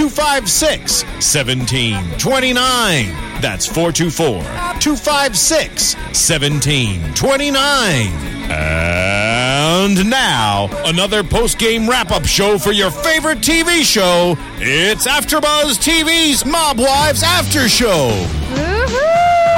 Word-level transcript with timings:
256 0.00 1.04
1729. 1.04 3.12
That's 3.42 3.66
424 3.66 4.40
256 4.80 5.94
1729. 5.94 8.06
And 8.50 10.08
now, 10.08 10.70
another 10.86 11.22
post 11.22 11.58
game 11.58 11.86
wrap 11.86 12.12
up 12.12 12.24
show 12.24 12.56
for 12.56 12.72
your 12.72 12.90
favorite 12.90 13.40
TV 13.40 13.82
show. 13.82 14.38
It's 14.56 15.06
AfterBuzz 15.06 15.76
TV's 15.76 16.46
Mob 16.46 16.78
Wives 16.78 17.22
After 17.22 17.68
Show. 17.68 18.08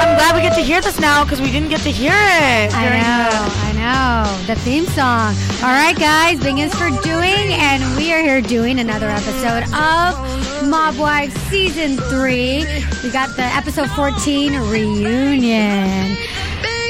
I'm 0.01 0.17
glad 0.17 0.35
we 0.35 0.41
get 0.41 0.55
to 0.55 0.61
hear 0.61 0.81
this 0.81 0.99
now 0.99 1.23
because 1.23 1.39
we 1.39 1.51
didn't 1.51 1.69
get 1.69 1.79
to 1.83 1.89
hear 1.89 2.11
it. 2.11 2.75
I 2.75 2.89
know, 2.89 2.99
I 2.99 3.71
know. 3.71 3.72
The 3.83 4.55
theme 4.55 4.85
song. 4.85 5.35
All 5.61 5.73
right, 5.73 5.95
guys, 5.97 6.39
Bing 6.39 6.59
is 6.59 6.73
for 6.73 6.89
doing, 7.01 7.53
and 7.53 7.97
we 7.97 8.13
are 8.13 8.21
here 8.21 8.39
doing 8.39 8.79
another 8.79 9.09
episode 9.09 9.63
of 9.73 10.69
Mob 10.69 10.97
Wives 10.97 11.33
Season 11.49 11.97
3. 11.97 12.65
We 13.03 13.11
got 13.11 13.35
the 13.35 13.43
episode 13.43 13.89
14 13.89 14.53
reunion. 14.69 16.17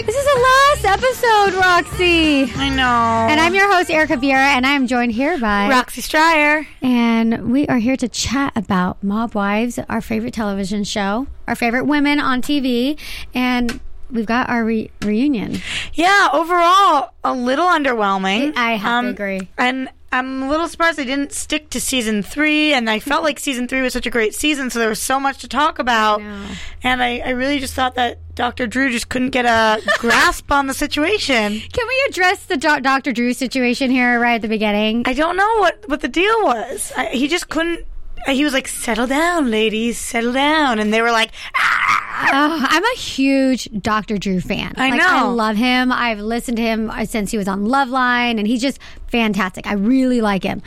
This 0.05 0.15
is 0.15 0.25
the 0.25 0.39
last 0.39 0.85
episode, 0.85 1.59
Roxy. 1.59 2.51
I 2.55 2.69
know. 2.69 3.27
And 3.31 3.39
I'm 3.39 3.55
your 3.55 3.73
host, 3.73 3.89
Erica 3.89 4.17
Vieira, 4.17 4.35
and 4.35 4.63
I 4.63 4.73
am 4.73 4.85
joined 4.85 5.13
here 5.13 5.39
by 5.39 5.69
Roxy 5.69 6.01
Stryer. 6.01 6.67
And 6.83 7.51
we 7.51 7.65
are 7.67 7.79
here 7.79 7.97
to 7.97 8.07
chat 8.07 8.53
about 8.55 9.03
Mob 9.03 9.33
Wives, 9.33 9.79
our 9.89 10.01
favorite 10.01 10.35
television 10.35 10.83
show, 10.83 11.25
our 11.47 11.55
favorite 11.55 11.85
women 11.85 12.19
on 12.19 12.43
TV, 12.43 12.99
and 13.33 13.79
we've 14.13 14.25
got 14.25 14.49
our 14.49 14.63
re- 14.63 14.91
reunion. 15.01 15.57
Yeah, 15.93 16.29
overall, 16.31 17.11
a 17.23 17.33
little 17.33 17.65
underwhelming. 17.67 18.55
I 18.55 18.71
have 18.75 18.81
to 18.81 18.89
Um, 18.89 19.05
agree. 19.07 19.47
And 19.57 19.89
I'm 20.11 20.43
a 20.43 20.49
little 20.49 20.67
surprised 20.67 20.99
they 20.99 21.05
didn't 21.05 21.33
stick 21.33 21.71
to 21.71 21.81
season 21.81 22.21
three. 22.21 22.71
And 22.71 22.87
I 22.87 22.99
felt 22.99 23.23
like 23.23 23.39
season 23.39 23.67
three 23.67 23.81
was 23.81 23.93
such 23.93 24.05
a 24.05 24.11
great 24.11 24.35
season, 24.35 24.69
so 24.69 24.77
there 24.77 24.87
was 24.89 25.01
so 25.01 25.19
much 25.19 25.39
to 25.39 25.47
talk 25.47 25.79
about. 25.79 26.21
know. 26.21 26.45
And 26.83 27.01
I, 27.01 27.17
I 27.25 27.29
really 27.31 27.59
just 27.59 27.73
thought 27.73 27.95
that 27.95 28.19
Dr. 28.35 28.67
Drew 28.67 28.91
just 28.91 29.09
couldn't 29.09 29.31
get 29.31 29.45
a 29.45 29.81
grasp 29.97 30.51
on 30.51 30.67
the 30.67 30.73
situation. 30.75 31.59
Can 31.71 31.87
we 31.87 32.05
address 32.09 32.45
the 32.45 32.57
Do- 32.57 32.79
Dr. 32.81 33.11
Drew 33.11 33.33
situation 33.33 33.89
here 33.89 34.19
right 34.19 34.35
at 34.35 34.43
the 34.43 34.47
beginning? 34.47 35.01
I 35.07 35.13
don't 35.13 35.35
know 35.35 35.57
what, 35.59 35.83
what 35.89 36.01
the 36.01 36.07
deal 36.07 36.43
was. 36.43 36.91
I, 36.95 37.07
he 37.07 37.27
just 37.27 37.49
couldn't. 37.49 37.85
He 38.27 38.45
was 38.45 38.53
like, 38.53 38.69
"Settle 38.69 39.05
down, 39.07 39.51
ladies, 39.51 39.97
settle 39.97 40.31
down," 40.31 40.79
and 40.79 40.93
they 40.93 41.01
were 41.01 41.11
like, 41.11 41.31
"Ah!" 41.57 42.12
Oh, 42.15 42.65
I'm 42.69 42.83
a 42.83 42.95
huge 42.97 43.67
Dr. 43.81 44.17
Drew 44.17 44.39
fan. 44.39 44.73
I 44.77 44.89
Like, 44.91 44.99
know. 44.99 45.07
I 45.07 45.21
love 45.23 45.55
him. 45.55 45.91
I've 45.91 46.19
listened 46.19 46.57
to 46.57 46.63
him 46.63 46.89
uh, 46.89 47.05
since 47.05 47.31
he 47.31 47.37
was 47.37 47.47
on 47.47 47.65
Loveline, 47.65 48.37
and 48.37 48.47
he's 48.47 48.61
just 48.61 48.79
fantastic. 49.07 49.67
I 49.67 49.73
really 49.73 50.21
like 50.21 50.43
him. 50.43 50.61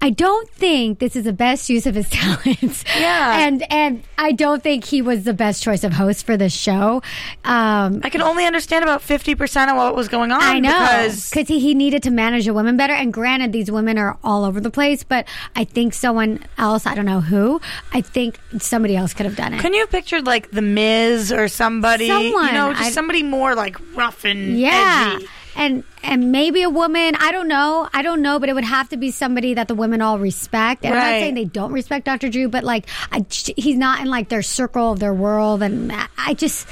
I 0.00 0.10
don't 0.10 0.48
think 0.50 0.98
this 0.98 1.14
is 1.16 1.24
the 1.24 1.32
best 1.32 1.68
use 1.68 1.86
of 1.86 1.94
his 1.94 2.08
talents. 2.10 2.84
Yeah. 2.98 3.38
and 3.46 3.62
and 3.72 4.02
I 4.18 4.32
don't 4.32 4.62
think 4.62 4.84
he 4.84 5.02
was 5.02 5.24
the 5.24 5.34
best 5.34 5.62
choice 5.62 5.84
of 5.84 5.92
host 5.94 6.24
for 6.26 6.36
this 6.36 6.52
show. 6.54 7.02
Um, 7.44 8.00
I 8.04 8.10
can 8.10 8.22
only 8.22 8.44
understand 8.46 8.82
about 8.82 9.02
fifty 9.02 9.34
percent 9.34 9.70
of 9.70 9.76
what 9.76 9.94
was 9.94 10.08
going 10.08 10.30
on. 10.32 10.42
I 10.42 10.58
know 10.60 11.08
because 11.30 11.48
he, 11.48 11.58
he 11.60 11.74
needed 11.74 12.02
to 12.04 12.10
manage 12.10 12.44
the 12.46 12.54
women 12.54 12.76
better. 12.76 12.92
And 12.94 13.12
granted, 13.12 13.52
these 13.52 13.70
women 13.70 13.98
are 13.98 14.18
all 14.22 14.44
over 14.44 14.60
the 14.60 14.70
place, 14.70 15.02
but 15.04 15.26
I 15.56 15.64
think 15.64 15.94
someone 15.94 16.44
else, 16.58 16.86
I 16.86 16.94
don't 16.94 17.06
know 17.06 17.20
who, 17.20 17.60
I 17.92 18.00
think 18.00 18.38
somebody 18.58 18.96
else 18.96 19.12
could 19.14 19.26
have 19.26 19.36
done 19.36 19.54
it. 19.54 19.60
Can 19.60 19.72
you 19.74 19.80
have 19.80 19.90
pictured 19.90 20.26
like 20.26 20.50
the 20.50 20.62
Miz 20.82 21.32
or 21.32 21.48
somebody? 21.48 22.08
Someone. 22.08 22.46
you 22.46 22.52
know, 22.52 22.72
just 22.74 22.94
somebody 22.94 23.22
more 23.22 23.54
like 23.54 23.76
rough 23.94 24.24
and 24.24 24.58
yeah. 24.58 25.14
edgy. 25.16 25.28
And 25.54 25.84
and 26.04 26.32
maybe 26.32 26.62
a 26.62 26.70
woman, 26.70 27.14
I 27.20 27.30
don't 27.30 27.46
know, 27.46 27.88
I 27.92 28.02
don't 28.02 28.22
know, 28.22 28.38
but 28.40 28.48
it 28.48 28.54
would 28.54 28.64
have 28.64 28.88
to 28.88 28.96
be 28.96 29.10
somebody 29.10 29.54
that 29.54 29.68
the 29.68 29.74
women 29.74 30.02
all 30.02 30.18
respect. 30.18 30.84
And 30.84 30.92
I'm 30.94 30.98
not 31.00 31.10
saying 31.20 31.34
they 31.34 31.44
don't 31.44 31.72
respect 31.72 32.06
Dr. 32.06 32.28
Drew, 32.28 32.48
but 32.48 32.64
like 32.64 32.86
I, 33.12 33.24
he's 33.30 33.76
not 33.76 34.00
in 34.00 34.06
like 34.08 34.28
their 34.28 34.42
circle 34.42 34.92
of 34.92 34.98
their 34.98 35.14
world, 35.14 35.62
and 35.62 35.92
I- 35.92 36.34
just 36.34 36.66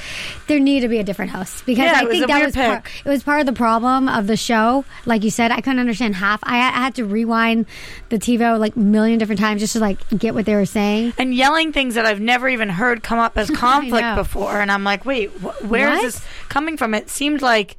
there 0.46 0.58
needed 0.58 0.80
to 0.86 0.88
be 0.88 0.98
a 0.98 1.04
different 1.04 1.30
host 1.32 1.66
because 1.66 1.84
Yeah, 1.84 2.00
I 2.00 2.06
think 2.06 2.26
that 2.26 2.44
was 2.46 2.54
part, 2.54 2.86
it 3.04 3.08
was 3.08 3.22
part 3.22 3.40
of 3.40 3.46
the 3.46 3.52
problem 3.52 4.08
of 4.08 4.26
the 4.26 4.36
show. 4.36 4.84
Like 5.04 5.22
you 5.22 5.30
said, 5.30 5.50
I 5.52 5.60
couldn't 5.60 5.78
understand 5.80 6.14
half. 6.16 6.40
I, 6.42 6.56
I 6.56 6.70
had 6.70 6.94
to 6.94 7.04
rewind 7.04 7.66
the 8.08 8.18
TiVo 8.18 8.58
like 8.58 8.74
a 8.74 8.78
million 8.78 9.18
different 9.18 9.40
times 9.40 9.60
just 9.60 9.74
to 9.74 9.80
like 9.80 9.98
get 10.18 10.34
what 10.34 10.46
they 10.46 10.54
were 10.54 10.64
saying. 10.66 11.12
And 11.18 11.34
yelling 11.34 11.72
things 11.72 11.94
that 11.96 12.06
I've 12.06 12.20
never 12.20 12.48
even 12.48 12.70
heard 12.70 13.02
come 13.02 13.18
up 13.18 13.36
as 13.36 13.50
conflict 13.54 14.16
before, 14.16 14.60
and 14.60 14.72
I'm 14.72 14.82
like, 14.82 15.04
wait, 15.04 15.28
wh- 15.30 15.70
where 15.70 15.88
is 15.90 15.96
What? 15.98 16.02
this 16.02 16.24
coming 16.48 16.76
from? 16.78 16.94
It 16.94 17.10
seemed 17.10 17.42
like 17.42 17.76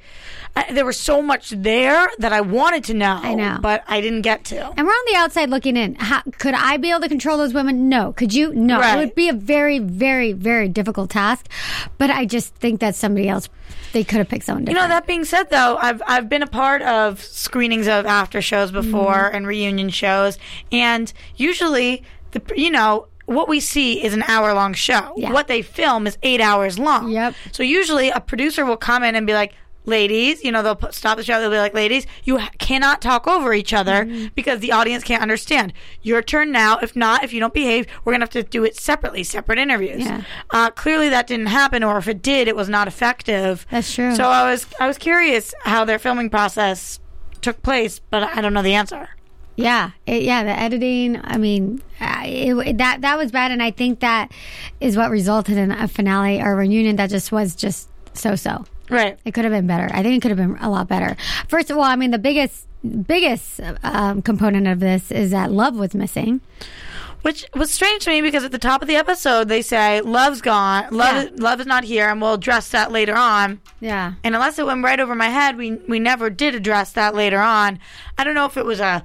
I, 0.56 0.74
there 0.74 0.86
was 0.86 1.00
so 1.00 1.22
much 1.22 1.52
there 1.52 2.10
that 2.20 2.34
I 2.34 2.42
wanted 2.42 2.84
to 2.86 2.94
know, 2.94 3.20
I 3.24 3.36
know. 3.36 3.58
but 3.62 3.84
I 3.88 4.02
didn't 4.02 4.22
get 4.24 4.44
to. 4.46 4.68
And 4.78 4.86
we're 4.86 4.92
on 4.92 5.06
the 5.12 5.16
outside 5.18 5.50
looking 5.50 5.78
in. 5.78 5.96
How, 5.96 6.22
could 6.40 6.54
I 6.54 6.76
be 6.76 6.90
able 6.92 7.00
to 7.02 7.08
control 7.08 7.38
those 7.38 7.54
women? 7.54 7.88
No. 7.88 8.12
Could 8.12 8.34
you? 8.34 8.54
No. 8.54 8.80
Right. 8.80 8.96
It 8.96 9.00
would 9.00 9.16
be 9.16 9.30
a 9.30 9.34
very, 9.34 9.80
very, 9.80 10.34
very 10.34 10.68
difficult 10.68 11.10
task. 11.10 11.48
But 11.98 12.10
I 12.10 12.26
just 12.26 12.54
think 12.56 12.82
that 12.82 12.96
somebody 12.96 13.30
else, 13.30 13.48
they 13.94 14.04
could 14.04 14.18
have 14.18 14.28
picked 14.28 14.44
someone 14.46 14.66
different. 14.66 14.82
You 14.84 14.90
know, 14.90 14.94
that 14.94 15.08
being 15.08 15.24
said, 15.24 15.50
though, 15.50 15.78
I've 15.80 16.02
I've 16.06 16.28
been 16.28 16.44
a 16.44 16.48
part 16.48 16.82
of 16.82 17.22
screenings 17.24 17.88
of 17.88 18.06
after 18.06 18.42
shows 18.42 18.72
before 18.72 19.14
Mm-hmm. 19.14 19.36
and 19.36 19.48
reunion 19.48 19.90
shows, 19.90 20.38
and 20.72 21.12
usually 21.38 22.04
the 22.32 22.42
you 22.58 22.70
know 22.72 23.08
what 23.26 23.48
we 23.48 23.62
see 23.62 24.04
is 24.04 24.14
an 24.14 24.24
hour 24.24 24.54
long 24.54 24.74
show. 24.74 25.14
Yeah. 25.16 25.32
What 25.32 25.48
they 25.48 25.62
film 25.62 26.08
is 26.08 26.18
eight 26.24 26.42
hours 26.42 26.78
long. 26.78 27.10
Yep. 27.12 27.36
So 27.54 27.64
usually 27.64 28.10
a 28.10 28.20
producer 28.20 28.66
will 28.66 28.76
come 28.78 29.02
in 29.04 29.16
and 29.16 29.26
be 29.26 29.34
like. 29.34 29.54
Ladies, 29.86 30.44
you 30.44 30.52
know, 30.52 30.62
they'll 30.62 30.76
put, 30.76 30.94
stop 30.94 31.18
the 31.18 31.24
show. 31.24 31.40
They'll 31.40 31.50
be 31.50 31.58
like, 31.58 31.74
ladies, 31.74 32.06
you 32.24 32.38
ha- 32.38 32.52
cannot 32.60 33.02
talk 33.02 33.28
over 33.28 33.52
each 33.54 33.74
other 33.74 34.06
Mm-hmm. 34.06 34.28
because 34.36 34.60
the 34.60 34.72
audience 34.72 35.04
can't 35.04 35.22
understand. 35.24 35.74
Your 36.04 36.22
turn 36.22 36.52
now. 36.52 36.78
If 36.78 36.96
not, 36.96 37.24
if 37.24 37.34
you 37.34 37.40
don't 37.40 37.54
behave, 37.54 37.88
we're 38.06 38.12
going 38.14 38.20
to 38.20 38.26
have 38.26 38.30
to 38.32 38.44
do 38.44 38.64
it 38.64 38.76
separately, 38.76 39.24
separate 39.24 39.58
interviews. 39.58 40.04
Yeah. 40.06 40.22
Uh, 40.52 40.70
clearly 40.70 41.10
that 41.10 41.26
didn't 41.26 41.48
happen, 41.48 41.84
or 41.84 41.98
if 41.98 42.08
it 42.08 42.22
did, 42.22 42.48
it 42.48 42.56
was 42.56 42.70
not 42.70 42.88
effective. 42.88 43.66
That's 43.72 43.92
true. 43.94 44.16
So 44.16 44.26
I 44.26 44.50
was 44.52 44.68
I 44.80 44.88
was 44.88 44.98
curious 45.00 45.54
how 45.64 45.84
their 45.86 45.98
filming 46.00 46.30
process 46.30 47.00
took 47.42 47.62
place, 47.64 48.00
but 48.12 48.22
I 48.24 48.40
don't 48.42 48.54
know 48.54 48.62
the 48.62 48.76
answer. 48.76 49.10
Yeah, 49.56 49.92
it, 50.06 50.22
yeah. 50.24 50.44
The 50.44 50.58
editing. 50.58 51.20
I 51.24 51.38
mean, 51.38 51.82
it, 52.00 52.78
that 52.78 53.02
that 53.02 53.18
was 53.18 53.32
bad, 53.32 53.52
and 53.52 53.62
I 53.64 53.72
think 53.72 54.00
that 54.02 54.32
is 54.80 54.96
what 54.96 55.10
resulted 55.10 55.58
in 55.58 55.72
a 55.72 55.88
finale 55.88 56.40
or 56.42 56.56
reunion 56.56 56.96
that 56.98 57.10
just 57.10 57.32
was 57.32 57.56
just 57.56 57.90
so 58.14 58.36
so. 58.36 58.64
Right. 58.92 59.18
It 59.26 59.34
could 59.34 59.46
have 59.46 59.54
been 59.54 59.68
better. 59.68 59.90
I 59.94 60.04
think 60.04 60.16
it 60.18 60.22
could 60.22 60.38
have 60.38 60.38
been 60.38 60.58
a 60.62 60.70
lot 60.70 60.88
better. 60.88 61.16
First 61.48 61.70
of 61.72 61.78
all, 61.78 61.84
I 61.84 61.96
mean, 61.96 62.12
the 62.12 62.20
biggest 62.20 62.68
biggest 63.08 63.60
um, 63.84 64.22
component 64.22 64.68
of 64.68 64.80
this 64.80 65.12
is 65.12 65.32
that 65.32 65.52
love 65.52 65.76
was 65.78 65.94
missing. 65.94 66.42
Which 67.22 67.46
was 67.54 67.70
strange 67.70 68.04
to 68.06 68.10
me 68.10 68.22
because 68.24 68.44
at 68.44 68.52
the 68.52 68.58
top 68.58 68.82
of 68.82 68.88
the 68.88 68.96
episode 68.96 69.48
they 69.48 69.62
say 69.62 70.02
love's 70.02 70.42
gone, 70.42 70.88
love 70.92 71.24
Yeah. 71.26 71.30
love 71.36 71.60
is 71.62 71.68
not 71.68 71.84
here, 71.84 72.10
and 72.10 72.20
we'll 72.20 72.34
address 72.34 72.70
that 72.70 72.92
later 72.92 73.16
on. 73.16 73.62
Yeah. 73.80 74.14
And 74.24 74.34
unless 74.34 74.58
it 74.58 74.66
went 74.66 74.84
right 74.84 75.00
over 75.00 75.14
my 75.14 75.30
head, 75.30 75.56
we 75.56 75.74
we 75.88 76.00
never 76.00 76.32
did 76.32 76.56
address 76.56 76.94
that 76.94 77.14
later 77.14 77.40
on. 77.40 77.78
I 78.18 78.24
don't 78.24 78.34
know 78.34 78.46
if 78.48 78.58
it 78.58 78.66
was 78.66 78.80
a 78.80 79.04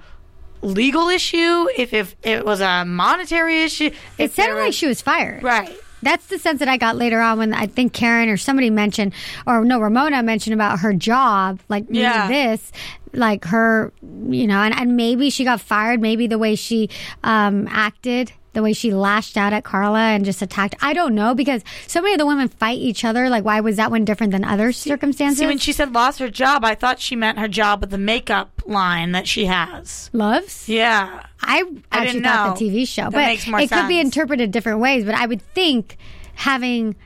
legal 0.63 1.11
issue, 1.11 1.69
if 1.77 1.93
if 1.93 2.17
it 2.23 2.47
was 2.47 2.63
a 2.63 2.87
monetary 2.87 3.63
issue. 3.65 3.91
It 4.17 4.33
sounded 4.33 4.55
like 4.61 4.73
she 4.73 4.87
was 4.87 5.03
fired. 5.03 5.43
right. 5.43 5.77
That's 6.07 6.27
the 6.29 6.39
sense 6.39 6.61
that 6.61 6.69
I 6.69 6.77
got 6.77 6.95
later 6.97 7.21
on 7.21 7.39
when 7.39 7.53
I 7.53 7.67
think 7.67 7.93
Karen 7.93 8.29
or 8.29 8.37
somebody 8.37 8.71
mentioned, 8.71 9.13
or 9.45 9.65
no, 9.65 9.81
Ramona 9.81 10.23
mentioned 10.23 10.55
about 10.55 10.79
her 10.79 10.93
job, 10.93 11.59
like 11.69 11.85
Yeah. 11.91 12.29
this, 12.29 12.71
like 13.13 13.45
her, 13.47 13.93
you 14.29 14.47
know, 14.47 14.61
and, 14.61 14.73
and 14.73 14.97
maybe 14.97 15.31
she 15.31 15.43
got 15.43 15.61
fired. 15.61 16.01
Maybe 16.01 16.29
the 16.29 16.39
way 16.39 16.55
she 16.55 16.91
um, 17.25 17.67
acted, 17.71 18.31
the 18.57 18.63
way 18.63 18.73
she 18.73 18.93
lashed 18.93 19.37
out 19.37 19.53
at 19.53 19.65
Carla 19.65 19.99
and 19.99 20.25
just 20.25 20.41
attacked. 20.41 20.75
I 20.81 20.95
don't 20.95 21.15
know 21.15 21.35
because 21.35 21.63
so 21.87 22.01
many 22.01 22.15
of 22.15 22.19
the 22.19 22.27
women 22.27 22.49
fight 22.49 22.79
each 22.79 23.05
other. 23.05 23.29
Like, 23.29 23.45
why 23.45 23.61
was 23.61 23.77
that 23.77 23.91
one 23.91 24.05
different 24.07 24.33
than 24.33 24.45
other 24.45 24.73
circumstances? 24.73 25.39
See, 25.39 25.47
when 25.47 25.59
she 25.59 25.73
said 25.73 25.93
lost 25.93 26.19
her 26.21 26.31
job, 26.31 26.65
I 26.65 26.75
thought 26.75 26.99
she 26.99 27.15
meant 27.15 27.39
her 27.39 27.49
job 27.49 27.83
with 27.83 27.91
the 27.91 27.99
makeup 27.99 28.63
line 28.65 29.13
that 29.13 29.29
she 29.29 29.45
has. 29.45 30.09
Loves? 30.15 30.69
Yeah. 30.69 31.27
I 31.43 31.65
actually 31.93 32.21
didn't 32.21 32.25
thought 32.25 32.61
know. 32.61 32.67
the 32.67 32.71
TV 32.71 32.89
show, 32.89 33.03
That 33.03 33.13
but 33.13 33.27
makes 33.27 33.47
more 33.47 33.61
it 33.61 33.71
could 33.71 33.89
be 33.89 34.01
interpreted 34.01 34.51
different 34.53 34.81
ways. 34.81 35.05
But 35.05 35.15
I 35.15 35.27
would 35.27 35.43
think 35.43 35.99
having 36.35 36.97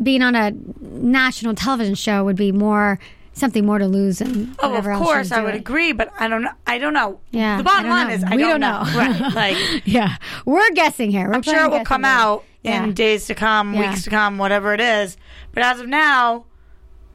being 0.00 0.22
on 0.22 0.36
a 0.36 0.52
national 0.80 1.56
television 1.56 1.96
show 1.96 2.24
would 2.24 2.36
be 2.36 2.52
more 2.52 3.00
something 3.40 3.66
more 3.66 3.78
to 3.78 3.86
lose 3.88 4.20
and 4.20 4.54
Oh, 4.60 4.74
of 4.76 4.84
course, 4.84 5.32
I 5.32 5.40
would 5.42 5.50
doing. 5.52 5.60
agree, 5.60 5.92
but 5.92 6.10
I 6.18 6.28
don't 6.28 6.42
know. 6.42 6.52
I 6.66 6.78
don't 6.78 6.94
know. 6.94 7.20
Yeah, 7.30 7.56
the 7.56 7.64
bottom 7.64 7.88
line 7.90 8.08
know. 8.08 8.14
is 8.14 8.24
I 8.24 8.36
We 8.36 8.42
don't, 8.42 8.60
don't 8.60 8.84
know. 8.92 8.98
Right, 8.98 9.34
like 9.34 9.82
Yeah, 9.86 10.16
we're 10.46 10.70
guessing 10.72 11.10
here. 11.10 11.26
We're 11.28 11.34
I'm 11.34 11.42
sure 11.42 11.64
it 11.64 11.70
will 11.70 11.84
come 11.84 12.04
out 12.04 12.44
Yeah. 12.62 12.84
in 12.84 12.92
days 12.94 13.26
to 13.26 13.34
come, 13.34 13.74
Yeah. 13.74 13.90
weeks 13.90 14.04
to 14.04 14.10
come, 14.10 14.38
whatever 14.38 14.72
it 14.74 14.80
is. 14.80 15.16
But 15.52 15.62
as 15.64 15.80
of 15.80 15.88
now, 15.88 16.44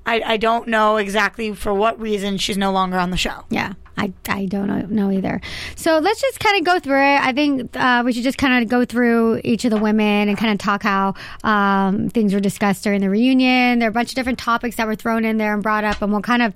I, 0.06 0.22
I 0.26 0.38
don't 0.38 0.68
know 0.68 0.98
exactly 0.98 1.54
for 1.54 1.74
what 1.74 2.00
reason 2.00 2.38
she's 2.38 2.58
no 2.58 2.72
longer 2.72 2.98
on 2.98 3.10
the 3.12 3.18
show. 3.18 3.46
Yeah, 3.50 3.74
I, 3.98 4.12
I 4.28 4.46
don't 4.46 4.92
know, 4.92 5.12
either. 5.12 5.40
So 5.76 6.00
let's 6.00 6.20
just 6.20 6.40
kind 6.40 6.58
of 6.58 6.66
go 6.66 6.80
through 6.80 7.02
it. 7.02 7.22
I 7.22 7.32
think 7.32 7.76
uh, 7.78 8.04
we 8.06 8.12
should 8.12 8.24
just 8.24 8.38
kind 8.38 8.62
of 8.62 8.70
go 8.70 8.84
through 8.84 9.42
each 9.44 9.64
of 9.64 9.72
the 9.72 9.78
women 9.78 10.28
and 10.28 10.38
kind 10.38 10.52
of 10.52 10.58
talk 10.58 10.84
how 10.84 11.14
um, 11.44 12.10
things 12.10 12.34
were 12.34 12.40
discussed 12.40 12.84
during 12.84 13.02
the 13.02 13.10
reunion. 13.10 13.80
There 13.80 13.88
are 13.88 13.92
a 13.92 13.94
bunch 13.94 14.10
of 14.10 14.16
different 14.16 14.40
topics 14.40 14.76
that 14.76 14.88
were 14.88 14.96
thrown 14.96 15.24
in 15.24 15.38
there 15.38 15.54
and 15.54 15.64
brought 15.64 15.84
up, 15.84 16.02
and 16.02 16.12
we'll 16.12 16.22
kind 16.22 16.42
of 16.42 16.54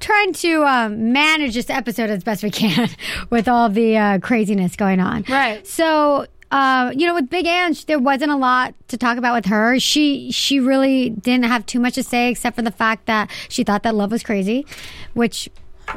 try 0.00 0.26
to 0.32 0.64
um, 0.64 1.12
manage 1.12 1.54
this 1.54 1.70
episode 1.70 2.10
as 2.10 2.22
best 2.22 2.42
we 2.42 2.50
can 2.50 2.90
with 3.30 3.48
all 3.48 3.68
the 3.68 3.96
uh, 3.96 4.18
craziness 4.18 4.76
going 4.76 5.00
on. 5.00 5.24
Right. 5.28 5.66
So. 5.66 6.26
Uh, 6.50 6.92
you 6.94 7.06
know, 7.06 7.14
with 7.14 7.30
Big 7.30 7.46
Ang, 7.46 7.74
there 7.86 7.98
wasn't 7.98 8.30
a 8.30 8.36
lot 8.36 8.74
to 8.88 8.98
talk 8.98 9.16
about 9.16 9.34
with 9.34 9.46
her. 9.46 9.80
She 9.80 10.30
she 10.32 10.60
really 10.60 11.08
didn't 11.08 11.46
have 11.46 11.64
too 11.64 11.80
much 11.80 11.94
to 11.94 12.02
say, 12.02 12.28
except 12.28 12.56
for 12.56 12.60
the 12.60 12.70
fact 12.70 13.06
that 13.06 13.30
she 13.48 13.64
thought 13.64 13.84
that 13.84 13.94
love 13.94 14.10
was 14.10 14.22
crazy, 14.22 14.66
which 15.14 15.48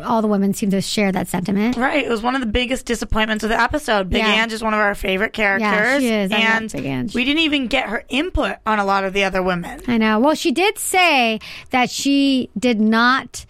all 0.04 0.22
the 0.22 0.28
women 0.28 0.54
seem 0.54 0.70
to 0.72 0.82
share 0.82 1.12
that 1.12 1.28
sentiment. 1.28 1.78
Right. 1.78 2.06
It 2.06 2.10
was 2.10 2.22
one 2.22 2.36
of 2.36 2.42
the 2.42 2.48
biggest 2.48 2.86
disappointments 2.86 3.44
of 3.44 3.50
the 3.50 3.60
episode. 3.60 4.10
Big 4.10 4.20
Yeah. 4.20 4.30
Ang 4.44 4.52
is 4.52 4.64
one 4.64 4.74
of 4.74 4.80
our 4.80 4.96
favorite 4.96 5.34
characters. 5.34 5.64
Yeah, 5.64 6.00
she 6.00 6.10
is. 6.10 6.32
I 6.32 6.38
and 6.38 6.72
Big 6.72 6.86
Ang. 6.86 7.10
we 7.14 7.24
didn't 7.26 7.42
even 7.42 7.68
get 7.68 7.88
her 7.90 8.04
input 8.10 8.58
on 8.66 8.80
a 8.80 8.86
lot 8.86 9.04
of 9.04 9.14
the 9.14 9.24
other 9.24 9.42
women. 9.44 9.82
I 9.88 9.98
know. 9.98 10.20
Well, 10.20 10.36
she 10.36 10.52
did 10.52 10.78
say 10.78 11.40
that 11.72 11.90
she 11.90 12.50
did 12.58 12.80
not 12.82 13.46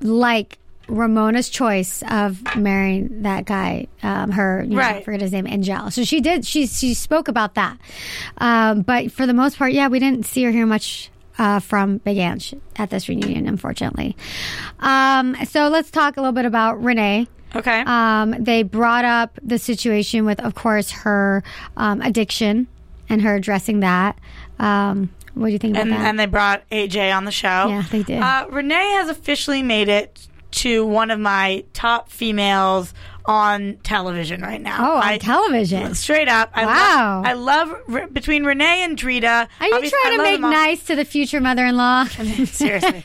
like 0.00 0.58
Ramona's 0.88 1.48
choice 1.48 2.02
of 2.08 2.40
marrying 2.56 3.22
that 3.22 3.44
guy, 3.44 3.88
um, 4.04 4.30
her, 4.30 4.62
you 4.62 4.76
know, 4.76 4.82
I 4.82 4.92
Right. 4.92 5.04
forget 5.04 5.20
his 5.20 5.32
name, 5.32 5.46
Angel. 5.48 5.90
So 5.90 6.04
she 6.04 6.20
did, 6.20 6.46
she, 6.46 6.66
she 6.68 6.94
spoke 6.94 7.26
about 7.26 7.54
that. 7.56 7.76
Um, 8.38 8.82
but 8.82 9.10
for 9.10 9.26
the 9.26 9.34
most 9.34 9.58
part, 9.58 9.72
yeah, 9.72 9.88
we 9.88 9.98
didn't 9.98 10.26
see 10.26 10.46
or 10.46 10.52
hear 10.52 10.64
much 10.66 11.10
uh, 11.38 11.60
from 11.60 11.98
Big 11.98 12.18
Ang 12.18 12.40
at 12.76 12.90
this 12.90 13.08
reunion, 13.08 13.46
unfortunately. 13.46 14.16
Um, 14.80 15.36
so 15.46 15.68
let's 15.68 15.90
talk 15.90 16.16
a 16.16 16.20
little 16.20 16.32
bit 16.32 16.44
about 16.44 16.82
Renee. 16.82 17.26
Okay. 17.54 17.82
Um, 17.86 18.34
they 18.38 18.62
brought 18.62 19.04
up 19.04 19.38
the 19.42 19.58
situation 19.58 20.24
with, 20.24 20.40
of 20.40 20.54
course, 20.54 20.90
her 20.90 21.42
um, 21.76 22.02
addiction 22.02 22.66
and 23.08 23.22
her 23.22 23.34
addressing 23.36 23.80
that. 23.80 24.18
Um, 24.58 25.10
what 25.34 25.46
do 25.46 25.52
you 25.52 25.58
think 25.58 25.74
about 25.74 25.82
and, 25.82 25.92
that? 25.92 26.00
and 26.00 26.18
they 26.18 26.26
brought 26.26 26.68
AJ 26.70 27.14
on 27.14 27.24
the 27.24 27.30
show. 27.30 27.68
Yeah, 27.68 27.84
they 27.90 28.02
did. 28.02 28.20
Uh, 28.20 28.46
Renee 28.50 28.92
has 28.92 29.08
officially 29.08 29.62
made 29.62 29.88
it 29.88 30.28
to 30.52 30.86
one 30.86 31.10
of 31.10 31.20
my 31.20 31.64
top 31.74 32.08
females 32.10 32.94
on 33.26 33.76
television 33.82 34.40
right 34.40 34.60
now. 34.60 34.92
oh, 34.92 34.96
on 34.96 35.02
I- 35.02 35.18
television. 35.18 35.94
Straight 35.94 36.28
up, 36.28 36.50
I 36.54 36.66
Wow. 36.66 37.16
love. 37.22 37.26
I 37.26 37.32
love 37.34 37.74
re- 37.88 38.06
between 38.12 38.44
Renee 38.44 38.82
and 38.82 38.98
Drita. 38.98 39.48
Are 39.60 39.66
you 39.66 39.90
trying 39.90 40.16
to 40.16 40.22
make 40.22 40.40
nice 40.40 40.82
to 40.84 40.94
the 40.96 41.04
future 41.04 41.40
mother-in-law? 41.40 42.04
Seriously, 42.46 43.02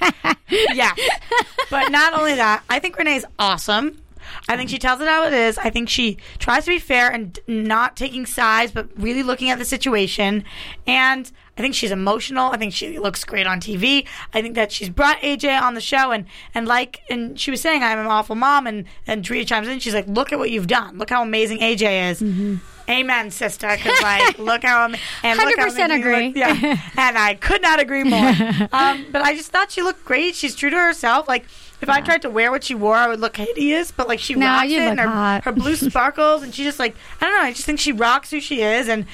yeah. 0.73 0.91
But 1.69 1.89
not 1.89 2.13
only 2.19 2.35
that, 2.35 2.63
I 2.69 2.79
think 2.79 2.97
Renee's 2.97 3.23
awesome. 3.39 4.00
I 4.49 4.57
think 4.57 4.69
she 4.69 4.77
tells 4.79 5.01
it 5.01 5.07
how 5.07 5.25
it 5.25 5.33
is. 5.33 5.57
I 5.57 5.69
think 5.69 5.89
she 5.89 6.17
tries 6.39 6.65
to 6.65 6.71
be 6.71 6.79
fair 6.79 7.09
and 7.11 7.37
not 7.47 7.95
taking 7.95 8.25
sides, 8.25 8.71
but 8.71 8.87
really 8.97 9.23
looking 9.23 9.49
at 9.49 9.59
the 9.59 9.65
situation. 9.65 10.43
And 10.87 11.31
I 11.57 11.61
think 11.61 11.75
she's 11.75 11.91
emotional. 11.91 12.51
I 12.51 12.57
think 12.57 12.73
she 12.73 12.97
looks 12.97 13.23
great 13.23 13.45
on 13.45 13.59
TV. 13.59 14.07
I 14.33 14.41
think 14.41 14.55
that 14.55 14.71
she's 14.71 14.89
brought 14.89 15.19
AJ 15.21 15.61
on 15.61 15.73
the 15.75 15.81
show, 15.81 16.11
and 16.11 16.25
and 16.55 16.67
like 16.67 17.01
and 17.09 17.39
she 17.39 17.51
was 17.51 17.61
saying, 17.61 17.83
I'm 17.83 17.99
an 17.99 18.07
awful 18.07 18.35
mom, 18.35 18.67
and 18.67 18.85
and 19.05 19.23
Drita 19.23 19.45
chimes 19.45 19.67
in. 19.67 19.79
She's 19.79 19.93
like, 19.93 20.07
look 20.07 20.31
at 20.31 20.39
what 20.39 20.49
you've 20.49 20.67
done. 20.67 20.97
Look 20.97 21.09
how 21.09 21.21
amazing 21.21 21.59
AJ 21.59 22.11
is. 22.11 22.59
Amen, 22.89 23.31
sister. 23.31 23.69
Because 23.69 24.01
like, 24.01 24.39
look 24.39 24.63
how 24.63 24.85
am- 24.85 24.95
and 25.23 25.37
look 25.39 25.55
how 25.57 25.67
100% 25.69 25.85
amazing 25.85 25.89
you 25.91 25.95
agree. 25.99 26.25
look- 26.27 26.35
yeah, 26.35 26.79
and 26.97 27.17
I 27.17 27.35
could 27.35 27.61
not 27.61 27.79
agree 27.79 28.03
more. 28.03 28.19
um, 28.73 29.05
but 29.11 29.21
I 29.21 29.35
just 29.35 29.51
thought 29.51 29.71
she 29.71 29.81
looked 29.81 30.03
great. 30.03 30.35
She's 30.35 30.55
true 30.55 30.69
to 30.69 30.75
herself. 30.77 31.27
Like 31.27 31.45
if 31.81 31.89
I 31.89 32.01
tried 32.01 32.21
to 32.23 32.29
wear 32.29 32.51
what 32.51 32.63
she 32.63 32.75
wore, 32.75 32.95
I 32.95 33.07
would 33.07 33.19
look 33.19 33.37
hideous. 33.37 33.91
But 33.91 34.07
like 34.07 34.19
she 34.19 34.35
No, 34.35 34.45
rocks 34.45 34.69
you 34.69 34.77
it, 34.79 34.83
look 34.83 34.91
and 34.91 34.99
her, 34.99 35.07
hot. 35.07 35.43
her 35.45 35.51
blue 35.51 35.75
sparkles, 35.89 36.43
and 36.43 36.53
she 36.53 36.63
just 36.63 36.79
like 36.79 36.95
I 37.19 37.25
don't 37.25 37.35
know. 37.35 37.41
I 37.41 37.51
just 37.51 37.65
think 37.65 37.79
she 37.79 37.91
rocks 37.91 38.31
who 38.31 38.39
she 38.39 38.61
is, 38.61 38.87
and 38.87 39.05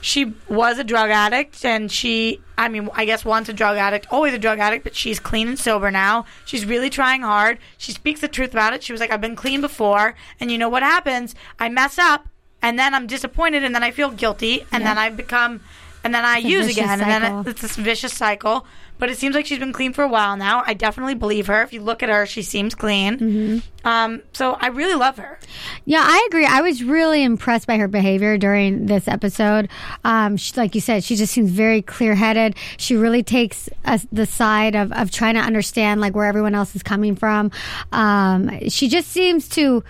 she 0.00 0.34
was 0.48 0.78
a 0.78 0.84
drug 0.84 1.10
addict, 1.10 1.64
and 1.64 1.90
she. 1.90 2.40
I 2.58 2.68
mean, 2.68 2.88
I 2.94 3.04
guess 3.06 3.24
once 3.24 3.48
a 3.48 3.52
drug 3.52 3.76
addict, 3.76 4.06
always 4.10 4.34
a 4.34 4.38
drug 4.38 4.58
addict, 4.60 4.84
but 4.84 4.94
she's 4.94 5.18
clean 5.18 5.48
and 5.48 5.58
sober 5.58 5.90
now. 5.90 6.26
She's 6.44 6.64
really 6.64 6.90
trying 6.90 7.22
hard. 7.22 7.58
She 7.78 7.90
speaks 7.92 8.20
the 8.20 8.28
truth 8.28 8.52
about 8.52 8.72
it. 8.72 8.82
She 8.84 8.92
was 8.92 9.00
like, 9.00 9.10
I've 9.10 9.20
been 9.20 9.34
clean 9.36 9.60
before, 9.60 10.14
and 10.38 10.50
you 10.50 10.58
know 10.58 10.68
what 10.68 10.82
happens? 10.84 11.34
I 11.58 11.68
mess 11.68 11.98
up, 11.98 12.28
and 12.60 12.78
then 12.78 12.94
I'm 12.94 13.06
disappointed, 13.08 13.64
and 13.64 13.74
then 13.74 13.82
I 13.82 13.90
feel 13.90 14.10
guilty, 14.10 14.64
and 14.70 14.84
then 14.86 14.96
I 14.96 15.08
become, 15.10 15.60
and 16.04 16.14
then 16.14 16.24
I 16.24 16.38
a 16.38 16.40
use 16.40 16.68
again, 16.70 17.00
and 17.00 17.10
then 17.10 17.46
it, 17.46 17.50
it's 17.50 17.62
this 17.62 17.76
vicious 17.76 18.12
cycle. 18.12 18.66
But 18.98 19.10
it 19.10 19.18
seems 19.18 19.34
like 19.34 19.46
she's 19.46 19.58
been 19.58 19.72
clean 19.72 19.92
for 19.92 20.04
a 20.04 20.08
while 20.08 20.36
now. 20.36 20.62
I 20.64 20.74
definitely 20.74 21.16
believe 21.16 21.48
her. 21.48 21.62
If 21.62 21.72
you 21.72 21.80
look 21.80 22.04
at 22.04 22.08
her, 22.08 22.24
she 22.24 22.42
seems 22.42 22.76
clean. 22.76 23.18
Mm-hmm. 23.18 23.88
Um, 23.88 24.22
so 24.32 24.52
I 24.60 24.68
really 24.68 24.94
love 24.94 25.16
her. 25.16 25.40
Yeah, 25.84 26.04
I 26.04 26.24
agree. 26.28 26.46
I 26.46 26.60
was 26.60 26.84
really 26.84 27.24
impressed 27.24 27.66
by 27.66 27.78
her 27.78 27.88
behavior 27.88 28.38
during 28.38 28.86
this 28.86 29.08
episode. 29.08 29.68
Um, 30.04 30.36
she, 30.36 30.54
like 30.54 30.76
you 30.76 30.80
said, 30.80 31.02
she 31.02 31.16
just 31.16 31.32
seems 31.32 31.50
very 31.50 31.82
clear 31.82 32.14
headed. 32.14 32.54
She 32.76 32.94
really 32.94 33.24
takes 33.24 33.68
us 33.84 34.06
the 34.12 34.26
side 34.26 34.76
of, 34.76 34.92
of 34.92 35.10
trying 35.10 35.34
to 35.34 35.40
understand 35.40 36.00
like 36.00 36.14
where 36.14 36.26
everyone 36.26 36.54
else 36.54 36.76
is 36.76 36.84
coming 36.84 37.16
from. 37.16 37.50
Um, 37.90 38.68
she 38.68 38.88
just 38.88 39.08
seems 39.08 39.48
to. 39.50 39.82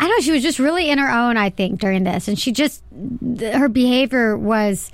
I 0.00 0.08
don't 0.08 0.18
know. 0.18 0.22
She 0.22 0.32
was 0.32 0.42
just 0.42 0.58
really 0.58 0.90
in 0.90 0.98
her 0.98 1.10
own. 1.10 1.36
I 1.36 1.50
think 1.50 1.78
during 1.78 2.02
this, 2.02 2.26
and 2.26 2.36
she 2.36 2.50
just 2.50 2.82
th- 3.36 3.54
her 3.54 3.68
behavior 3.68 4.36
was. 4.36 4.90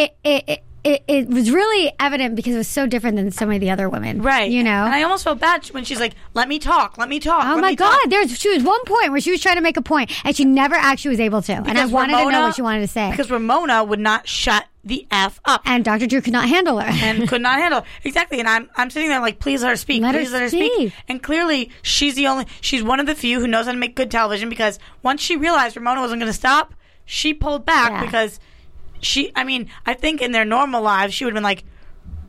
It 0.00 0.16
it. 0.24 0.44
it 0.48 0.62
it, 0.82 1.02
it 1.08 1.28
was 1.28 1.50
really 1.50 1.92
evident 2.00 2.36
because 2.36 2.54
it 2.54 2.56
was 2.56 2.66
so 2.66 2.86
different 2.86 3.16
than 3.18 3.30
so 3.30 3.44
many 3.44 3.56
of 3.56 3.60
the 3.60 3.70
other 3.70 3.86
women. 3.90 4.22
Right. 4.22 4.50
You 4.50 4.62
know? 4.64 4.86
And 4.86 4.94
I 4.94 5.02
almost 5.02 5.24
felt 5.24 5.38
bad 5.38 5.66
when 5.74 5.84
she's 5.84 6.00
like, 6.00 6.14
let 6.32 6.48
me 6.48 6.58
talk, 6.58 6.96
let 6.96 7.10
me 7.10 7.20
talk. 7.20 7.44
Oh 7.44 7.58
my 7.60 7.74
God! 7.74 7.90
talk." 8.00 8.08
There's 8.08 8.38
she 8.38 8.48
was 8.48 8.62
one 8.62 8.82
point 8.86 9.10
where 9.10 9.20
she 9.20 9.30
was 9.30 9.42
trying 9.42 9.56
to 9.56 9.60
make 9.60 9.76
a 9.76 9.82
point, 9.82 10.10
and 10.24 10.34
she 10.34 10.46
never 10.46 10.74
actually 10.74 11.10
was 11.10 11.20
able 11.20 11.42
to. 11.42 11.52
and 11.52 11.68
I 11.68 11.72
Because 11.74 11.90
wanted 11.90 12.12
to 12.24 12.30
know 12.30 12.40
what 12.40 12.54
she 12.56 12.62
wanted 12.62 12.80
to 12.80 12.86
say. 12.86 13.10
Because 13.10 13.30
Ramona 13.30 13.84
would 13.84 14.00
not 14.00 14.26
shut 14.26 14.64
the 14.82 15.06
F 15.10 15.38
up. 15.44 15.60
and 15.66 15.84
Dr. 15.84 16.06
Drew 16.06 16.22
could 16.22 16.32
not 16.32 16.48
handle 16.48 16.80
her. 16.80 16.88
and 16.90 17.28
could 17.28 17.42
not 17.42 17.58
handle 17.58 17.84
exactly. 18.02 18.38
And 18.40 18.48
I'm 18.48 18.70
I'm 18.74 18.88
sitting 18.88 19.10
there 19.10 19.20
like, 19.20 19.38
please 19.38 19.62
let 19.62 19.68
her 19.68 19.76
speak. 19.76 20.00
Let 20.00 20.14
her 20.14 20.22
please 20.22 20.32
let 20.32 20.40
her 20.40 20.48
speak. 20.48 20.72
speak. 20.72 20.92
And 21.08 21.22
clearly, 21.22 21.70
she's 21.82 22.14
the 22.14 22.26
only. 22.26 22.46
She's 22.62 22.82
one 22.82 23.00
of 23.00 23.04
the 23.06 23.14
few 23.14 23.38
who 23.38 23.46
knows 23.46 23.66
how 23.66 23.72
to 23.72 23.76
make 23.78 23.96
good 23.96 24.10
television 24.10 24.48
because 24.48 24.78
once 25.02 25.20
she 25.20 25.36
realized 25.36 25.76
Ramona 25.76 26.00
wasn't 26.00 26.20
going 26.22 26.32
to 26.32 26.38
stop, 26.38 26.72
she 27.04 27.34
pulled 27.34 27.66
back 27.66 27.90
Yeah. 27.90 28.04
because 28.06 28.40
she. 29.00 29.32
I 29.34 29.44
mean, 29.44 29.70
I 29.86 29.94
think 29.94 30.22
in 30.22 30.32
their 30.32 30.44
normal 30.44 30.82
lives 30.82 31.14
she 31.14 31.24
would 31.24 31.32
have 31.32 31.36
been 31.36 31.44
like. 31.44 31.64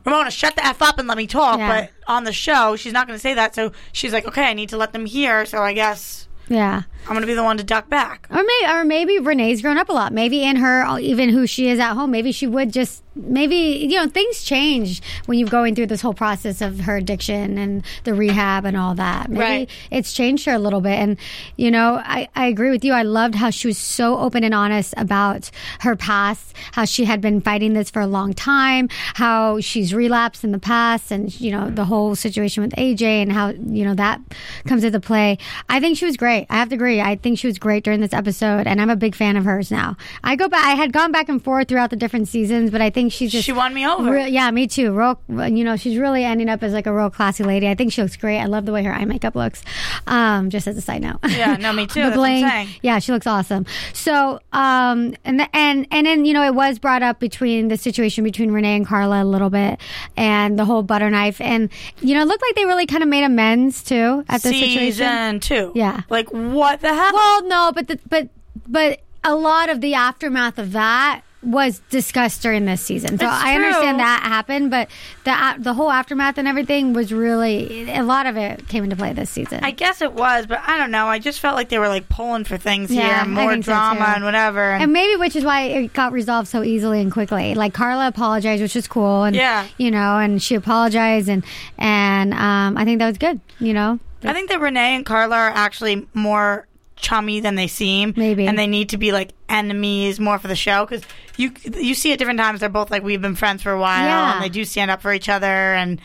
Ramona, 0.04 0.32
shut 0.32 0.56
the 0.56 0.66
f 0.66 0.82
up 0.82 0.98
and 0.98 1.06
let 1.06 1.16
me 1.16 1.28
talk. 1.28 1.58
Yeah. 1.58 1.82
But 1.82 1.90
on 2.08 2.24
the 2.24 2.32
show, 2.32 2.74
she's 2.74 2.92
not 2.92 3.06
going 3.06 3.16
to 3.16 3.20
say 3.22 3.34
that. 3.34 3.54
So 3.54 3.70
she's 3.92 4.12
like, 4.12 4.26
okay, 4.26 4.42
I 4.42 4.52
need 4.52 4.70
to 4.70 4.76
let 4.76 4.92
them 4.92 5.06
hear. 5.06 5.46
So 5.46 5.62
I 5.62 5.74
guess 5.74 6.26
yeah. 6.48 6.82
I'm 7.02 7.08
going 7.10 7.20
to 7.20 7.26
be 7.28 7.34
the 7.34 7.44
one 7.44 7.56
to 7.58 7.62
duck 7.62 7.88
back. 7.88 8.26
Or 8.28 8.42
maybe, 8.42 8.72
or 8.72 8.84
maybe 8.84 9.18
Renee's 9.20 9.62
grown 9.62 9.78
up 9.78 9.88
a 9.88 9.92
lot. 9.92 10.12
Maybe 10.12 10.42
in 10.42 10.56
her, 10.56 10.98
even 10.98 11.28
who 11.28 11.46
she 11.46 11.68
is 11.68 11.78
at 11.78 11.94
home, 11.94 12.10
maybe 12.10 12.32
she 12.32 12.48
would 12.48 12.72
just, 12.72 13.04
maybe, 13.14 13.86
you 13.90 13.96
know, 13.96 14.08
things 14.08 14.42
change 14.42 15.02
when 15.26 15.38
you're 15.38 15.48
going 15.48 15.74
through 15.74 15.86
this 15.86 16.00
whole 16.00 16.14
process 16.14 16.60
of 16.60 16.80
her 16.80 16.96
addiction 16.96 17.58
and 17.58 17.84
the 18.04 18.14
rehab 18.14 18.64
and 18.64 18.76
all 18.76 18.94
that. 18.94 19.28
Maybe 19.28 19.40
Right. 19.42 19.70
it's 19.90 20.12
changed 20.12 20.46
her 20.46 20.52
a 20.52 20.58
little 20.58 20.80
bit. 20.80 20.98
And, 20.98 21.16
you 21.56 21.70
know, 21.70 22.00
I, 22.04 22.28
I 22.34 22.46
agree 22.46 22.70
with 22.70 22.84
you. 22.84 22.92
I 22.92 23.02
loved 23.02 23.34
how 23.34 23.50
she 23.50 23.66
was 23.66 23.78
so 23.78 24.18
open 24.18 24.44
and 24.44 24.54
honest 24.54 24.94
about 24.96 25.50
her 25.80 25.96
past, 25.96 26.54
how 26.72 26.84
she 26.84 27.04
had 27.04 27.20
been 27.20 27.40
fighting 27.40 27.72
this 27.74 27.90
for 27.90 28.00
a 28.00 28.06
long 28.06 28.32
time, 28.32 28.88
how 29.14 29.60
she's 29.60 29.92
relapsed 29.92 30.44
in 30.44 30.52
the 30.52 30.58
past, 30.58 31.10
and, 31.10 31.38
you 31.40 31.50
know, 31.50 31.70
the 31.70 31.84
whole 31.84 32.14
situation 32.14 32.62
with 32.62 32.72
AJ 32.76 33.02
and 33.02 33.32
how, 33.32 33.48
you 33.50 33.84
know, 33.84 33.94
that 33.94 34.20
comes 34.66 34.84
into 34.84 35.00
play. 35.00 35.38
I 35.68 35.80
think 35.80 35.98
she 35.98 36.04
was 36.06 36.16
great. 36.16 36.46
I 36.50 36.56
have 36.56 36.68
to 36.70 36.74
agree. 36.76 37.00
I 37.00 37.16
think 37.16 37.38
she 37.38 37.46
was 37.46 37.58
great 37.58 37.84
during 37.84 38.00
this 38.00 38.12
episode, 38.12 38.66
and 38.66 38.80
I'm 38.80 38.90
a 38.90 38.96
big 38.96 39.14
fan 39.14 39.36
of 39.36 39.44
hers 39.44 39.70
now. 39.70 39.96
I 40.22 40.36
go 40.36 40.48
back, 40.48 40.64
I 40.64 40.70
had 40.74 40.92
gone 40.92 41.12
back 41.12 41.28
and 41.28 41.42
forth 41.42 41.68
throughout 41.68 41.90
the 41.90 41.96
different 41.96 42.28
seasons, 42.28 42.70
but 42.70 42.80
I 42.80 42.90
think 42.90 43.01
think 43.02 43.12
she's 43.12 43.32
just 43.32 43.44
She 43.44 43.52
won 43.52 43.74
me 43.74 43.86
over. 43.86 44.10
Real, 44.10 44.26
yeah, 44.26 44.50
me 44.50 44.66
too. 44.66 44.92
Real, 44.92 45.20
you 45.28 45.64
know, 45.64 45.76
she's 45.76 45.98
really 45.98 46.24
ending 46.24 46.48
up 46.48 46.62
as 46.62 46.72
like 46.72 46.86
a 46.86 46.94
real 46.94 47.10
classy 47.10 47.44
lady. 47.44 47.68
I 47.68 47.74
think 47.74 47.92
she 47.92 48.02
looks 48.02 48.16
great. 48.16 48.38
I 48.38 48.46
love 48.46 48.64
the 48.66 48.72
way 48.72 48.82
her 48.84 48.92
eye 48.92 49.04
makeup 49.04 49.34
looks. 49.34 49.62
Um, 50.06 50.50
just 50.50 50.66
as 50.66 50.76
a 50.76 50.80
side 50.80 51.02
note. 51.02 51.18
Yeah, 51.28 51.56
no, 51.56 51.72
me 51.72 51.86
too. 51.86 51.94
the 51.94 52.08
That's 52.10 52.16
what 52.16 52.30
I'm 52.30 52.42
bling. 52.66 52.68
Yeah, 52.82 52.98
she 52.98 53.12
looks 53.12 53.26
awesome. 53.26 53.66
So, 53.92 54.40
um, 54.52 55.14
and 55.24 55.40
the, 55.40 55.56
and 55.56 55.86
and 55.90 56.06
then 56.06 56.24
you 56.24 56.32
know 56.32 56.44
it 56.44 56.54
was 56.54 56.78
brought 56.78 57.02
up 57.02 57.18
between 57.18 57.68
the 57.68 57.76
situation 57.76 58.24
between 58.24 58.50
Renee 58.52 58.76
and 58.76 58.86
Carla 58.86 59.22
a 59.22 59.24
little 59.24 59.50
bit, 59.50 59.80
and 60.16 60.58
the 60.58 60.64
whole 60.64 60.82
butter 60.82 61.10
knife, 61.10 61.40
and 61.40 61.70
you 62.00 62.14
know 62.14 62.22
it 62.22 62.26
looked 62.26 62.42
like 62.42 62.54
they 62.54 62.64
really 62.64 62.86
kind 62.86 63.02
of 63.02 63.08
made 63.08 63.24
amends 63.24 63.82
too 63.82 64.24
at 64.28 64.42
the 64.42 64.50
situation. 64.50 65.40
Two. 65.40 65.72
Yeah. 65.74 66.02
Like 66.08 66.28
what 66.30 66.80
the 66.80 66.94
hell? 66.94 67.12
Well, 67.12 67.46
no, 67.46 67.72
but 67.74 67.88
the, 67.88 67.98
but 68.08 68.28
but 68.66 69.00
a 69.24 69.34
lot 69.34 69.70
of 69.70 69.80
the 69.80 69.94
aftermath 69.94 70.58
of 70.58 70.72
that 70.72 71.22
was 71.42 71.80
discussed 71.90 72.40
during 72.42 72.66
this 72.66 72.80
season. 72.80 73.18
So 73.18 73.26
I 73.28 73.54
understand 73.56 73.98
that 73.98 74.22
happened, 74.22 74.70
but 74.70 74.88
the 75.24 75.54
the 75.58 75.74
whole 75.74 75.90
aftermath 75.90 76.38
and 76.38 76.46
everything 76.46 76.92
was 76.92 77.12
really 77.12 77.90
a 77.90 78.02
lot 78.02 78.26
of 78.26 78.36
it 78.36 78.68
came 78.68 78.84
into 78.84 78.94
play 78.94 79.12
this 79.12 79.28
season. 79.30 79.58
I 79.64 79.72
guess 79.72 80.00
it 80.02 80.12
was, 80.12 80.46
but 80.46 80.60
I 80.64 80.78
don't 80.78 80.90
know. 80.92 81.06
I 81.08 81.18
just 81.18 81.40
felt 81.40 81.56
like 81.56 81.68
they 81.68 81.78
were 81.78 81.88
like 81.88 82.08
pulling 82.08 82.44
for 82.44 82.56
things 82.58 82.90
Yeah, 82.92 83.02
here, 83.02 83.14
and 83.24 83.32
more 83.32 83.50
think 83.52 83.64
so, 83.64 83.72
drama 83.72 84.12
and 84.14 84.24
whatever. 84.24 84.72
And, 84.72 84.84
and 84.84 84.92
maybe 84.92 85.16
which 85.18 85.34
is 85.34 85.44
why 85.44 85.62
it 85.62 85.92
got 85.92 86.12
resolved 86.12 86.46
so 86.48 86.62
easily 86.62 87.00
and 87.00 87.10
quickly. 87.10 87.54
Like 87.54 87.74
Carla 87.74 88.06
apologized, 88.06 88.62
which 88.62 88.76
is 88.76 88.86
cool, 88.86 89.24
and 89.24 89.34
Yeah. 89.34 89.66
you 89.78 89.90
know, 89.90 90.18
and 90.18 90.40
she 90.40 90.54
apologized, 90.54 91.28
and 91.28 91.44
and 91.76 92.32
um, 92.34 92.78
I 92.78 92.84
think 92.84 93.00
that 93.00 93.08
was 93.08 93.18
good. 93.18 93.40
You 93.58 93.72
know, 93.74 93.98
I 94.22 94.32
think 94.32 94.48
that 94.50 94.60
Renee 94.60 94.94
and 94.94 95.04
Carla 95.04 95.34
are 95.36 95.50
actually 95.50 96.06
more 96.14 96.68
chummy 97.02 97.40
than 97.40 97.56
they 97.56 97.66
seem. 97.66 98.14
Maybe. 98.16 98.46
and 98.46 98.58
they 98.58 98.66
need 98.66 98.88
to 98.90 98.96
be 98.96 99.12
like 99.12 99.32
enemies 99.48 100.18
more 100.18 100.38
for 100.38 100.48
the 100.48 100.56
show 100.56 100.86
because 100.86 101.02
you 101.36 101.52
you 101.74 101.94
see 101.94 102.12
at 102.12 102.18
different 102.18 102.38
times 102.40 102.60
they're 102.60 102.68
both 102.70 102.90
like 102.90 103.02
we've 103.02 103.20
been 103.20 103.34
friends 103.36 103.62
for 103.62 103.72
a 103.72 103.78
while 103.78 104.04
Yeah. 104.04 104.34
and 104.34 104.42
they 104.42 104.48
do 104.48 104.64
stand 104.64 104.90
up 104.90 105.02
for 105.02 105.12
each 105.12 105.28
other 105.28 105.46
and. 105.46 106.00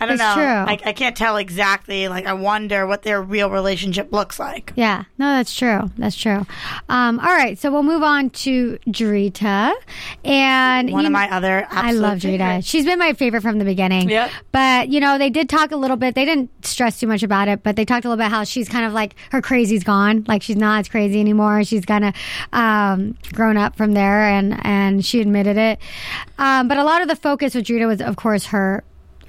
I 0.00 0.06
don't 0.06 0.14
It's 0.14 0.22
know. 0.22 0.34
true. 0.34 0.44
I, 0.44 0.78
I 0.86 0.92
can't 0.92 1.16
tell 1.16 1.36
exactly. 1.36 2.08
Like, 2.08 2.26
I 2.26 2.32
wonder 2.32 2.86
what 2.86 3.02
their 3.02 3.20
real 3.22 3.50
relationship 3.50 4.12
looks 4.12 4.38
like. 4.38 4.72
Yeah, 4.76 5.04
no, 5.18 5.36
that's 5.36 5.54
true. 5.56 5.90
That's 5.98 6.16
true. 6.16 6.46
Um, 6.88 7.20
all 7.20 7.26
right, 7.26 7.58
so 7.58 7.70
we'll 7.70 7.82
move 7.82 8.02
on 8.02 8.30
to 8.30 8.78
Drita, 8.88 9.72
and 10.24 10.90
One 10.90 11.02
you 11.02 11.06
of 11.08 11.12
know- 11.12 11.18
my 11.18 11.30
other. 11.30 11.66
I 11.70 11.92
love 11.92 12.14
absolute 12.14 12.34
Drita. 12.34 12.38
favorites. 12.38 12.66
She's 12.66 12.84
been 12.84 12.98
my 12.98 13.12
favorite 13.12 13.42
from 13.42 13.58
the 13.58 13.64
beginning. 13.64 14.08
Yep. 14.08 14.30
But 14.52 14.88
you 14.88 15.00
know, 15.00 15.18
they 15.18 15.30
did 15.30 15.48
talk 15.48 15.70
a 15.72 15.76
little 15.76 15.96
bit. 15.96 16.14
They 16.14 16.24
didn't 16.24 16.50
stress 16.64 16.98
too 17.00 17.06
much 17.06 17.22
about 17.22 17.48
it, 17.48 17.62
but 17.62 17.76
they 17.76 17.84
talked 17.84 18.04
a 18.04 18.08
little 18.08 18.22
bit 18.24 18.30
how 18.30 18.44
she's 18.44 18.68
kind 18.68 18.86
of 18.86 18.92
like 18.92 19.14
her 19.32 19.42
crazy's 19.42 19.84
gone. 19.84 20.24
Like 20.26 20.42
she's 20.42 20.56
not 20.56 20.80
as 20.80 20.88
crazy 20.88 21.20
anymore. 21.20 21.62
She's 21.64 21.84
kind 21.84 22.04
of 22.04 22.14
um, 22.52 23.16
grown 23.32 23.56
up 23.56 23.76
from 23.76 23.92
there, 23.92 24.22
and 24.28 24.58
and 24.64 25.04
she 25.04 25.20
admitted 25.20 25.56
it. 25.56 25.78
Um, 26.38 26.68
but 26.68 26.78
a 26.78 26.84
lot 26.84 27.02
of 27.02 27.08
the 27.08 27.16
focus 27.16 27.54
with 27.54 27.66
Drita 27.66 27.86
was, 27.86 28.00
of 28.00 28.16
course, 28.16 28.46
her. 28.46 28.82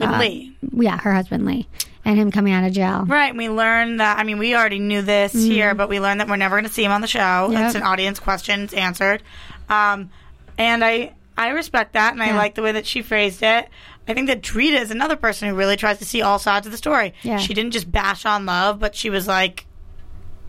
Uh, 0.10 0.20
Lee. 0.20 0.56
Yeah, 0.74 0.98
her 1.00 1.14
husband 1.14 1.46
Lee, 1.46 1.68
and 2.06 2.18
him 2.18 2.32
coming 2.32 2.54
out 2.54 2.64
of 2.64 2.74
jail. 2.74 3.06
Right. 3.08 3.30
and 3.30 3.38
We 3.38 3.50
learned 3.50 4.00
that, 4.00 4.18
I 4.20 4.24
mean, 4.24 4.38
we 4.40 4.56
already 4.56 4.80
knew 4.80 5.02
this 5.02 5.34
here, 5.34 5.74
but 5.76 5.90
we 5.90 6.00
learned 6.00 6.20
that 6.20 6.28
we're 6.28 6.36
never 6.38 6.56
going 6.56 6.68
to 6.68 6.74
see 6.74 6.84
him 6.84 6.92
on 6.92 7.02
the 7.02 7.08
show. 7.08 7.20
Mm-hmm. 7.20 7.54
Yep. 7.54 7.66
It's 7.68 7.76
an 7.76 7.84
audience 7.84 8.20
question. 8.20 8.62
It's 8.62 8.74
answered. 8.74 9.24
Um, 9.70 10.10
and 10.58 10.84
I, 10.84 11.14
I 11.38 11.50
respect 11.50 11.94
that, 11.94 12.14
and 12.14 12.22
I 12.22 12.36
like 12.36 12.56
the 12.56 12.62
way 12.62 12.72
that 12.74 12.86
she 12.86 13.02
phrased 13.02 13.42
it. 13.44 13.68
I 14.08 14.14
think 14.14 14.28
that 14.28 14.42
Drita 14.42 14.82
is 14.82 14.92
another 14.92 15.16
person 15.16 15.48
who 15.48 15.56
really 15.56 15.78
tries 15.78 16.00
to 16.00 16.06
see 16.06 16.22
all 16.22 16.40
sides 16.40 16.66
of 16.66 16.72
the 16.72 16.78
story. 16.78 17.14
Yeah. 17.22 17.38
She 17.38 17.54
didn't 17.54 17.72
just 17.72 17.90
bash 17.92 18.26
on 18.26 18.46
love, 18.46 18.80
but 18.80 18.96
she 18.96 19.10
was 19.10 19.28
like 19.28 19.66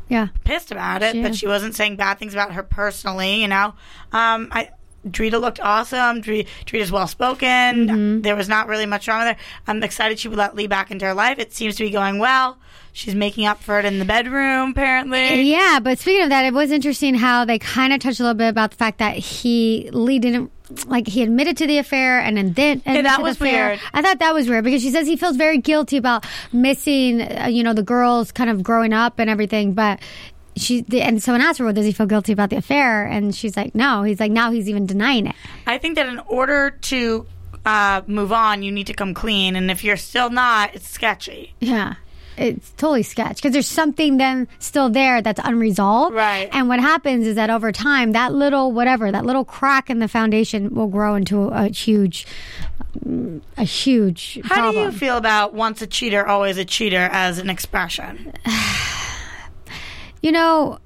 Yeah. 0.09 0.29
pissed 0.45 0.73
about 0.73 1.03
it, 1.03 1.13
She 1.13 1.23
but 1.23 1.31
is. 1.33 1.39
she 1.39 1.47
wasn't 1.47 1.75
saying 1.75 1.97
bad 1.97 2.19
things 2.19 2.33
about 2.33 2.53
her 2.53 2.63
personally, 2.63 3.41
you 3.43 3.49
know. 3.49 3.75
Um, 4.13 4.49
I 4.53 4.71
Drita 5.07 5.41
looked 5.41 5.61
awesome. 5.61 6.23
Drita's 6.23 6.93
well 6.93 7.07
spoken. 7.07 7.49
Mm-hmm. 7.49 8.21
There 8.21 8.37
was 8.37 8.49
not 8.49 8.69
really 8.69 8.87
much 8.87 9.09
wrong 9.09 9.27
with 9.27 9.37
her. 9.37 9.43
I'm 9.67 9.83
excited 9.83 10.19
she 10.19 10.29
would 10.29 10.39
let 10.39 10.55
Lee 10.55 10.67
back 10.67 10.91
into 10.91 11.05
her 11.07 11.15
life. 11.15 11.39
It 11.39 11.53
seems 11.53 11.77
to 11.77 11.85
be 11.85 11.91
going 11.91 12.19
well. 12.19 12.57
She's 12.95 13.15
making 13.15 13.47
up 13.47 13.63
for 13.63 13.79
it 13.79 13.87
in 13.87 13.99
the 13.99 14.05
bedroom, 14.05 14.73
apparently. 14.73 15.43
Yeah, 15.51 15.81
but 15.83 15.99
speaking 15.99 16.25
of 16.25 16.29
that, 16.29 16.45
it 16.45 16.53
was 16.53 16.71
interesting 16.71 17.15
how 17.15 17.47
they 17.47 17.59
kind 17.59 17.93
of 17.93 18.01
touched 18.01 18.21
a 18.21 18.23
little 18.23 18.37
bit 18.37 18.49
about 18.49 18.71
the 18.71 18.77
fact 18.77 18.99
that 18.99 19.17
he 19.17 19.89
Lee 19.93 20.19
didn't 20.19 20.53
like 20.87 21.07
he 21.07 21.23
admitted 21.23 21.57
to 21.59 21.67
the 21.67 21.79
affair 21.79 22.21
and 22.21 22.37
then 22.37 22.53
did 22.53 22.79
admit 22.87 23.05
that 23.05 23.23
was 23.23 23.37
affair. 23.37 23.71
weird. 23.71 23.81
I 23.93 24.03
thought 24.03 24.19
that 24.21 24.35
was 24.35 24.49
weird 24.49 24.65
because 24.65 24.83
she 24.83 24.91
says 24.91 25.07
he 25.07 25.17
feels 25.17 25.37
very 25.37 25.59
guilty 25.59 25.97
about 25.97 26.27
missing, 26.53 27.21
uh, 27.23 27.47
you 27.47 27.63
know, 27.63 27.73
the 27.73 27.83
girls 27.83 28.31
kind 28.31 28.51
of 28.51 28.63
growing 28.63 28.93
up 28.93 29.19
and 29.19 29.29
everything, 29.29 29.73
but. 29.73 29.99
She 30.57 30.83
the, 30.83 31.01
and 31.03 31.23
someone 31.23 31.41
asked 31.41 31.59
her, 31.59 31.65
"Well, 31.65 31.73
does 31.73 31.87
he 31.87 31.93
feel 31.93 32.07
guilty 32.07 32.33
about 32.33 32.51
the 32.51 32.57
affair?" 32.57 33.07
And 33.07 33.35
she's 33.35 33.57
like, 33.57 33.75
"No." 33.75 34.03
He's 34.03 34.21
like, 34.21 34.33
"Now 34.33 34.51
he's 34.51 34.69
even 34.69 34.87
denying 34.87 35.27
it." 35.27 35.35
I 35.67 35.79
think 35.79 35.95
that 35.95 36.07
in 36.07 36.19
order 36.21 36.71
to 36.71 37.27
uh, 37.65 38.03
move 38.07 38.33
on, 38.33 38.63
you 38.63 38.73
need 38.73 38.87
to 38.89 38.95
come 38.95 39.15
clean. 39.15 39.57
And 39.57 39.71
if 39.71 39.85
you're 39.85 39.97
still 39.97 40.31
not, 40.31 40.75
it's 40.75 40.89
sketchy. 40.89 41.55
Yeah. 41.61 41.95
It's 42.37 42.71
totally 42.73 43.03
sketch 43.03 43.37
because 43.37 43.53
there's 43.53 43.69
something 43.69 44.17
then 44.17 44.49
still 44.59 44.89
there 44.89 45.21
that's 45.21 45.41
unresolved. 45.45 46.15
Right. 46.15 46.49
And 46.51 46.67
what 46.67 46.81
happens 46.81 47.27
is 47.27 47.37
that 47.37 47.51
over 47.51 47.73
time, 47.73 48.13
that 48.13 48.33
little 48.33 48.73
whatever, 48.73 49.13
that 49.13 49.27
little 49.27 49.45
crack 49.45 49.91
in 49.91 49.99
the 49.99 50.09
foundation 50.09 50.75
will 50.75 50.89
grow 50.89 51.15
into 51.15 51.49
a 51.49 51.69
huge, 51.69 52.27
a 53.59 53.65
huge 53.65 54.41
How 54.45 54.55
problem. 54.55 54.75
do 54.75 54.81
you 54.81 54.99
feel 54.99 55.19
about 55.19 55.53
once 55.53 55.83
a 55.83 55.87
cheater, 55.87 56.27
always 56.27 56.57
a 56.57 56.65
cheater 56.65 57.09
as 57.13 57.39
an 57.39 57.51
expression? 57.51 58.33
you 60.23 60.33
know, 60.33 60.79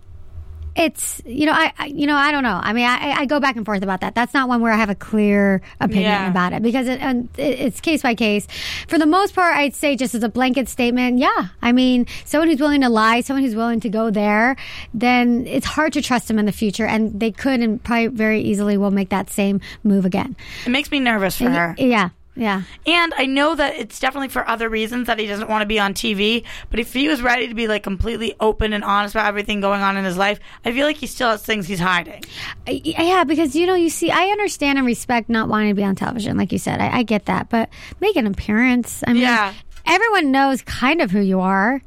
it's 0.78 1.22
you 1.24 1.46
know 1.46 1.52
I, 1.52 1.72
I 1.78 1.86
you 1.86 2.06
know 2.06 2.16
I 2.16 2.30
don't 2.32 2.42
know. 2.42 2.60
I 2.62 2.74
mean 2.74 2.84
I, 2.84 3.12
I 3.20 3.24
go 3.24 3.40
back 3.40 3.56
and 3.56 3.64
forth 3.64 3.82
about 3.82 4.02
that. 4.02 4.14
That's 4.14 4.34
not 4.34 4.46
one 4.46 4.60
where 4.60 4.70
I 4.72 4.76
have 4.76 4.90
a 4.90 4.94
clear 4.94 5.62
opinion 5.80 6.02
Yeah. 6.02 6.30
about 6.30 6.52
it 6.52 6.62
because 6.62 6.86
it, 6.86 7.00
it, 7.00 7.38
it's 7.38 7.80
case 7.80 8.02
by 8.02 8.14
case. 8.14 8.46
For 8.86 8.98
the 8.98 9.06
most 9.06 9.34
part, 9.34 9.56
I'd 9.56 9.74
say 9.74 9.96
just 9.96 10.14
as 10.14 10.22
a 10.22 10.28
blanket 10.28 10.68
statement, 10.68 11.18
yeah. 11.18 11.46
I 11.62 11.72
mean, 11.72 12.06
someone 12.26 12.48
who's 12.50 12.60
willing 12.60 12.82
to 12.82 12.90
lie, 12.90 13.22
someone 13.22 13.42
who's 13.42 13.56
willing 13.56 13.80
to 13.80 13.88
go 13.88 14.10
there, 14.10 14.54
then 14.92 15.46
it's 15.46 15.64
hard 15.66 15.94
to 15.94 16.02
trust 16.02 16.28
them 16.28 16.38
in 16.38 16.44
the 16.44 16.52
future, 16.52 16.84
and 16.84 17.18
they 17.18 17.30
could 17.32 17.60
and 17.60 17.82
probably 17.82 18.08
very 18.08 18.42
easily 18.42 18.76
will 18.76 18.90
make 18.90 19.08
that 19.08 19.30
same 19.30 19.62
move 19.82 20.04
again. 20.04 20.36
It 20.66 20.70
makes 20.70 20.90
me 20.90 21.00
nervous 21.00 21.38
for 21.38 21.48
her. 21.48 21.74
Yeah, 21.78 22.10
yeah. 22.36 22.62
And 22.86 23.12
I 23.16 23.26
know 23.26 23.54
that 23.54 23.74
it's 23.76 23.98
definitely 23.98 24.28
for 24.28 24.46
other 24.48 24.68
reasons 24.68 25.06
that 25.06 25.18
he 25.18 25.26
doesn't 25.26 25.48
want 25.48 25.62
to 25.62 25.66
be 25.66 25.80
on 25.80 25.94
TV. 25.94 26.44
But 26.70 26.78
if 26.80 26.92
he 26.92 27.08
was 27.08 27.22
ready 27.22 27.48
to 27.48 27.54
be 27.54 27.66
like 27.66 27.82
completely 27.82 28.34
open 28.40 28.72
and 28.72 28.84
honest 28.84 29.14
about 29.14 29.26
everything 29.26 29.60
going 29.60 29.80
on 29.82 29.96
in 29.96 30.04
his 30.04 30.16
life, 30.16 30.38
I 30.64 30.72
feel 30.72 30.86
like 30.86 30.96
he 30.96 31.06
still 31.06 31.30
has 31.30 31.42
things 31.42 31.66
he's 31.66 31.80
hiding. 31.80 32.22
I- 32.66 32.80
Yeah, 32.84 33.24
because 33.24 33.56
you 33.56 33.66
know, 33.66 33.74
you 33.74 33.88
see, 33.90 34.10
I 34.10 34.26
understand 34.26 34.78
and 34.78 34.86
respect 34.86 35.28
not 35.28 35.48
wanting 35.48 35.70
to 35.70 35.74
be 35.74 35.82
on 35.84 35.96
television, 35.96 36.36
like 36.36 36.52
you 36.52 36.58
said. 36.58 36.80
I, 36.80 36.98
I 36.98 37.02
get 37.02 37.24
that, 37.26 37.48
but 37.48 37.68
make 38.00 38.16
an 38.16 38.26
appearance. 38.26 39.02
I 39.06 39.12
mean, 39.14 39.22
Yeah. 39.22 39.54
everyone 39.86 40.30
knows 40.30 40.62
kind 40.62 41.00
of 41.00 41.10
who 41.10 41.20
you 41.20 41.40
are. 41.40 41.80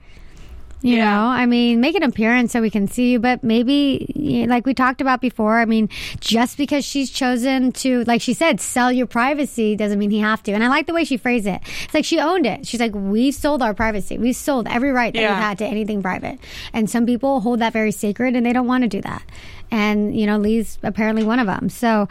You 0.82 0.96
Yeah. 0.96 1.12
know, 1.14 1.26
I 1.28 1.46
mean, 1.46 1.82
make 1.82 1.96
an 1.96 2.04
appearance 2.04 2.54
so 2.54 2.62
we 2.62 2.70
can 2.70 2.88
see 2.88 3.12
you, 3.12 3.20
but 3.20 3.44
maybe, 3.44 4.46
like 4.48 4.66
we 4.66 4.74
talked 4.74 5.02
about 5.02 5.20
before, 5.20 5.60
I 5.60 5.66
mean, 5.66 5.90
just 6.22 6.58
because 6.58 6.86
she's 6.86 7.10
chosen 7.10 7.74
to, 7.74 8.06
like 8.06 8.22
she 8.22 8.34
said, 8.34 8.62
sell 8.62 8.90
your 8.90 9.06
privacy 9.06 9.76
doesn't 9.76 10.00
mean 10.00 10.10
he 10.10 10.20
have 10.20 10.42
to. 10.44 10.54
And 10.54 10.64
I 10.64 10.70
like 10.70 10.88
the 10.88 10.94
way 10.94 11.04
she 11.04 11.18
phrased 11.18 11.48
it. 11.48 11.60
It's 11.84 11.94
like 11.94 12.06
she 12.06 12.18
owned 12.20 12.46
it. 12.46 12.66
She's 12.66 12.80
like, 12.80 12.94
we 12.96 13.32
sold 13.32 13.62
our 13.62 13.74
privacy. 13.74 14.18
We 14.18 14.32
sold 14.32 14.68
every 14.70 14.92
right 14.92 15.14
that 15.14 15.20
Yeah. 15.20 15.36
we 15.36 15.42
had 15.42 15.58
to 15.58 15.66
anything 15.66 16.02
private. 16.02 16.40
And 16.72 16.90
some 16.90 17.06
people 17.06 17.42
hold 17.42 17.60
that 17.60 17.74
very 17.74 17.92
sacred 17.92 18.38
and 18.38 18.46
they 18.46 18.54
don't 18.54 18.68
want 18.68 18.84
to 18.84 18.88
do 18.88 19.02
that. 19.02 19.24
And, 19.72 20.18
you 20.18 20.26
know, 20.26 20.38
Lee's 20.38 20.78
apparently 20.82 21.24
one 21.26 21.40
of 21.40 21.46
them. 21.48 21.68
So, 21.68 22.08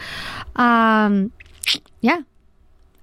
um, 0.57 1.33
yeah. 2.03 2.21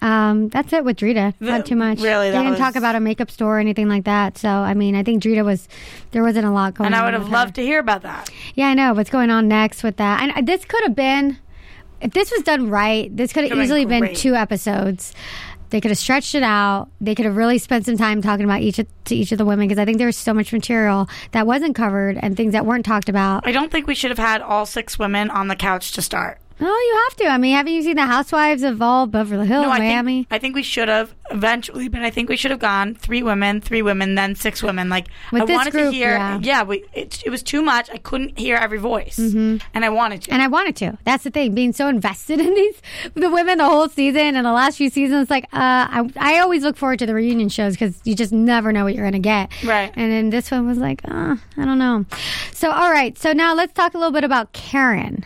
Um, 0.05 0.49
that's 0.49 0.71
it 0.71 0.85
with 0.85 0.97
Drita. 0.97 1.33
Not 1.39 1.65
too 1.65 1.75
much. 1.75 1.99
really, 1.99 2.29
they 2.29 2.37
didn't 2.37 2.51
was- 2.51 2.59
talk 2.59 2.75
about 2.75 2.93
a 2.93 2.99
makeup 2.99 3.31
store 3.31 3.57
or 3.57 3.59
anything 3.59 3.89
like 3.89 4.03
that. 4.03 4.37
So, 4.37 4.49
I 4.49 4.75
mean, 4.75 4.95
I 4.95 5.01
think 5.01 5.23
Drita 5.23 5.43
was 5.43 5.67
there 6.11 6.21
wasn't 6.21 6.45
a 6.45 6.51
lot 6.51 6.75
going 6.75 6.87
on. 6.87 6.93
And. 6.93 7.01
I 7.01 7.05
would 7.05 7.13
have 7.15 7.23
with 7.23 7.31
her. 7.31 7.37
loved 7.37 7.55
to 7.55 7.63
hear 7.63 7.79
about 7.79 8.03
that. 8.03 8.29
Yeah, 8.53 8.67
I 8.67 8.75
know 8.75 8.93
what's 8.93 9.09
going 9.09 9.31
on 9.31 9.47
next 9.47 9.81
with 9.81 9.97
that. 9.97 10.21
And 10.21 10.31
uh, 10.31 10.41
this 10.43 10.63
could 10.63 10.83
have 10.83 10.95
been, 10.95 11.39
if 12.01 12.11
this 12.13 12.31
was 12.31 12.43
done 12.43 12.69
right, 12.69 13.15
this 13.17 13.33
could 13.33 13.45
have 13.45 13.49
Could've 13.51 13.57
been 13.57 13.65
easily 13.65 13.85
been, 13.85 14.13
two 14.15 14.35
episodes. 14.35 15.13
They 15.71 15.81
could 15.81 15.89
have 15.89 15.97
stretched 15.97 16.35
it 16.35 16.43
out. 16.43 16.89
They 17.01 17.15
could 17.15 17.25
have 17.25 17.35
really 17.35 17.57
spent 17.57 17.87
some 17.87 17.97
time 17.97 18.21
talking 18.21 18.45
about 18.45 18.61
each 18.61 18.77
of, 18.77 18.87
to 19.05 19.15
each 19.15 19.31
of 19.31 19.39
the 19.39 19.45
women 19.45 19.67
because 19.67 19.79
I 19.79 19.85
think 19.85 19.97
there 19.97 20.07
was 20.07 20.15
so 20.15 20.35
much 20.35 20.53
material 20.53 21.09
that 21.31 21.47
wasn't 21.47 21.75
covered 21.75 22.19
and 22.21 22.37
things 22.37 22.51
that 22.53 22.65
weren't 22.67 22.85
talked 22.85 23.09
about. 23.09 23.47
I 23.47 23.51
don't 23.51 23.71
think 23.71 23.87
we 23.87 23.95
should 23.95 24.11
have 24.11 24.19
had 24.19 24.41
all 24.43 24.67
six 24.67 24.99
women 24.99 25.31
on 25.31 25.47
the 25.47 25.55
couch 25.55 25.93
to 25.93 26.03
start. 26.03 26.39
Oh, 26.61 26.63
you 26.65 27.03
have 27.09 27.17
to. 27.17 27.33
I 27.33 27.37
mean, 27.37 27.55
haven't 27.55 27.73
you 27.73 27.81
seen 27.81 27.97
the 27.97 28.05
Housewives 28.05 28.63
of 28.63 28.81
all 28.81 29.07
Beverly 29.07 29.47
Hills, 29.47 29.65
I 29.67 29.79
Miami? 29.79 30.23
think 30.23 30.27
I 30.31 30.39
think 30.39 30.55
we 30.55 30.63
should 30.63 30.87
have 30.87 31.13
eventually, 31.31 31.87
but 31.87 32.01
I 32.01 32.09
think 32.09 32.29
we 32.29 32.37
should 32.37 32.51
have 32.51 32.59
gone 32.59 32.93
three 32.95 33.23
women, 33.23 33.61
three 33.61 33.81
women, 33.81 34.15
then 34.15 34.35
six 34.35 34.61
women. 34.61 34.89
Like 34.89 35.07
With 35.31 35.43
I 35.43 35.45
this 35.45 35.55
wanted 35.55 35.71
group, 35.71 35.85
to 35.91 35.91
hear. 35.91 36.39
yeah. 36.41 36.63
we, 36.63 36.83
it, 36.93 37.23
it 37.25 37.29
was 37.29 37.41
too 37.43 37.61
much. 37.61 37.89
I 37.89 37.97
couldn't 37.97 38.37
hear 38.37 38.55
every 38.55 38.77
voice, 38.77 39.17
and 39.17 39.61
I 39.73 39.89
wanted 39.89 40.23
to. 40.23 40.31
And 40.33 40.41
I 40.41 40.47
wanted 40.47 40.75
to. 40.77 40.97
That's 41.03 41.23
the 41.23 41.31
thing. 41.31 41.53
Being 41.55 41.73
so 41.73 41.87
invested 41.87 42.39
in 42.45 42.53
these 42.53 42.81
the 43.13 43.29
women 43.29 43.57
the 43.57 43.65
whole 43.65 43.89
season 43.89 44.35
and 44.35 44.45
the 44.45 44.51
last 44.53 44.77
few 44.77 44.89
seasons, 44.89 45.29
like 45.29 45.45
uh, 45.45 45.49
I 45.53 46.09
I 46.17 46.39
always 46.39 46.63
look 46.63 46.77
forward 46.77 46.99
to 46.99 47.05
the 47.05 47.13
reunion 47.15 47.49
shows 47.49 47.73
because 47.73 47.99
you 48.03 48.15
just 48.15 48.31
never 48.31 48.71
know 48.71 48.83
what 48.83 48.95
you're 48.95 49.05
gonna 49.05 49.19
get. 49.19 49.51
Right. 49.63 49.91
And 49.95 50.11
then 50.11 50.29
this 50.29 50.51
one 50.51 50.67
was 50.67 50.77
like, 50.77 51.01
uh, 51.05 51.35
I 51.57 51.65
don't 51.65 51.79
know. 51.79 52.05
So 52.53 52.71
all 52.71 52.91
right. 52.91 53.17
So 53.17 53.33
now 53.33 53.53
let's 53.55 53.73
talk 53.73 53.93
a 53.93 53.97
little 53.97 54.13
bit 54.13 54.23
about 54.23 54.53
Karen. 54.53 55.25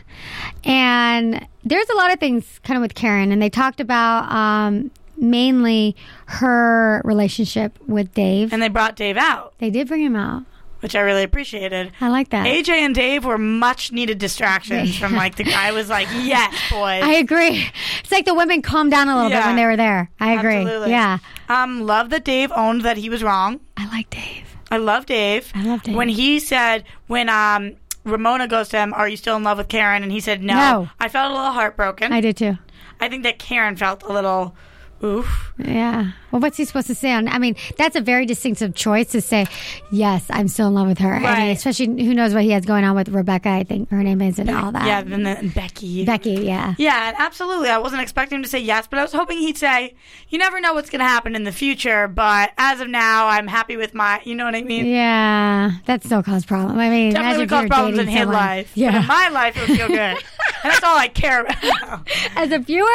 And 0.64 1.46
there's 1.64 1.90
a 1.90 1.96
lot 1.96 2.12
of 2.14 2.20
things 2.20 2.60
kind 2.64 2.78
of 2.78 2.82
with 2.82 2.96
Karen, 2.96 3.32
and 3.32 3.42
they 3.42 3.50
talked 3.50 3.80
about 3.80 4.32
um, 4.32 4.92
mainly 5.22 5.96
her 6.28 7.02
relationship 7.06 7.78
with 7.88 8.14
Dave. 8.14 8.54
and 8.54 8.62
they 8.62 8.70
brought 8.70 8.96
Dave 8.96 9.18
out, 9.18 9.54
they 9.60 9.70
did 9.70 9.88
bring 9.88 10.02
him 10.02 10.16
out. 10.16 10.44
which 10.82 10.96
I 10.96 11.02
really 11.02 11.24
appreciated. 11.24 11.92
I 12.00 12.08
like 12.10 12.30
that. 12.30 12.46
AJ 12.46 12.70
and 12.70 12.96
Dave 12.96 13.26
were 13.26 13.38
much 13.38 13.92
needed 13.92 14.18
distractions 14.18 14.98
from 14.98 15.14
like 15.14 15.36
the 15.36 15.44
guy 15.44 15.72
was 15.74 15.90
like, 15.90 16.08
yes, 16.14 16.54
boys. 16.72 17.04
I 17.04 17.14
agree. 17.16 17.66
It's 18.00 18.12
like 18.12 18.26
the 18.26 18.34
women 18.34 18.62
calmed 18.62 18.92
down 18.92 19.10
a 19.10 19.16
little 19.16 19.30
bit 19.30 19.36
Yeah. 19.36 19.48
when 19.48 19.56
they 19.58 19.66
were 19.66 19.76
there. 19.78 20.10
I 20.20 20.34
agree. 20.34 20.56
Absolutely. 20.56 20.92
Yeah. 20.92 21.18
Um, 21.50 21.82
love 21.86 22.10
that 22.12 22.24
Dave 22.24 22.52
owned 22.56 22.84
that 22.84 22.96
he 22.98 23.10
was 23.10 23.24
wrong. 23.24 23.60
I 23.76 23.88
like 23.90 24.10
Dave. 24.10 24.46
I 24.72 24.78
love 24.78 25.06
Dave. 25.06 25.52
I 25.56 25.64
love 25.64 25.84
Dave. 25.84 25.96
When 25.96 26.10
he 26.10 26.40
said, 26.40 26.86
when 27.08 27.28
um, 27.28 27.76
Ramona 28.06 28.48
goes 28.48 28.70
to 28.70 28.78
him, 28.78 28.94
Are 28.94 29.10
you 29.10 29.18
still 29.18 29.36
in 29.36 29.44
love 29.44 29.58
with 29.58 29.68
Karen? 29.68 30.04
And 30.04 30.12
he 30.12 30.20
said, 30.22 30.42
No. 30.44 30.54
No. 30.54 30.90
I 31.00 31.10
felt 31.10 31.32
a 31.32 31.36
little 31.36 31.52
heartbroken. 31.52 32.14
I 32.14 32.18
I, 32.18 32.22
did 32.22 32.38
too. 32.38 32.58
I 33.02 33.10
think 33.10 33.24
that 33.24 33.38
Karen 33.40 33.76
felt 33.76 34.04
a 34.04 34.14
little, 34.14 34.56
oof. 35.04 35.54
Yeah. 35.58 36.12
Well, 36.32 36.42
what's 36.42 36.58
he 36.58 36.66
supposed 36.66 36.88
to 36.88 36.96
say? 36.96 37.12
On, 37.12 37.28
I 37.28 37.40
mean, 37.40 37.56
that's 37.78 37.96
a 37.96 38.02
very 38.02 38.26
distinctive 38.28 38.76
choice 38.76 39.08
to 39.14 39.22
say, 39.22 39.48
yes, 39.92 40.26
I'm 40.30 40.48
still 40.48 40.68
in 40.68 40.76
love 40.76 40.88
with 40.88 41.00
her. 41.00 41.10
Right. 41.12 41.24
And 41.40 41.58
especially, 41.58 41.86
who 42.06 42.14
knows 42.14 42.34
what 42.36 42.44
he 42.44 42.52
has 42.52 42.66
going 42.66 42.84
on 42.84 42.96
with 42.96 43.10
Rebecca, 43.10 43.50
I 43.50 43.64
think 43.64 43.90
her 43.90 44.04
name 44.04 44.22
is, 44.22 44.38
and 44.38 44.50
all 44.50 44.72
that. 44.72 44.86
Yeah, 44.86 45.02
then 45.02 45.24
the, 45.24 45.52
Becky. 45.56 46.06
Becky, 46.06 46.32
yeah. 46.46 46.76
Yeah, 46.78 47.14
absolutely. 47.18 47.70
I 47.70 47.80
wasn't 47.80 48.02
expecting 48.04 48.38
him 48.38 48.44
to 48.44 48.50
say 48.50 48.60
yes, 48.60 48.86
but 48.88 49.00
I 49.00 49.02
was 49.02 49.12
hoping 49.12 49.40
he'd 49.40 49.58
say, 49.58 49.96
"You 50.30 50.38
never 50.38 50.60
know 50.62 50.74
what's 50.74 50.90
going 50.92 51.00
to 51.00 51.06
happen 51.08 51.36
in 51.36 51.44
the 51.46 51.52
future, 51.52 52.08
but 52.08 52.52
as 52.58 52.80
of 52.80 52.88
now, 52.90 53.28
I'm 53.28 53.48
happy 53.48 53.76
with 53.78 53.94
my." 53.96 54.22
You 54.24 54.36
know 54.36 54.46
what 54.46 54.54
I 54.56 54.62
mean? 54.62 54.86
Yeah. 54.86 55.72
That 55.86 56.04
still 56.04 56.22
caused 56.22 56.48
problems. 56.48 56.78
I 56.80 56.90
mean, 56.90 57.14
Definitely 57.14 57.38
would 57.40 57.50
cause 57.50 57.68
problems 57.68 57.98
in 58.00 58.08
his 58.08 58.20
someone- 58.20 58.36
life. 58.36 58.72
But 58.76 58.78
Yeah. 58.82 59.02
in 59.02 59.08
my 59.08 59.30
life, 59.30 59.58
it 59.58 59.68
would 59.68 59.78
feel 59.78 59.88
good, 59.88 60.18
and 60.64 60.74
that's 60.74 60.84
all 60.84 60.98
I 60.98 61.08
care 61.08 61.42
about. 61.42 62.08
as 62.36 62.52
a 62.52 62.60
viewer, 62.60 62.88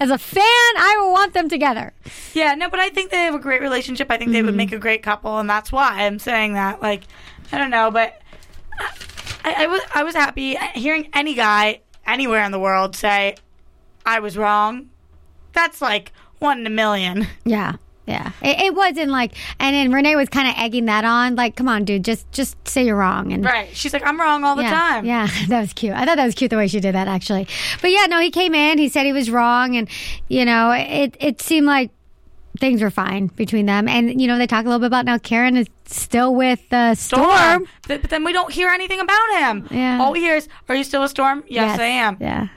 as 0.00 0.10
a 0.10 0.18
fan, 0.18 0.42
I 0.44 0.98
will 1.00 1.12
want 1.12 1.34
them 1.34 1.48
together. 1.48 1.92
yeah, 2.34 2.54
no, 2.54 2.68
but 2.68 2.80
I 2.80 2.88
think 2.90 3.10
they 3.10 3.22
have 3.24 3.34
a 3.34 3.38
great 3.38 3.60
relationship. 3.60 4.10
I 4.10 4.16
think 4.16 4.32
they 4.32 4.38
Mm-hmm. 4.38 4.46
would 4.46 4.56
make 4.56 4.72
a 4.72 4.78
great 4.78 5.02
couple, 5.02 5.38
and 5.38 5.48
that's 5.48 5.70
why 5.72 6.04
I'm 6.04 6.18
saying 6.18 6.54
that. 6.54 6.82
Like, 6.82 7.02
I 7.52 7.58
don't 7.58 7.70
know, 7.70 7.90
but 7.90 8.20
I, 9.44 9.64
I 9.64 9.66
was 9.66 9.80
I 9.94 10.02
was 10.02 10.14
happy 10.14 10.56
hearing 10.74 11.08
any 11.12 11.34
guy 11.34 11.80
anywhere 12.06 12.44
in 12.44 12.52
the 12.52 12.58
world 12.60 12.96
say, 12.96 13.36
"I 14.06 14.20
was 14.20 14.36
wrong." 14.36 14.88
That's 15.52 15.82
like 15.82 16.12
one 16.38 16.60
in 16.60 16.66
a 16.66 16.70
million. 16.70 17.26
Yeah. 17.44 17.74
Yeah. 18.06 18.32
It, 18.42 18.58
it 18.58 18.74
wasn't 18.74 19.10
like, 19.10 19.32
and 19.60 19.74
then 19.74 19.92
Renee 19.92 20.16
was 20.16 20.28
kind 20.28 20.48
of 20.48 20.54
egging 20.58 20.86
that 20.86 21.04
on. 21.04 21.36
Like, 21.36 21.54
come 21.54 21.68
on, 21.68 21.84
dude, 21.84 22.04
just 22.04 22.30
just 22.32 22.56
say 22.66 22.84
you're 22.84 22.96
wrong. 22.96 23.32
And 23.32 23.44
Right. 23.44 23.68
She's 23.76 23.92
like, 23.92 24.04
I'm 24.04 24.18
wrong 24.20 24.44
all 24.44 24.56
the 24.56 24.62
yeah, 24.62 24.70
time. 24.70 25.04
Yeah, 25.04 25.28
that 25.48 25.60
was 25.60 25.72
cute. 25.72 25.94
I 25.94 26.04
thought 26.04 26.16
that 26.16 26.26
was 26.26 26.34
cute 26.34 26.50
the 26.50 26.56
way 26.56 26.66
she 26.66 26.80
did 26.80 26.94
that 26.94 27.08
actually. 27.08 27.46
But 27.80 27.90
yeah, 27.90 28.06
no, 28.06 28.20
he 28.20 28.30
came 28.30 28.54
in, 28.54 28.78
he 28.78 28.88
said 28.88 29.04
he 29.06 29.12
was 29.12 29.30
wrong 29.30 29.76
and 29.76 29.88
you 30.28 30.44
know, 30.44 30.72
it 30.72 31.16
it 31.20 31.40
seemed 31.40 31.66
like 31.66 31.90
things 32.58 32.82
were 32.82 32.90
fine 32.90 33.28
between 33.28 33.66
them. 33.66 33.88
And 33.88 34.20
you 34.20 34.26
know, 34.26 34.38
they 34.38 34.46
talk 34.46 34.64
a 34.64 34.68
little 34.68 34.80
bit 34.80 34.86
about 34.86 35.04
now 35.04 35.18
Karen 35.18 35.56
is 35.56 35.66
still 35.86 36.34
with 36.34 36.72
uh, 36.72 36.94
Storm. 36.94 37.24
Storm. 37.24 37.66
But 37.86 38.02
then 38.04 38.24
we 38.24 38.32
don't 38.32 38.52
hear 38.52 38.68
anything 38.68 39.00
about 39.00 39.38
him. 39.38 39.68
Yeah. 39.70 40.00
All 40.00 40.12
we 40.12 40.20
hear 40.20 40.36
is, 40.36 40.48
Are 40.68 40.74
you 40.74 40.84
still 40.84 41.02
a 41.02 41.08
Storm? 41.08 41.44
Yes, 41.48 41.78
I 41.78 41.84
am. 41.84 42.16
Yeah. 42.20 42.48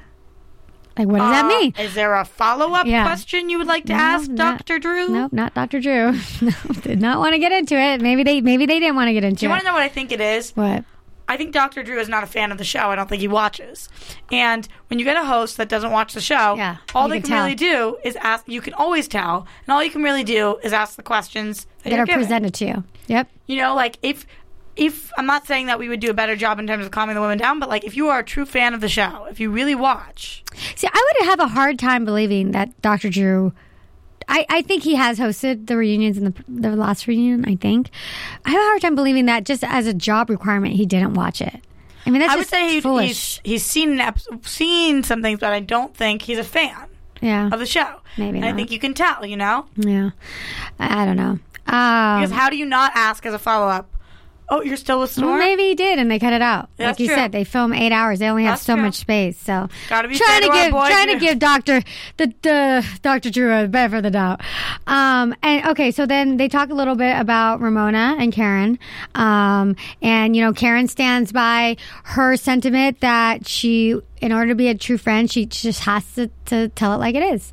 Like 0.98 1.08
what 1.08 1.20
does 1.20 1.30
that 1.32 1.46
Uh, 1.46 1.48
mean? 1.50 1.74
Is 1.80 1.94
there 1.94 2.16
a 2.16 2.24
follow 2.26 2.74
up 2.74 2.86
Yeah. 2.86 3.04
question 3.06 3.50
you 3.50 3.58
would 3.58 3.68
like 3.68 3.86
to 3.86 3.94
No, 3.94 4.00
ask 4.00 4.30
not- 4.30 4.60
Dr. 4.60 4.80
Drew? 4.80 5.10
Nope, 5.10 5.34
not 5.34 5.54
Dr. 5.54 5.80
Drew. 5.82 6.14
did 6.84 7.02
not 7.02 7.20
want 7.20 7.34
to 7.34 7.40
get 7.40 7.52
into 7.52 7.76
it. 7.80 8.02
Maybe 8.02 8.24
they 8.24 8.42
maybe 8.42 8.66
they 8.66 8.80
didn't 8.80 8.96
want 8.96 9.10
to 9.10 9.14
get 9.14 9.24
into 9.24 9.40
Do 9.42 9.46
you 9.46 9.50
it. 9.50 9.52
want 9.52 9.62
to 9.62 9.68
know 9.68 9.74
what 9.74 9.82
I 9.84 9.90
think 9.90 10.12
it 10.12 10.22
is? 10.22 10.52
what? 10.52 10.84
I 11.28 11.38
think 11.38 11.54
Dr. 11.54 11.82
Drew 11.82 12.00
is 12.00 12.08
not 12.08 12.24
a 12.24 12.28
fan 12.28 12.52
of 12.52 12.60
the 12.60 12.64
show. 12.64 12.92
I 12.92 12.96
don't 12.96 13.10
think 13.10 13.20
he 13.20 13.28
watches. 13.28 13.90
And 14.32 14.68
when 14.90 15.00
you 15.00 15.06
get 15.06 15.18
a 15.18 15.26
host 15.26 15.58
that 15.58 15.68
doesn't 15.70 15.90
watch 15.92 16.14
the 16.14 16.22
show, 16.22 16.54
Yeah, 16.56 16.78
all 16.94 17.08
they 17.10 17.20
can 17.20 17.30
can, 17.30 17.42
really 17.44 17.56
do 17.56 17.98
is 18.04 18.16
ask. 18.18 18.48
You 18.48 18.62
can 18.62 18.76
always 18.76 19.08
tell, 19.08 19.48
and 19.66 19.74
all 19.74 19.84
you 19.84 19.90
can 19.90 20.04
really 20.04 20.24
do 20.24 20.58
is 20.64 20.72
ask 20.72 20.96
the 20.98 21.04
questions 21.04 21.66
that, 21.84 21.90
That 21.90 22.00
are 22.00 22.06
given. 22.06 22.22
presented 22.22 22.54
to 22.56 22.66
you. 22.68 22.84
Yep. 23.08 23.28
You 23.48 23.58
know, 23.58 23.74
like 23.74 23.98
if 24.04 24.28
if 24.76 25.12
I'm 25.18 25.26
not 25.26 25.48
saying 25.48 25.68
that 25.68 25.80
we 25.80 25.90
would 25.90 26.00
do 26.00 26.10
a 26.10 26.14
better 26.14 26.36
job 26.36 26.60
in 26.60 26.68
terms 26.68 26.86
of 26.86 26.92
calming 26.92 27.16
the 27.16 27.22
women 27.22 27.38
down, 27.38 27.60
but 27.60 27.70
like 27.70 27.84
if 27.84 27.96
you 27.96 28.10
are 28.10 28.20
a 28.20 28.24
true 28.24 28.46
fan 28.46 28.74
of 28.74 28.82
the 28.82 28.90
show, 28.90 29.26
if 29.30 29.40
you 29.40 29.50
really 29.50 29.76
watch, 29.76 30.44
See, 30.76 30.88
I 30.92 31.14
would 31.20 31.30
have 31.30 31.40
a 31.40 31.48
hard 31.48 31.80
time 31.80 32.06
believing 32.06 32.52
that 32.52 32.82
Dr. 32.82 33.10
Drew. 33.10 33.54
I, 34.28 34.46
I 34.50 34.62
think 34.64 34.84
he 34.84 34.96
has 34.96 35.20
hosted 35.20 35.68
the 35.68 35.78
reunions 35.78 36.18
in 36.18 36.24
the 36.24 36.34
the 36.48 36.76
last 36.76 37.08
reunion. 37.08 37.46
I 37.46 37.56
think 37.56 37.92
I 38.44 38.52
have 38.52 38.60
a 38.60 38.66
hard 38.66 38.82
time 38.82 38.96
believing 38.96 39.28
that 39.28 39.46
just 39.46 39.64
as 39.64 39.86
a 39.86 39.94
job 39.94 40.30
requirement 40.30 40.76
he 40.76 40.86
didn't 40.86 41.14
watch 41.14 41.42
it. 41.42 41.62
I 42.06 42.10
mean, 42.10 42.22
that's 42.22 42.34
I 42.34 42.38
would 42.38 42.48
say 42.48 42.80
he, 42.80 43.08
he's 43.08 43.40
he's 43.44 43.66
seen 43.66 44.02
seen 44.44 45.04
some 45.04 45.22
things, 45.22 45.40
but 45.40 45.54
I 45.54 45.60
don't 45.60 45.96
think 45.96 46.24
he's 46.24 46.38
a 46.38 46.44
fan 46.44 46.88
yeah, 47.22 47.50
of 47.52 47.60
the 47.60 47.66
show. 47.66 48.02
Maybe 48.18 48.38
And 48.38 48.46
I 48.46 48.54
think 48.54 48.72
you 48.72 48.80
can 48.80 48.94
tell. 48.94 49.26
You 49.26 49.38
know, 49.38 49.66
yeah. 49.76 50.12
I, 50.80 51.04
I 51.04 51.06
don't 51.06 51.18
know. 51.18 51.40
Um, 51.68 52.22
because 52.22 52.32
how 52.32 52.50
do 52.50 52.58
you 52.58 52.66
not 52.66 52.92
ask 52.96 53.26
as 53.26 53.34
a 53.34 53.40
follow 53.40 53.68
up? 53.68 53.90
Oh, 54.48 54.62
you're 54.62 54.78
still 54.78 55.00
with 55.00 55.12
Storm? 55.12 55.30
well, 55.32 55.40
maybe 55.40 55.64
he 55.64 55.76
did, 55.76 55.98
and 55.98 56.10
they 56.10 56.20
cut 56.20 56.32
it 56.34 56.42
out. 56.42 56.70
That's 56.78 57.00
like 57.00 57.00
you 57.00 57.08
true. 57.08 57.16
said, 57.16 57.32
they 57.32 57.44
film 57.44 57.74
eight 57.74 57.92
hours. 57.92 58.20
They 58.20 58.28
only 58.28 58.44
have 58.44 58.54
That's 58.54 58.66
so 58.66 58.76
true. 58.76 58.84
much 58.84 58.96
space. 58.96 59.38
So 59.40 59.68
Gotta 59.90 60.08
be 60.08 60.16
trying 60.16 60.42
to 60.42 60.50
give 60.50 60.70
trying 60.72 61.08
to 61.08 61.20
give 61.20 61.40
Doctor 61.40 61.82
the, 62.18 62.34
the 62.44 62.86
Doctor 63.02 63.32
Drew 63.32 63.52
a 63.52 63.68
benefit 63.68 63.98
of 63.98 64.04
the 64.04 64.12
doubt. 64.12 64.42
Um, 64.86 65.34
and 65.42 65.66
okay, 65.70 65.90
so 65.90 66.06
then 66.06 66.38
they 66.38 66.48
talk 66.48 66.70
a 66.70 66.76
little 66.76 66.96
bit 66.96 67.18
about 67.18 67.60
Ramona 67.60 68.18
and 68.20 68.32
Karen. 68.32 68.78
Um, 69.16 69.76
and 70.02 70.36
you 70.36 70.44
know, 70.44 70.54
Karen 70.54 70.88
stands 70.88 71.32
by 71.32 71.78
her 72.04 72.38
sentiment 72.38 73.00
that 73.00 73.48
she, 73.48 74.00
in 74.22 74.32
order 74.32 74.50
to 74.50 74.56
be 74.56 74.68
a 74.68 74.76
true 74.76 74.98
friend, 75.00 75.30
she 75.32 75.48
just 75.48 75.82
has 75.82 76.06
to, 76.14 76.30
to 76.46 76.70
tell 76.70 76.94
it 76.94 76.98
like 76.98 77.16
it 77.16 77.24
is. 77.24 77.52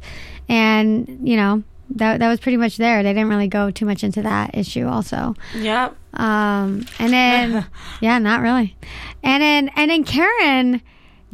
And 0.48 1.26
you 1.26 1.36
know. 1.36 1.62
That, 1.96 2.20
that 2.20 2.28
was 2.28 2.40
pretty 2.40 2.56
much 2.56 2.76
there. 2.76 3.02
They 3.02 3.12
didn't 3.12 3.28
really 3.28 3.48
go 3.48 3.70
too 3.70 3.84
much 3.86 4.02
into 4.04 4.22
that 4.22 4.56
issue, 4.56 4.86
also. 4.86 5.34
Yep. 5.56 5.96
Um, 6.14 6.86
and 6.98 7.12
then, 7.12 7.66
yeah, 8.00 8.18
not 8.18 8.40
really. 8.40 8.76
And 9.22 9.42
then, 9.42 9.70
and 9.76 9.90
then 9.90 10.04
Karen 10.04 10.82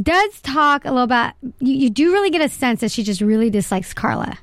does 0.01 0.41
talk 0.43 0.85
a 0.85 0.89
little 0.89 1.03
about, 1.05 1.35
you, 1.61 1.75
you 1.75 1.91
do 1.91 2.13
really 2.13 2.31
get 2.31 2.41
a 2.41 2.49
sense 2.49 2.81
that 2.81 2.91
she 2.91 3.03
just 3.03 3.21
really 3.21 3.51
dislikes 3.51 3.93
Carla. 3.93 4.39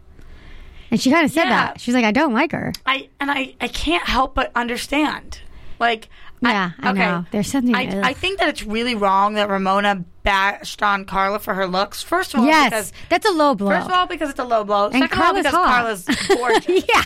And 0.91 1.01
she 1.01 1.09
kind 1.11 1.25
of 1.25 1.31
said 1.31 1.45
Yeah. 1.45 1.49
that. 1.67 1.81
She's 1.81 1.93
like, 1.93 2.05
I 2.05 2.11
don't 2.11 2.33
like 2.33 2.51
her. 2.51 2.71
I 2.85 3.09
and 3.19 3.29
I 3.31 3.55
I 3.59 3.67
can't 3.67 4.03
help 4.07 4.35
but 4.35 4.51
understand. 4.55 5.39
Like, 5.79 6.09
Yeah, 6.41 6.71
I 6.79 6.91
know. 6.93 7.25
There's 7.31 7.51
something- 7.51 7.75
I. 7.75 8.01
I 8.09 8.13
think 8.13 8.39
that 8.39 8.49
it's 8.49 8.63
really 8.63 8.95
wrong 8.95 9.33
that 9.33 9.49
Ramona 9.49 10.05
bashed 10.25 10.83
on 10.83 11.05
Carla 11.05 11.39
for 11.39 11.53
her 11.53 11.65
looks. 11.67 12.01
First 12.03 12.33
of 12.33 12.41
all, 12.41 12.45
yes, 12.45 12.69
because 12.69 12.93
that's 13.09 13.25
a 13.25 13.31
low 13.31 13.55
blow. 13.55 13.69
first 13.69 13.85
of 13.87 13.93
all 13.93 14.07
because 14.07 14.29
it's 14.31 14.39
a 14.39 14.43
low 14.43 14.65
blow. 14.65 14.91
Second 14.91 15.09
Carla's 15.11 15.45
all 15.45 15.65
hot. 15.65 15.85
because 15.85 16.05
Carla's 16.05 16.27
gorgeous. 16.67 16.85
yeah. 16.89 17.03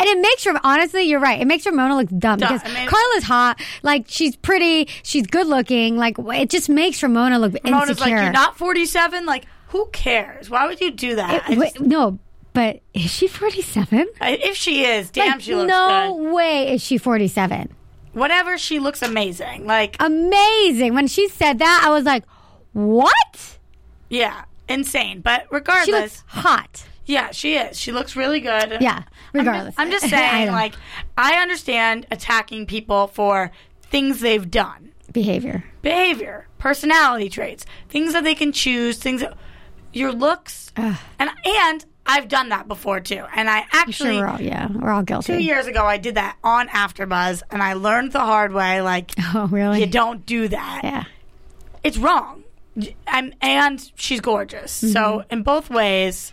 And 0.00 0.08
it 0.08 0.20
makes 0.20 0.44
her, 0.44 0.58
honestly, 0.64 1.02
you're 1.04 1.20
right. 1.20 1.40
It 1.40 1.44
makes 1.46 1.64
Ramona 1.66 1.94
look 1.96 2.08
dumb 2.08 2.38
Dumb. 2.40 2.54
because 2.54 2.62
I 2.64 2.74
mean- 2.74 2.88
Carla's 2.88 3.22
hot. 3.24 3.60
Like, 3.84 4.06
she's 4.08 4.34
pretty. 4.34 4.88
She's 5.04 5.26
good 5.28 5.46
looking. 5.46 5.96
Like, 5.96 6.16
it 6.18 6.50
just 6.50 6.68
makes 6.68 7.00
Ramona 7.02 7.38
look 7.38 7.54
Ramona's 7.64 7.90
insecure. 7.90 8.16
like, 8.16 8.22
you're 8.24 8.32
not 8.32 8.56
47. 8.58 9.26
Like, 9.26 9.44
who 9.68 9.86
cares? 9.92 10.50
Why 10.50 10.66
would 10.66 10.80
you 10.80 10.90
do 10.90 11.16
that? 11.16 11.44
I 11.48 11.54
Wait, 11.56 11.74
just- 11.74 11.80
no, 11.80 12.18
but 12.54 12.80
is 12.94 13.10
she 13.10 13.28
47? 13.28 14.08
If 14.22 14.56
she 14.56 14.84
is, 14.84 15.10
damn, 15.10 15.32
Like, 15.32 15.40
she 15.42 15.54
looks 15.54 15.68
no 15.68 16.16
good. 16.18 16.32
way 16.32 16.72
is 16.74 16.82
she 16.82 16.96
47. 16.98 17.74
Whatever, 18.14 18.56
she 18.58 18.78
looks 18.80 19.02
amazing. 19.02 19.66
Like, 19.66 19.96
Amazing. 20.00 20.94
When 20.94 21.06
she 21.06 21.28
said 21.28 21.58
that, 21.60 21.84
I 21.86 21.90
was 21.90 22.04
like, 22.04 22.24
what? 22.72 23.58
yeah, 24.08 24.44
insane. 24.68 25.20
But 25.20 25.42
She 25.42 25.46
regardless, 25.50 25.90
looks 25.90 26.24
hot. 26.26 26.84
yeah, 27.06 27.30
she 27.30 27.54
is. 27.56 27.78
She 27.78 27.92
looks 27.92 28.16
really 28.16 28.40
good. 28.40 28.78
Yeah, 28.80 28.96
I'm 28.96 29.02
just- 29.02 29.34
regardless. 29.34 29.74
I'm 29.78 29.90
just 29.90 30.08
saying, 30.10 30.46
don't- 30.46 30.54
like, 30.54 30.74
I 31.16 31.34
understand 31.42 32.06
attacking 32.10 32.66
people 32.66 33.06
for 33.08 33.50
things 33.82 34.20
they've 34.20 34.50
done, 34.50 34.92
behavior. 35.12 35.64
behavior, 35.82 36.46
personality 36.58 37.28
traits, 37.30 37.64
things 37.88 38.12
that 38.12 38.24
they 38.24 38.34
can 38.34 38.52
choose, 38.52 38.98
things 38.98 39.20
that 39.22 39.34
your 39.92 40.12
looks, 40.12 40.70
and 40.76 40.96
and 41.44 41.84
I've 42.04 42.28
done 42.28 42.50
that 42.50 42.68
before 42.68 43.00
too. 43.00 43.24
And 43.34 43.48
I 43.50 43.60
Sure, 43.60 43.68
actually 43.72 44.16
we're 44.18 44.26
all, 44.26 44.40
yeah, 44.40 44.68
we're 44.70 44.90
all 44.90 45.02
guilty. 45.02 45.32
two 45.34 45.42
years 45.42 45.66
ago 45.66 45.84
I 45.84 45.96
did 45.98 46.14
that 46.16 46.36
on 46.44 46.68
AfterBuzz, 46.68 47.42
and 47.50 47.62
I 47.62 47.72
learned 47.74 48.12
the 48.12 48.20
hard 48.20 48.52
way. 48.52 48.80
Like, 48.82 49.12
Oh, 49.34 49.46
really? 49.48 49.80
you 49.80 49.86
don't 49.86 50.24
do 50.26 50.48
that. 50.48 50.80
Yeah. 50.84 51.04
It's 51.82 51.96
wrong. 51.98 52.44
I'm, 53.06 53.32
and 53.40 53.90
she's 53.96 54.20
gorgeous. 54.20 54.82
Mm-hmm. 54.82 54.92
So 54.92 55.24
in 55.30 55.42
both 55.42 55.70
ways, 55.70 56.32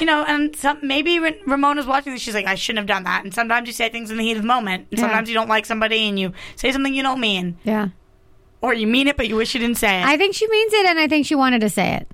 you 0.00 0.06
know, 0.06 0.24
and 0.26 0.54
some, 0.54 0.78
maybe 0.82 1.18
Ramona's 1.46 1.86
watching 1.86 2.12
this, 2.12 2.22
she's 2.22 2.34
like, 2.34 2.46
I 2.46 2.54
shouldn't 2.54 2.78
have 2.80 2.86
done 2.86 3.04
that. 3.04 3.24
And 3.24 3.32
sometimes 3.32 3.66
you 3.66 3.72
say 3.72 3.88
things 3.88 4.10
in 4.10 4.16
the 4.18 4.24
heat 4.24 4.36
of 4.36 4.42
the 4.42 4.46
moment. 4.48 4.88
And 4.90 4.98
Yeah. 4.98 5.04
sometimes 5.06 5.28
you 5.28 5.34
don't 5.34 5.48
like 5.48 5.64
somebody 5.66 6.08
and 6.08 6.18
you 6.18 6.32
say 6.56 6.70
something 6.72 6.94
you 6.94 7.02
don't 7.02 7.20
mean. 7.20 7.56
Yeah. 7.64 7.88
Or 8.60 8.74
you 8.74 8.86
mean 8.86 9.06
it, 9.06 9.16
but 9.16 9.28
you 9.28 9.36
wish 9.36 9.54
you 9.54 9.60
didn't 9.60 9.78
say 9.78 10.00
it. 10.00 10.06
I 10.06 10.16
think 10.16 10.34
she 10.34 10.48
means 10.48 10.72
it, 10.72 10.86
and 10.86 10.98
I 10.98 11.06
think 11.08 11.26
she 11.26 11.34
wanted 11.34 11.60
to 11.60 11.70
say 11.70 11.94
it 11.94 12.08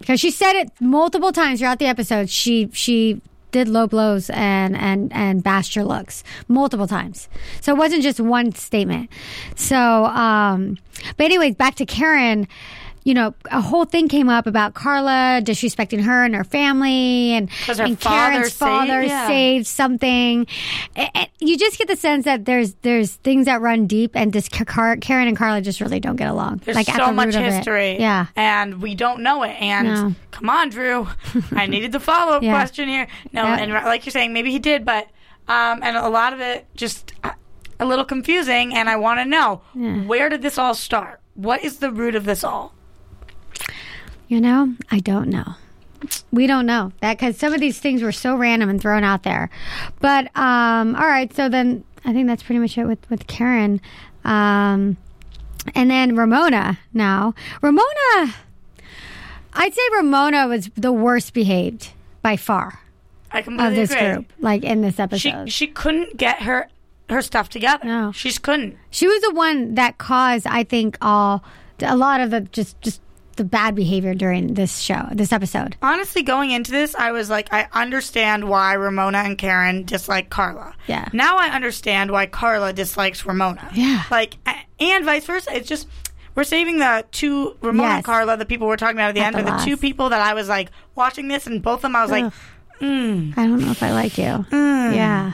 because 0.00 0.20
she 0.20 0.30
said 0.30 0.54
it 0.54 0.70
multiple 0.80 1.32
times 1.32 1.60
throughout 1.60 1.78
the 1.78 1.86
episode. 1.86 2.28
She 2.28 2.68
she 2.72 3.20
did 3.52 3.68
low 3.68 3.86
blows 3.86 4.28
and 4.30 4.76
and 4.76 5.12
and 5.12 5.42
bashed 5.42 5.76
your 5.76 5.84
looks 5.84 6.24
multiple 6.48 6.86
times, 6.88 7.28
so 7.60 7.72
it 7.72 7.78
wasn't 7.78 8.02
just 8.02 8.18
one 8.20 8.52
statement. 8.52 9.08
So, 9.54 10.06
um, 10.06 10.78
but 11.16 11.24
anyways, 11.26 11.54
back 11.54 11.76
to 11.76 11.86
Karen. 11.86 12.48
You 13.04 13.14
know, 13.14 13.34
a 13.50 13.60
whole 13.60 13.84
thing 13.84 14.08
came 14.08 14.28
up 14.28 14.46
about 14.46 14.74
Carla 14.74 15.40
disrespecting 15.42 16.02
her 16.02 16.24
and 16.24 16.34
her 16.36 16.44
family, 16.44 17.32
and, 17.32 17.50
her 17.50 17.82
and 17.82 17.98
father 18.00 18.30
Karen's 18.32 18.46
saved- 18.52 18.58
father 18.58 19.02
yeah. 19.02 19.26
saved 19.26 19.66
something. 19.66 20.46
You 21.40 21.58
just 21.58 21.78
get 21.78 21.88
the 21.88 21.96
sense 21.96 22.24
that 22.26 22.44
there's 22.44 22.74
there's 22.82 23.14
things 23.16 23.46
that 23.46 23.60
run 23.60 23.86
deep, 23.86 24.12
and 24.14 24.32
Car- 24.66 24.96
Karen 24.98 25.26
and 25.26 25.36
Carla 25.36 25.60
just 25.60 25.80
really 25.80 25.98
don't 26.00 26.16
get 26.16 26.28
along. 26.28 26.62
There's 26.64 26.76
like 26.76 26.86
so 26.86 27.06
the 27.06 27.12
much 27.12 27.26
root 27.26 27.34
of 27.36 27.42
it. 27.42 27.52
history. 27.52 27.98
Yeah. 27.98 28.26
And 28.36 28.80
we 28.80 28.94
don't 28.94 29.22
know 29.22 29.42
it. 29.42 29.60
And 29.60 29.88
No. 29.88 30.14
come 30.30 30.48
on, 30.48 30.68
Drew. 30.70 31.08
I 31.52 31.66
needed 31.66 31.90
the 31.92 32.00
follow 32.00 32.32
up 32.36 32.42
Yeah. 32.42 32.52
question 32.54 32.88
here. 32.88 33.08
No, 33.32 33.42
Yeah. 33.42 33.56
and 33.58 33.72
like 33.72 34.06
you're 34.06 34.12
saying, 34.12 34.32
maybe 34.32 34.50
he 34.52 34.58
did, 34.60 34.84
but, 34.84 35.08
um, 35.48 35.80
and 35.82 35.96
a 35.96 36.08
lot 36.08 36.32
of 36.32 36.40
it 36.40 36.66
just 36.76 37.12
uh, 37.24 37.30
a 37.80 37.84
little 37.86 38.04
confusing. 38.04 38.74
And 38.74 38.88
I 38.88 38.94
want 38.96 39.18
to 39.18 39.24
know 39.24 39.62
where 40.06 40.28
did 40.28 40.42
this 40.42 40.56
all 40.58 40.74
start? 40.74 41.20
What 41.34 41.64
is 41.64 41.78
the 41.78 41.90
root 41.90 42.14
of 42.14 42.24
this 42.24 42.44
all? 42.44 42.74
You 44.32 44.40
know, 44.40 44.72
I 44.90 45.00
don't 45.00 45.28
know. 45.28 45.56
We 46.32 46.46
don't 46.46 46.64
know 46.64 46.90
that 47.00 47.18
because 47.18 47.36
some 47.36 47.52
of 47.52 47.60
these 47.60 47.78
things 47.78 48.02
were 48.02 48.12
so 48.12 48.34
random 48.34 48.70
and 48.70 48.80
thrown 48.80 49.04
out 49.04 49.24
there. 49.24 49.50
But 50.00 50.34
um, 50.34 50.96
all 50.96 51.06
right, 51.06 51.30
so 51.36 51.50
then 51.50 51.84
I 52.06 52.14
think 52.14 52.28
that's 52.28 52.42
pretty 52.42 52.58
much 52.58 52.78
it 52.78 52.86
with 52.86 52.98
with 53.10 53.26
Karen, 53.26 53.78
um, 54.24 54.96
and 55.74 55.90
then 55.90 56.16
Ramona. 56.16 56.78
Now 56.94 57.34
Ramona, 57.60 58.34
I'd 59.52 59.74
say 59.74 59.82
Ramona 59.98 60.48
was 60.48 60.70
the 60.76 60.92
worst 60.92 61.34
behaved 61.34 61.90
by 62.22 62.38
far 62.38 62.80
I 63.32 63.42
completely 63.42 63.66
of 63.66 63.74
this 63.74 63.90
agree. 63.92 64.12
group, 64.14 64.32
like 64.40 64.64
in 64.64 64.80
this 64.80 64.96
She 64.96 65.02
episode. 65.02 65.52
she 65.52 65.66
couldn't 65.66 66.16
get 66.16 66.40
her 66.44 66.70
her 67.10 67.20
stuff 67.20 67.50
together. 67.50 67.84
No. 67.84 68.12
she 68.12 68.30
just 68.30 68.40
couldn't. 68.40 68.78
She 68.90 69.06
was 69.06 69.20
the 69.20 69.34
one 69.34 69.74
that 69.74 69.98
caused, 69.98 70.46
I 70.46 70.64
think, 70.64 70.96
all 71.02 71.44
a 71.80 71.96
lot 71.98 72.22
of 72.22 72.30
the 72.30 72.40
just 72.40 72.80
just 72.80 73.02
the 73.42 73.48
bad 73.48 73.74
behavior 73.74 74.14
during 74.14 74.54
this 74.54 74.78
show, 74.78 75.08
this 75.10 75.32
episode. 75.32 75.76
Honestly, 75.82 76.22
going 76.22 76.52
into 76.52 76.70
this, 76.70 76.94
I 76.94 77.10
was 77.10 77.28
like, 77.28 77.52
I 77.52 77.66
understand 77.72 78.48
why 78.48 78.74
Ramona 78.74 79.18
and 79.18 79.36
Karen 79.36 79.84
dislike 79.84 80.30
Carla. 80.30 80.74
Yeah. 80.86 81.08
Now 81.12 81.38
I 81.38 81.48
understand 81.48 82.12
why 82.12 82.26
Carla 82.26 82.72
dislikes 82.72 83.26
Ramona. 83.26 83.68
Yeah. 83.74 84.04
Like, 84.12 84.36
and 84.78 85.04
vice 85.04 85.24
versa. 85.26 85.56
It's 85.56 85.68
just 85.68 85.88
we're 86.36 86.44
saving 86.44 86.78
the 86.78 87.04
two 87.10 87.56
Ramona 87.60 87.88
Yes. 87.88 87.96
and 87.96 88.04
Carla, 88.04 88.36
the 88.36 88.46
people 88.46 88.68
we're 88.68 88.76
talking 88.76 88.96
about 88.96 89.08
at 89.08 89.14
the 89.16 89.20
At 89.22 89.34
end, 89.34 89.44
the 89.46 89.52
are 89.52 89.58
the 89.58 89.64
two 89.64 89.76
people 89.76 90.10
that 90.10 90.20
I 90.20 90.34
was 90.34 90.48
like 90.48 90.70
watching 90.94 91.26
this, 91.26 91.48
and 91.48 91.60
both 91.60 91.78
of 91.78 91.82
them 91.82 91.96
I 91.96 92.02
was 92.02 92.10
like, 92.12 92.24
Ugh. 92.26 92.32
I 92.80 93.46
don't 93.46 93.60
know 93.60 93.70
if 93.72 93.82
I 93.82 93.92
like 93.92 94.18
you. 94.18 94.24
Mm. 94.24 94.94
Yeah. 94.94 95.32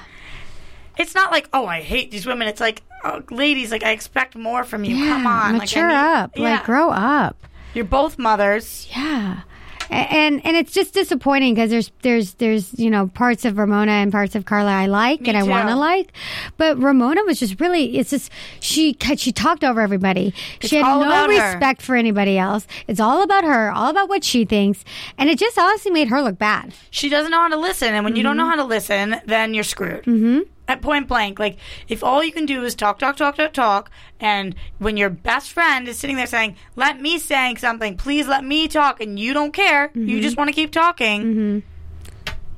it's 0.96 1.14
not 1.14 1.30
like, 1.30 1.48
oh, 1.52 1.66
I 1.66 1.80
hate 1.82 2.10
these 2.10 2.26
women. 2.26 2.48
It's 2.48 2.60
like, 2.60 2.82
oh, 3.04 3.22
ladies, 3.30 3.70
like 3.70 3.82
I 3.84 3.90
expect 3.92 4.34
more 4.34 4.64
from 4.64 4.84
you. 4.84 4.96
Yeah, 4.96 5.12
Come 5.12 5.26
on, 5.26 5.58
mature 5.58 5.82
like, 5.82 5.90
need- 5.92 5.96
up, 5.96 6.30
Yeah. 6.36 6.42
like 6.56 6.64
grow 6.64 6.90
up. 6.90 7.36
You're 7.74 7.84
both 7.84 8.18
mothers. 8.18 8.88
Yeah, 8.90 9.42
and 9.90 10.44
and 10.44 10.56
it's 10.56 10.72
just 10.72 10.92
disappointing 10.94 11.54
because 11.54 11.70
there's 11.70 11.90
there's 12.02 12.34
there's 12.34 12.78
you 12.78 12.90
know 12.90 13.08
parts 13.08 13.44
of 13.44 13.56
Ramona 13.58 13.92
and 13.92 14.10
parts 14.12 14.34
of 14.34 14.44
Carla 14.44 14.70
I 14.70 14.86
like 14.86 15.20
Me 15.22 15.28
and 15.28 15.38
I 15.38 15.42
want 15.44 15.68
to 15.68 15.76
like, 15.76 16.12
but 16.56 16.76
Ramona 16.78 17.22
was 17.24 17.38
just 17.38 17.60
really 17.60 17.96
it's 17.98 18.10
just 18.10 18.30
she 18.60 18.96
she 19.16 19.32
talked 19.32 19.64
over 19.64 19.80
everybody. 19.80 20.34
she 20.60 20.76
had 20.76 20.82
no 20.82 21.02
about 21.02 21.30
her. 21.30 21.52
respect 21.52 21.82
for 21.82 21.94
anybody 21.94 22.36
else. 22.38 22.66
It's 22.86 23.00
all 23.00 23.22
about 23.22 23.44
her, 23.44 23.70
all 23.70 23.90
about 23.90 24.08
what 24.08 24.24
she 24.24 24.44
thinks, 24.44 24.84
and 25.16 25.30
it 25.30 25.38
just 25.38 25.58
honestly 25.58 25.90
made 25.90 26.08
her 26.08 26.20
look 26.22 26.38
bad. 26.38 26.74
she 26.90 27.08
doesn't 27.08 27.30
know 27.30 27.40
how 27.40 27.48
to 27.48 27.56
listen 27.56 27.94
and 27.94 28.04
when 28.04 28.16
you 28.16 28.22
don't 28.22 28.32
Mm-hmm. 28.32 28.38
know 28.38 28.50
how 28.50 28.56
to 28.56 28.64
listen 28.64 29.20
then 29.26 29.54
you're 29.54 29.64
screwed 29.64 30.04
mm-hmm. 30.04 30.40
At 30.68 30.80
point 30.82 31.08
blank 31.08 31.38
like 31.38 31.56
if 31.88 32.04
all 32.04 32.22
you 32.22 32.30
can 32.30 32.44
do 32.46 32.62
is 32.62 32.74
talk 32.74 32.98
talk 32.98 33.16
talk 33.16 33.34
talk 33.36 33.52
talk 33.52 33.90
and 34.20 34.54
when 34.78 34.96
your 34.96 35.08
best 35.10 35.50
friend 35.50 35.88
is 35.88 35.98
sitting 35.98 36.16
there 36.16 36.26
saying 36.26 36.54
let 36.76 37.00
me 37.00 37.18
say 37.18 37.54
something 37.56 37.96
please 37.96 38.28
let 38.28 38.44
me 38.44 38.68
talk 38.68 39.00
and 39.00 39.18
you 39.18 39.32
don't 39.34 39.52
care 39.52 39.88
Mm-hmm. 39.88 40.06
you 40.08 40.20
just 40.20 40.36
want 40.36 40.48
to 40.48 40.54
keep 40.54 40.70
talking 40.70 41.62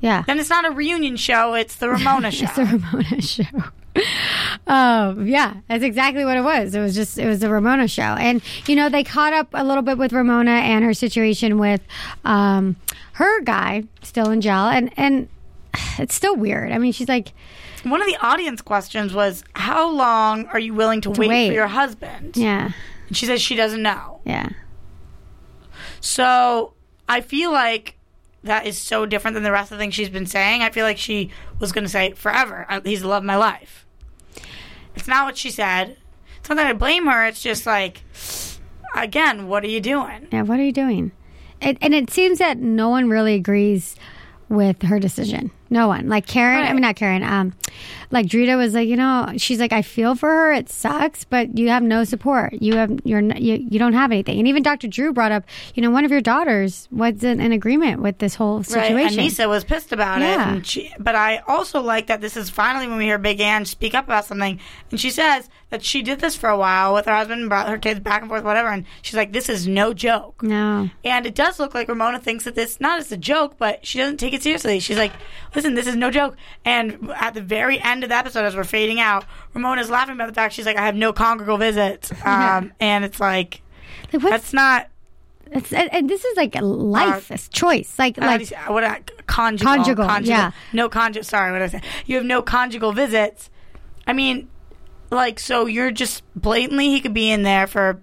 Yeah. 0.01 0.23
then 0.27 0.39
it's 0.39 0.49
not 0.49 0.65
a 0.65 0.71
reunion 0.71 1.15
show 1.15 1.53
it's 1.53 1.75
the 1.77 1.89
ramona 1.89 2.29
show 2.37 2.45
It's 2.45 2.55
the 2.55 2.65
Ramona 2.65 3.21
show. 3.21 3.43
Um, 4.67 5.27
yeah, 5.27 5.55
that's 5.67 5.83
exactly 5.83 6.23
what 6.23 6.37
it 6.37 6.41
was. 6.43 6.73
It 6.75 6.79
was 6.79 6.95
just 6.95 7.17
it 7.17 7.25
was 7.25 7.39
the 7.39 7.49
Ramona 7.49 7.87
show, 7.89 8.03
and 8.03 8.41
you 8.65 8.75
know 8.75 8.87
they 8.87 9.03
caught 9.03 9.33
up 9.33 9.49
a 9.53 9.63
little 9.65 9.81
bit 9.83 9.97
with 9.97 10.13
Ramona 10.13 10.51
and 10.51 10.85
her 10.85 10.93
situation 10.93 11.57
with 11.57 11.81
um, 12.23 12.77
her 13.13 13.41
guy 13.41 13.83
still 14.01 14.29
in 14.31 14.39
jail, 14.39 14.67
and 14.67 14.91
and 14.95 15.27
it's 15.99 16.15
still 16.15 16.35
weird. 16.37 16.71
I 16.71 16.77
mean, 16.77 16.93
she's 16.93 17.09
like, 17.09 17.33
one 17.83 18.01
of 18.01 18.07
the 18.07 18.17
audience 18.17 18.61
questions 18.61 19.13
was 19.13 19.43
how 19.53 19.89
long 19.89 20.45
are 20.47 20.59
you 20.59 20.73
willing 20.73 21.01
to, 21.01 21.09
wait, 21.11 21.29
wait. 21.29 21.47
for 21.47 21.53
your 21.53 21.67
husband 21.67 22.37
yeah, 22.37 22.71
and 23.07 23.17
she 23.17 23.25
says 23.25 23.41
she 23.41 23.55
doesn't 23.55 23.81
know 23.81 24.19
yeah, 24.25 24.49
So 25.99 26.73
I 27.09 27.21
feel 27.21 27.51
like 27.51 27.97
that 28.43 28.65
is 28.65 28.77
so 28.77 29.05
different 29.05 29.35
than 29.35 29.43
the 29.43 29.51
rest 29.51 29.71
of 29.71 29.77
the 29.77 29.81
things 29.83 29.93
she's 29.93 30.09
been 30.09 30.25
saying. 30.25 30.61
I 30.61 30.69
feel 30.69 30.85
like 30.85 30.97
she 30.97 31.29
was 31.59 31.71
going 31.71 31.83
to 31.83 31.89
say 31.89 32.13
forever. 32.13 32.65
He's 32.83 33.01
the 33.01 33.07
love 33.07 33.23
of 33.23 33.27
my 33.27 33.35
life. 33.35 33.85
It's 34.95 35.07
not 35.07 35.25
what 35.25 35.37
she 35.37 35.51
said. 35.51 35.97
It's 36.39 36.49
not 36.49 36.55
that 36.55 36.67
I 36.67 36.73
blame 36.73 37.05
her. 37.07 37.25
It's 37.27 37.41
just 37.41 37.65
like, 37.65 38.01
again, 38.95 39.47
what 39.47 39.63
are 39.63 39.67
you 39.67 39.79
doing? 39.79 40.27
yeah. 40.31 40.41
What 40.41 40.59
are 40.59 40.63
you 40.63 40.71
doing? 40.71 41.11
It, 41.61 41.77
and 41.81 41.93
it 41.93 42.09
seems 42.09 42.39
that 42.39 42.57
no 42.57 42.89
one 42.89 43.09
really 43.09 43.35
agrees 43.35 43.95
with 44.49 44.81
her 44.83 44.99
decision. 44.99 45.51
No 45.71 45.87
one. 45.87 46.07
Like 46.09 46.27
Karen, 46.27 46.63
I 46.63 46.73
mean 46.73 46.81
not 46.81 46.95
Karen. 46.97 47.23
Um, 47.23 47.53
like 48.11 48.25
Drita 48.25 48.57
was 48.57 48.73
like, 48.73 48.87
you 48.87 48.95
know, 48.95 49.33
she's 49.37 49.59
like, 49.59 49.71
I 49.71 49.81
feel 49.81 50.15
for 50.15 50.29
her. 50.29 50.53
It 50.53 50.69
sucks, 50.69 51.23
but 51.23 51.57
you 51.57 51.69
have 51.69 51.83
no 51.83 52.03
support. 52.03 52.53
You 52.53 52.75
have 52.75 52.99
you're 53.03 53.21
you, 53.21 53.55
you 53.69 53.79
don't 53.79 53.93
have 53.93 54.11
anything. 54.11 54.39
And 54.39 54.47
even 54.47 54.63
Dr. 54.63 54.87
Drew 54.87 55.13
brought 55.13 55.31
up, 55.31 55.43
you 55.75 55.81
know, 55.81 55.91
one 55.91 56.05
of 56.05 56.11
your 56.11 56.21
daughters 56.21 56.87
was 56.91 57.23
in, 57.23 57.39
in 57.39 57.51
agreement 57.51 58.01
with 58.01 58.17
this 58.19 58.35
whole 58.35 58.63
situation. 58.63 59.17
Right. 59.17 59.31
Anissa 59.31 59.47
was 59.47 59.63
pissed 59.63 59.91
about 59.91 60.21
it. 60.21 60.25
Yeah. 60.25 60.53
And 60.53 60.67
she, 60.67 60.93
but 60.99 61.15
I 61.15 61.37
also 61.47 61.81
like 61.81 62.07
that 62.07 62.21
this 62.21 62.37
is 62.37 62.49
finally 62.49 62.87
when 62.87 62.97
we 62.97 63.05
hear 63.05 63.17
Big 63.17 63.39
Ann 63.39 63.65
speak 63.65 63.95
up 63.95 64.05
about 64.05 64.25
something. 64.25 64.59
And 64.89 64.99
she 64.99 65.09
says 65.09 65.49
that 65.69 65.83
she 65.83 66.01
did 66.01 66.19
this 66.19 66.35
for 66.35 66.49
a 66.49 66.57
while 66.57 66.93
with 66.93 67.05
her 67.05 67.15
husband 67.15 67.41
and 67.41 67.49
brought 67.49 67.69
her 67.69 67.77
kids 67.77 67.99
back 67.99 68.21
and 68.21 68.29
forth, 68.29 68.43
whatever. 68.43 68.69
And 68.69 68.85
she's 69.01 69.15
like, 69.15 69.31
this 69.31 69.49
is 69.49 69.67
no 69.67 69.93
joke. 69.93 70.43
No. 70.43 70.89
And 71.03 71.25
it 71.25 71.35
does 71.35 71.59
look 71.59 71.73
like 71.73 71.87
Ramona 71.87 72.19
thinks 72.19 72.43
that 72.43 72.55
this 72.55 72.79
not 72.81 72.99
as 72.99 73.11
a 73.11 73.17
joke, 73.17 73.55
but 73.57 73.85
she 73.85 73.97
doesn't 73.97 74.17
take 74.17 74.33
it 74.33 74.43
seriously. 74.43 74.79
She's 74.79 74.97
like, 74.97 75.11
"Listen, 75.55 75.75
this 75.75 75.87
is 75.87 75.95
no 75.95 76.11
joke." 76.11 76.35
And 76.65 77.11
at 77.15 77.33
the 77.33 77.41
very 77.41 77.79
end 77.79 78.00
of 78.03 78.09
the 78.09 78.15
episode, 78.15 78.45
as 78.45 78.55
we're 78.55 78.63
fading 78.63 78.99
out, 78.99 79.25
Ramona's 79.53 79.89
laughing 79.89 80.15
about 80.15 80.27
the 80.27 80.33
fact 80.33 80.53
she's 80.53 80.65
like, 80.65 80.77
"I 80.77 80.85
have 80.85 80.95
no 80.95 81.13
conjugal 81.13 81.57
visits," 81.57 82.11
um, 82.25 82.73
and 82.79 83.05
it's 83.05 83.19
like 83.19 83.61
Like, 84.11 84.23
what's, 84.23 84.31
that's 84.31 84.53
not 84.53 84.87
that's, 85.51 85.73
and, 85.73 86.09
this 86.09 86.23
is 86.23 86.37
like 86.37 86.55
a 86.55 86.61
life, 86.61 87.29
uh, 87.29 87.33
it's 87.33 87.49
choice. 87.49 87.99
Like, 87.99 88.15
you 88.15 88.23
like 88.23 88.51
uh, 88.53 88.71
what 88.71 88.85
uh, 88.85 88.87
I, 88.87 89.01
conjugal, 89.27 89.73
Conjugal, 89.73 90.05
yeah. 90.23 90.51
no 90.71 90.87
conjugal. 90.87 91.25
Sorry, 91.25 91.51
what 91.51 91.59
did 91.59 91.75
I 91.75 91.79
say? 91.79 91.81
You 92.05 92.15
have 92.15 92.25
no 92.25 92.41
conjugal 92.41 92.93
visits. 92.93 93.49
I 94.07 94.13
mean, 94.13 94.47
like, 95.09 95.39
so 95.39 95.65
you're 95.65 95.91
just 95.91 96.23
blatantly 96.35 96.87
he 96.87 97.01
could 97.01 97.13
be 97.13 97.29
in 97.29 97.43
there 97.43 97.67
for 97.67 98.01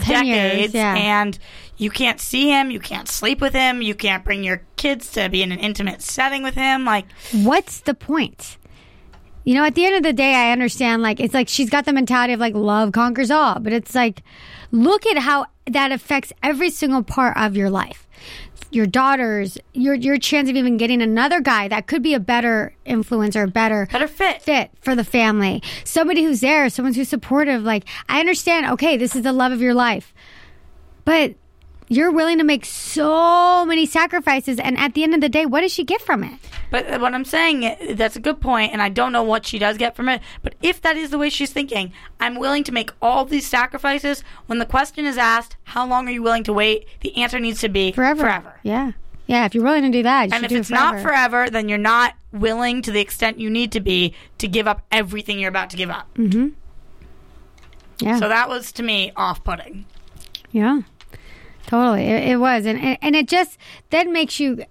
10 0.00 0.26
years, 0.26 0.36
decades 0.36 0.74
yeah. 0.74 0.94
and 0.94 1.38
you 1.76 1.90
can't 1.90 2.20
see 2.20 2.48
him 2.48 2.70
you 2.70 2.78
can't 2.78 3.08
sleep 3.08 3.40
with 3.40 3.52
him 3.52 3.82
you 3.82 3.94
can't 3.94 4.24
bring 4.24 4.44
your 4.44 4.62
kids 4.76 5.10
to 5.10 5.28
be 5.28 5.42
in 5.42 5.50
an 5.50 5.58
intimate 5.58 6.00
setting 6.00 6.44
with 6.44 6.54
him 6.54 6.84
like 6.84 7.06
what's 7.32 7.80
the 7.80 7.94
point? 7.94 8.56
You 9.44 9.54
know, 9.54 9.64
at 9.64 9.74
the 9.74 9.86
end 9.86 9.96
of 9.96 10.02
the 10.02 10.12
day, 10.12 10.34
I 10.34 10.52
understand, 10.52 11.02
like, 11.02 11.18
it's 11.18 11.34
like 11.34 11.48
she's 11.48 11.70
got 11.70 11.86
the 11.86 11.92
mentality 11.92 12.32
of 12.32 12.40
like 12.40 12.54
love 12.54 12.92
conquers 12.92 13.30
all, 13.30 13.58
but 13.58 13.72
it's 13.72 13.94
like, 13.94 14.22
look 14.70 15.06
at 15.06 15.18
how 15.18 15.46
that 15.66 15.92
affects 15.92 16.32
every 16.42 16.70
single 16.70 17.02
part 17.02 17.36
of 17.36 17.56
your 17.56 17.70
life. 17.70 18.06
Your 18.72 18.86
daughters, 18.86 19.58
your 19.72 19.94
your 19.94 20.16
chance 20.18 20.48
of 20.48 20.54
even 20.54 20.76
getting 20.76 21.02
another 21.02 21.40
guy 21.40 21.66
that 21.68 21.88
could 21.88 22.04
be 22.04 22.14
a 22.14 22.20
better 22.20 22.72
influence 22.84 23.34
or 23.34 23.42
a 23.42 23.48
better 23.48 23.88
better 23.90 24.06
fit 24.06 24.42
fit 24.42 24.70
for 24.80 24.94
the 24.94 25.02
family. 25.02 25.60
Somebody 25.82 26.22
who's 26.22 26.40
there, 26.40 26.68
someone 26.68 26.94
who's 26.94 27.08
supportive. 27.08 27.64
Like, 27.64 27.84
I 28.08 28.20
understand, 28.20 28.66
okay, 28.66 28.96
this 28.96 29.16
is 29.16 29.22
the 29.22 29.32
love 29.32 29.50
of 29.50 29.60
your 29.60 29.74
life. 29.74 30.14
But 31.04 31.34
you're 31.90 32.10
willing 32.10 32.38
to 32.38 32.44
make 32.44 32.64
so 32.64 33.66
many 33.66 33.84
sacrifices. 33.84 34.58
And 34.58 34.78
at 34.78 34.94
the 34.94 35.02
end 35.02 35.12
of 35.14 35.20
the 35.20 35.28
day, 35.28 35.44
what 35.44 35.60
does 35.60 35.72
she 35.72 35.84
get 35.84 36.00
from 36.00 36.24
it? 36.24 36.38
but 36.70 37.00
what 37.00 37.12
i'm 37.14 37.24
saying 37.24 37.64
eh, 37.64 37.94
that's 37.94 38.14
a 38.14 38.20
good 38.20 38.40
point 38.40 38.72
and 38.72 38.80
i 38.80 38.88
don't 38.88 39.10
know 39.10 39.24
what 39.24 39.44
she 39.44 39.58
does 39.58 39.76
get 39.76 39.96
from 39.96 40.08
it 40.08 40.22
but 40.40 40.54
if 40.62 40.80
that 40.80 40.96
is 40.96 41.10
the 41.10 41.18
way 41.18 41.28
she's 41.28 41.52
thinking 41.52 41.92
i'm 42.20 42.36
willing 42.36 42.62
to 42.62 42.70
make 42.70 42.92
all 43.02 43.24
these 43.24 43.44
sacrifices 43.44 44.22
when 44.46 44.60
the 44.60 44.64
question 44.64 45.04
is 45.04 45.18
asked 45.18 45.56
how 45.64 45.84
long 45.84 46.06
are 46.06 46.12
you 46.12 46.22
willing 46.22 46.44
to 46.44 46.52
wait 46.52 46.86
the 47.00 47.16
answer 47.16 47.40
needs 47.40 47.58
to 47.60 47.68
be 47.68 47.90
Forever. 47.90 48.20
forever 48.22 48.60
Yeah. 48.62 48.92
Yeah, 49.26 49.46
if 49.46 49.54
you're 49.54 49.64
willing 49.64 49.82
to 49.82 49.90
do 49.90 50.02
that, 50.04 50.28
you 50.28 50.34
And 50.34 50.44
if 50.44 50.50
do 50.50 50.56
it 50.56 50.60
it's 50.60 50.70
not 50.70 50.94
forever. 50.94 51.08
forever, 51.08 51.50
then 51.50 51.68
you're 51.68 51.78
not 51.78 52.14
willing 52.32 52.82
to 52.82 52.90
the 52.92 53.00
extent 53.00 53.38
you 53.40 53.48
need 53.50 53.70
to 53.72 53.80
be 53.80 54.12
to 54.38 54.46
give 54.48 54.66
up 54.68 54.82
everything 54.92 55.38
you're 55.38 55.48
about 55.48 55.70
to 55.70 55.76
give 55.76 55.88
up. 55.90 56.12
Mm-hmm. 56.14 56.48
yeah. 58.00 58.18
So 58.18 58.28
that 58.28 58.48
was 58.48 58.72
to 58.72 58.82
me 58.82 59.12
off 59.16 59.44
putting. 59.44 59.86
Yeah, 60.50 60.80
totally. 61.70 62.02
It, 62.04 62.30
it 62.30 62.36
was, 62.36 62.66
and 62.66 62.98
and- 63.00 63.16
it 63.16 63.28
just 63.28 63.56
then 63.90 64.12
makes 64.12 64.38
you 64.40 64.64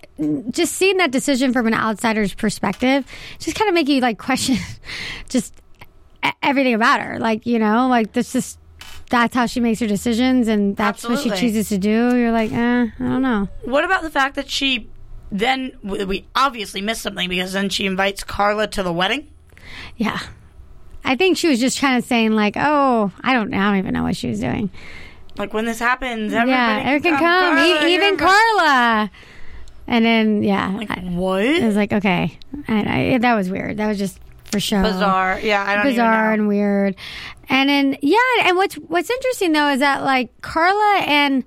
just 0.52 0.74
seeing 0.76 0.98
that 0.98 1.12
decision 1.12 1.54
from 1.54 1.66
an 1.68 1.74
outsider's 1.74 2.34
perspective, 2.34 3.06
just 3.40 3.56
kind 3.58 3.70
of 3.70 3.74
make 3.74 3.88
you 3.88 4.02
like 4.02 4.18
question 4.18 4.58
just 5.30 5.54
everything 6.44 6.74
about 6.74 7.02
her. 7.02 7.18
Like 7.20 7.46
you 7.46 7.58
know, 7.60 7.88
like 7.88 8.14
this 8.14 8.34
just 8.34 8.60
that's 9.10 9.34
how 9.34 9.46
she 9.48 9.60
makes 9.60 9.80
her 9.80 9.88
decisions, 9.88 10.48
and 10.48 10.76
that's 10.76 11.04
what 11.04 11.20
she 11.20 11.32
chooses 11.32 11.70
to 11.70 11.78
do. 11.78 12.16
You're 12.16 12.32
like, 12.32 12.52
eh, 12.52 12.88
I 12.88 12.92
don't 13.00 13.22
know. 13.22 13.48
What 13.64 13.84
about 13.84 14.04
the 14.04 14.12
fact 14.12 14.36
that 14.36 14.50
she 14.50 14.90
then 15.32 15.72
we 15.84 16.04
we 16.06 16.28
obviously 16.36 16.82
missed 16.82 17.02
something 17.02 17.30
because 17.30 17.54
then 17.54 17.70
she 17.70 17.86
invites 17.86 18.24
Carla 18.24 18.68
to 18.68 18.84
the 18.84 18.94
wedding? 18.94 19.28
Yeah. 19.98 20.20
I 21.04 21.16
think 21.16 21.38
she 21.38 21.48
was 21.48 21.60
just 21.60 21.80
kind 21.80 21.98
of 21.98 22.04
saying 22.04 22.34
like, 22.34 22.56
"Oh, 22.58 23.12
I 23.22 23.34
don't, 23.34 23.50
know, 23.50 23.58
I 23.58 23.70
don't 23.70 23.78
even 23.78 23.94
know 23.94 24.04
what 24.04 24.16
she 24.16 24.28
was 24.28 24.40
doing." 24.40 24.70
Like 25.39 25.54
when 25.54 25.65
this 25.65 25.80
happens, 25.80 26.34
everybody 26.34 26.52
yeah, 26.52 26.84
Eric 26.86 27.04
can 27.04 27.13
oh, 27.15 27.17
come, 27.17 27.56
Carla, 27.56 27.88
e- 27.88 27.93
even 27.93 28.17
Carla. 28.17 29.12
And 29.88 30.06
then, 30.06 30.43
yeah, 30.43 30.67
Like 30.75 30.91
I- 30.91 30.99
what? 30.99 31.43
It 31.45 31.63
was 31.65 31.78
like, 31.78 31.93
okay, 31.93 32.38
I, 32.67 33.13
I, 33.13 33.17
that 33.17 33.34
was 33.36 33.49
weird. 33.49 33.78
That 33.78 33.88
was 33.88 33.97
just 33.97 34.19
for 34.52 34.60
show. 34.60 34.82
Bizarre. 34.84 35.39
Yeah, 35.39 35.63
I 35.65 35.75
don't 35.75 35.86
bizarre 35.86 36.34
and 36.34 36.47
weird. 36.47 36.95
And 37.47 37.69
then, 37.69 37.97
yeah, 38.02 38.17
and 38.43 38.58
what's 38.58 38.75
what's 38.75 39.10
interesting 39.10 39.54
though 39.54 39.69
is 39.69 39.80
that 39.80 40.04
like 40.04 40.30
Carla 40.41 41.04
and 41.06 41.43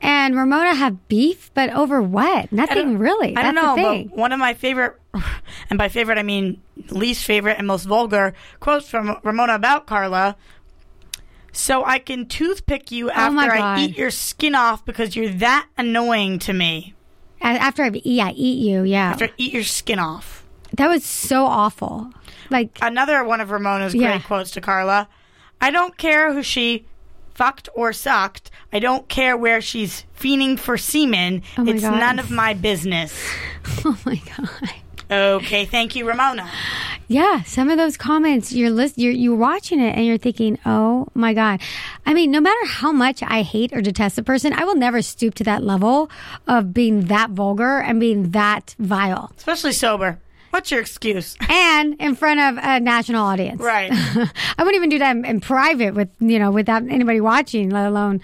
and 0.00 0.36
Ramona 0.36 0.74
have 0.74 1.08
beef, 1.08 1.50
but 1.54 1.70
over 1.70 2.00
what? 2.02 2.52
Nothing 2.52 2.98
really. 2.98 3.36
I 3.36 3.42
don't 3.42 3.54
That's 3.54 3.66
know, 3.66 3.74
the 3.76 3.82
thing. 3.82 4.08
but 4.08 4.16
one 4.16 4.32
of 4.32 4.38
my 4.38 4.54
favorite, 4.54 4.96
and 5.70 5.78
by 5.78 5.88
favorite 5.88 6.18
I 6.18 6.22
mean 6.22 6.60
least 6.90 7.24
favorite 7.24 7.56
and 7.58 7.66
most 7.66 7.84
vulgar 7.84 8.34
quotes 8.60 8.88
from 8.88 9.18
Ramona 9.24 9.54
about 9.54 9.86
Carla. 9.86 10.36
So 11.52 11.84
I 11.84 11.98
can 11.98 12.26
toothpick 12.26 12.90
you 12.92 13.08
Oh 13.08 13.12
after 13.14 13.52
I 13.52 13.80
eat 13.80 13.96
your 13.96 14.10
skin 14.10 14.54
off 14.54 14.84
because 14.84 15.16
you're 15.16 15.30
that 15.34 15.66
annoying 15.76 16.38
to 16.40 16.52
me. 16.52 16.94
After 17.40 17.82
I 17.84 17.90
eat, 17.90 18.20
I 18.20 18.30
eat 18.32 18.58
you. 18.68 18.82
Yeah, 18.82 19.10
After 19.10 19.26
I 19.26 19.32
eat 19.36 19.52
your 19.52 19.64
skin 19.64 19.98
off. 19.98 20.44
that 20.74 20.88
was 20.88 21.04
so 21.04 21.44
awful. 21.46 22.10
Like, 22.50 22.78
Another 22.82 23.22
one 23.24 23.40
of 23.40 23.50
Ramona's 23.50 23.94
Yeah. 23.94 24.12
great 24.12 24.24
quotes 24.24 24.50
to 24.52 24.60
Carla. 24.60 25.08
I 25.60 25.70
don't 25.70 25.96
care 25.96 26.32
who 26.32 26.42
she 26.42 26.86
fucked 27.34 27.68
or 27.74 27.92
sucked. 27.92 28.50
I 28.72 28.78
don't 28.80 29.08
care 29.08 29.36
where 29.36 29.60
she's 29.60 30.04
fiending 30.18 30.58
for 30.58 30.76
semen. 30.76 31.42
Oh 31.56 31.66
it's 31.66 31.82
God. 31.82 31.98
none 32.00 32.18
of 32.18 32.30
my 32.30 32.54
business. 32.54 33.16
oh 33.84 33.96
my 34.04 34.20
god. 34.36 34.48
Okay, 35.10 35.64
thank 35.64 35.96
you, 35.96 36.06
Ramona. 36.06 36.50
Yeah, 37.06 37.42
some 37.44 37.70
of 37.70 37.78
those 37.78 37.96
comments 37.96 38.52
you're 38.52 38.68
list 38.68 38.98
you're 38.98 39.12
you're 39.12 39.34
watching 39.36 39.80
it 39.80 39.96
and 39.96 40.04
you're 40.04 40.18
thinking, 40.18 40.58
"Oh 40.66 41.08
my 41.14 41.32
god." 41.32 41.62
I 42.04 42.12
mean, 42.12 42.30
no 42.30 42.40
matter 42.40 42.66
how 42.66 42.92
much 42.92 43.22
I 43.22 43.40
hate 43.42 43.72
or 43.72 43.80
detest 43.80 44.18
a 44.18 44.22
person, 44.22 44.52
I 44.52 44.64
will 44.64 44.74
never 44.74 45.00
stoop 45.00 45.34
to 45.36 45.44
that 45.44 45.62
level 45.62 46.10
of 46.46 46.74
being 46.74 47.06
that 47.06 47.30
vulgar 47.30 47.78
and 47.78 47.98
being 47.98 48.32
that 48.32 48.74
vile. 48.78 49.32
Especially 49.38 49.72
sober. 49.72 50.18
What's 50.50 50.70
your 50.70 50.80
excuse? 50.80 51.36
And 51.48 51.94
in 52.00 52.14
front 52.14 52.40
of 52.40 52.62
a 52.62 52.80
national 52.80 53.24
audience. 53.24 53.60
Right. 53.60 53.90
I 53.92 54.28
wouldn't 54.58 54.76
even 54.76 54.88
do 54.90 54.98
that 54.98 55.16
in, 55.16 55.24
in 55.24 55.40
private 55.40 55.94
with, 55.94 56.08
you 56.20 56.38
know, 56.38 56.50
without 56.50 56.82
anybody 56.82 57.20
watching, 57.20 57.70
let 57.70 57.86
alone 57.86 58.20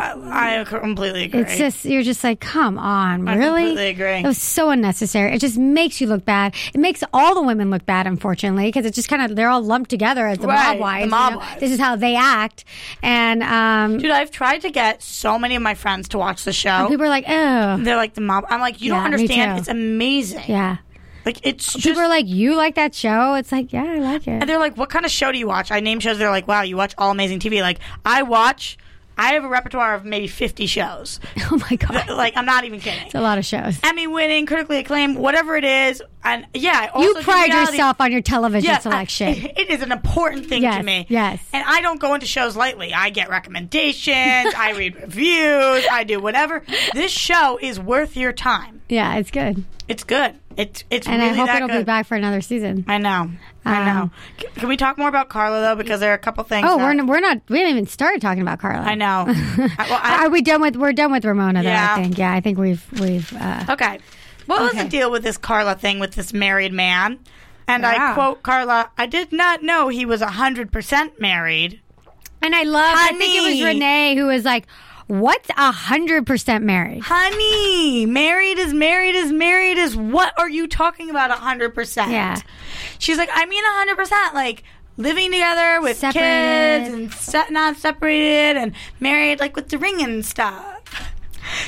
I, 0.00 0.60
I 0.60 0.64
completely 0.64 1.24
agree. 1.24 1.40
it's 1.42 1.56
just 1.58 1.84
you're 1.84 2.02
just 2.02 2.24
like, 2.24 2.40
"Come 2.40 2.78
on, 2.78 3.28
I 3.28 3.34
really?" 3.36 3.62
completely 3.66 3.88
agree. 3.88 4.20
It 4.20 4.26
was 4.26 4.38
so 4.40 4.70
unnecessary. 4.70 5.32
It 5.34 5.40
just 5.40 5.58
makes 5.58 6.00
you 6.00 6.06
look 6.06 6.24
bad. 6.24 6.54
It 6.74 6.78
makes 6.78 7.04
all 7.12 7.34
the 7.34 7.42
women 7.42 7.70
look 7.70 7.84
bad, 7.86 8.06
unfortunately, 8.06 8.66
because 8.66 8.86
it's 8.86 8.94
just 8.96 9.08
kind 9.08 9.22
of 9.22 9.36
they're 9.36 9.50
all 9.50 9.62
lumped 9.62 9.90
together 9.90 10.26
as 10.26 10.38
the 10.38 10.46
Right, 10.46 10.68
mob 10.68 10.76
the 10.76 10.80
wives. 10.82 11.04
you 11.04 11.10
mob 11.10 11.32
know? 11.34 11.38
wives. 11.40 11.60
This 11.60 11.72
is 11.72 11.78
how 11.80 11.96
they 11.96 12.16
act, 12.16 12.64
and 13.02 13.42
um, 13.42 13.98
Dude, 13.98 14.10
I've 14.10 14.30
tried 14.30 14.62
to 14.62 14.70
get 14.70 15.02
so 15.02 15.38
many 15.38 15.54
of 15.56 15.62
my 15.62 15.74
friends 15.74 16.08
to 16.10 16.18
watch 16.18 16.44
the 16.44 16.52
show. 16.52 16.86
people 16.88 17.04
are 17.04 17.08
like, 17.10 17.24
"Oh, 17.28 17.76
They're 17.78 17.96
like 17.96 18.14
the 18.14 18.20
mob. 18.22 18.44
I'm 18.48 18.60
like, 18.60 18.80
you 18.80 18.92
Yeah, 18.92 19.02
don't 19.02 19.12
understand. 19.14 19.58
It's 19.58 19.68
amazing. 19.68 20.44
yeah." 20.48 20.78
Like 21.26 21.46
it's 21.46 21.74
just. 21.74 21.84
People 21.84 22.00
are 22.00 22.08
like, 22.08 22.26
"You 22.26 22.56
like 22.56 22.76
that 22.76 22.94
show?" 22.94 23.34
It's 23.34 23.52
like, 23.52 23.72
"Yeah, 23.74 23.84
I 23.84 23.98
like 23.98 24.22
it." 24.26 24.30
and 24.40 24.48
they're 24.48 24.58
like, 24.58 24.78
what 24.78 24.88
kind 24.88 25.04
of 25.04 25.10
show 25.10 25.30
do 25.30 25.36
you 25.38 25.46
watch? 25.46 25.70
I 25.70 25.80
name 25.80 26.00
shows. 26.00 26.16
They're 26.16 26.30
like, 26.30 26.48
wow, 26.48 26.62
you 26.62 26.76
watch 26.78 26.94
all 26.96 27.10
amazing 27.10 27.40
TV. 27.40 27.60
Like 27.60 27.78
I 28.06 28.22
watch. 28.22 28.78
I 29.20 29.34
have 29.34 29.44
a 29.44 29.48
repertoire 29.48 29.94
of 29.94 30.04
maybe 30.04 30.26
50 30.26 30.66
shows. 30.66 31.20
oh 31.50 31.60
my 31.70 31.76
god, 31.76 32.08
Like 32.08 32.36
I'm 32.36 32.46
not 32.46 32.64
even 32.64 32.80
kidding. 32.80 33.04
it's 33.06 33.14
a 33.14 33.20
lot 33.20 33.38
of 33.38 33.44
shows. 33.44 33.78
Emmy 33.82 34.06
winning, 34.06 34.46
critically 34.46 34.78
acclaimed, 34.78 35.18
whatever 35.18 35.56
it 35.56 35.64
is. 35.64 36.02
And 36.24 36.46
yeah, 36.54 36.90
also 36.94 37.18
You 37.18 37.24
pride 37.24 37.50
reality- 37.50 37.72
yourself 37.72 38.00
on 38.00 38.12
your 38.12 38.20
television 38.22 38.68
Yeah, 38.70 38.76
I- 38.76 38.80
selection. 38.80 39.28
it 39.56 39.70
is 39.70 39.82
an 39.82 39.92
important 39.92 40.46
thing 40.46 40.62
Yes, 40.62 40.76
to 40.78 40.82
me. 40.82 41.06
yes. 41.08 41.42
And 41.52 41.64
I 41.66 41.80
don't 41.82 42.00
go 42.00 42.14
into 42.14 42.26
shows 42.26 42.56
lightly. 42.56 42.92
I 42.94 43.10
get 43.10 43.28
recommendations, 43.28 44.54
I 44.56 44.74
read 44.76 44.96
reviews, 45.00 45.86
I 45.90 46.04
do 46.06 46.20
whatever. 46.20 46.62
This 46.94 47.10
show 47.12 47.58
is 47.60 47.78
worth 47.80 48.16
your 48.16 48.32
time. 48.32 48.82
yeah, 48.88 49.16
it's 49.16 49.30
good, 49.30 49.64
It's 49.88 50.04
good. 50.04 50.34
It's 50.56 50.84
it's 50.90 51.06
and 51.06 51.22
really 51.22 51.32
I 51.40 51.46
hope 51.46 51.56
it'll 51.56 51.68
good. 51.68 51.78
be 51.78 51.84
back 51.84 52.06
for 52.06 52.16
another 52.16 52.40
season. 52.40 52.84
I 52.88 52.98
know. 52.98 53.30
I 53.64 53.84
know. 53.92 54.00
Um, 54.02 54.10
C- 54.40 54.46
Can 54.56 54.68
we 54.68 54.76
talk 54.76 54.96
more 54.98 55.08
about 55.08 55.28
Carla 55.28 55.60
though? 55.60 55.76
Because 55.76 56.00
there 56.00 56.10
are 56.10 56.14
a 56.14 56.18
couple 56.18 56.42
things. 56.44 56.66
Oh, 56.68 56.78
that- 56.78 56.82
we're 56.84 56.90
n- 56.90 57.06
we're 57.06 57.20
not. 57.20 57.40
We 57.48 57.58
haven't 57.58 57.72
even 57.72 57.86
started 57.86 58.20
talking 58.22 58.42
about 58.42 58.58
Carla. 58.58 58.82
I 58.84 58.94
know. 58.94 59.24
I- 59.28 59.86
well, 59.88 60.00
I- 60.02 60.24
Are 60.26 60.30
we 60.30 60.40
done 60.42 60.60
with? 60.62 60.76
We're 60.76 60.92
done 60.92 61.12
with 61.12 61.24
Ramona, 61.24 61.62
though. 61.62 61.68
Yeah. 61.68 61.94
I 61.96 62.02
think. 62.02 62.16
Yeah, 62.18 62.32
I 62.32 62.40
think 62.40 62.58
we've 62.58 62.84
we've. 63.00 63.32
Uh, 63.36 63.64
Okay. 63.70 63.98
What 64.46 64.62
was 64.62 64.70
Okay. 64.72 64.82
the 64.84 64.88
deal 64.88 65.10
with 65.10 65.22
this 65.22 65.36
Carla 65.36 65.74
thing 65.76 66.00
with 66.00 66.14
this 66.14 66.32
married 66.32 66.72
man? 66.72 67.18
And 67.68 67.86
I 67.86 67.96
Wow. 67.96 68.14
quote 68.14 68.42
Carla, 68.42 68.90
I 68.98 69.06
did 69.06 69.30
not 69.32 69.62
know 69.62 69.86
he 69.88 70.04
was 70.04 70.22
100% 70.22 71.20
married. 71.20 71.80
and 72.42 72.54
I 72.54 72.62
love. 72.64 72.96
I 72.98 73.12
think 73.12 73.34
it 73.36 73.42
was 73.42 73.60
Honey. 73.60 73.64
Renee 73.64 74.16
who 74.16 74.26
was 74.26 74.44
like, 74.44 74.66
"What's 75.10 75.48
a 75.50 75.72
hundred 75.72 76.26
percent 76.26 76.64
married?" 76.64 77.02
Honey, 77.04 78.06
married 78.06 78.58
is 78.58 78.72
married 78.72 79.14
is 79.14 79.32
married 79.32 79.76
is 79.78 79.96
what 79.96 80.32
are 80.38 80.48
you 80.48 80.66
talking 80.66 81.10
about 81.10 81.30
a 81.30 81.34
100%? 81.34 82.10
Yeah. 82.12 82.40
She's 82.98 83.18
like, 83.18 83.28
I 83.32 83.44
mean 83.46 83.64
a 83.64 83.94
100%. 83.94 84.34
Like, 84.34 84.62
living 84.96 85.30
together 85.32 85.80
with 85.82 85.98
Separated. 85.98 86.84
kids 86.84 86.94
and 86.94 87.12
se- 87.12 87.50
not 87.50 87.76
separated 87.76 88.56
and 88.58 88.72
married, 89.00 89.40
like 89.40 89.56
with 89.56 89.68
the 89.68 89.78
ring 89.78 90.00
and 90.02 90.24
stuff. 90.24 91.12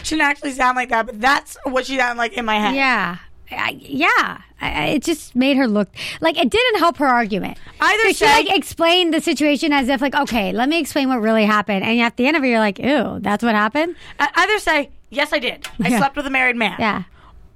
She 0.02 0.14
didn't 0.14 0.28
actually 0.28 0.52
sound 0.52 0.76
like 0.76 0.90
that, 0.90 1.06
but 1.06 1.20
that's 1.20 1.56
what 1.64 1.86
she 1.86 1.96
sounded 1.98 2.18
like 2.18 2.34
in 2.34 2.44
my 2.44 2.56
head. 2.56 2.74
Yeah. 2.76 3.18
I, 3.56 3.70
yeah, 3.80 4.40
I, 4.60 4.86
it 4.88 5.02
just 5.02 5.34
made 5.36 5.56
her 5.56 5.66
look 5.66 5.88
like 6.20 6.36
it 6.38 6.50
didn't 6.50 6.78
help 6.78 6.96
her 6.98 7.06
argument. 7.06 7.58
Either 7.80 8.12
she 8.14 8.24
like 8.24 8.50
explained 8.54 9.12
the 9.14 9.20
situation 9.20 9.72
as 9.72 9.88
if 9.88 10.00
like, 10.00 10.14
okay, 10.14 10.52
let 10.52 10.68
me 10.68 10.78
explain 10.78 11.08
what 11.08 11.20
really 11.20 11.44
happened, 11.44 11.84
and 11.84 12.00
at 12.00 12.16
the 12.16 12.26
end 12.26 12.36
of 12.36 12.44
it, 12.44 12.48
you're 12.48 12.58
like, 12.58 12.78
ew, 12.78 13.18
that's 13.20 13.42
what 13.42 13.54
happened. 13.54 13.96
Either 14.18 14.58
say, 14.58 14.90
yes, 15.10 15.32
I 15.32 15.38
did. 15.38 15.66
I 15.82 15.88
Yeah. 15.88 15.98
slept 15.98 16.16
with 16.16 16.26
a 16.26 16.30
married 16.30 16.56
man. 16.56 16.76
Yeah, 16.78 17.02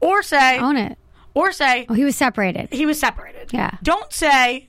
Or 0.00 0.22
say, 0.22 0.58
own 0.58 0.76
it. 0.76 0.98
or 1.34 1.52
say, 1.52 1.86
Oh, 1.88 1.94
he 1.94 2.04
was 2.04 2.16
separated. 2.16 2.68
he 2.72 2.86
was 2.86 2.98
separated. 2.98 3.52
Yeah. 3.52 3.72
Don't 3.82 4.12
say, 4.12 4.68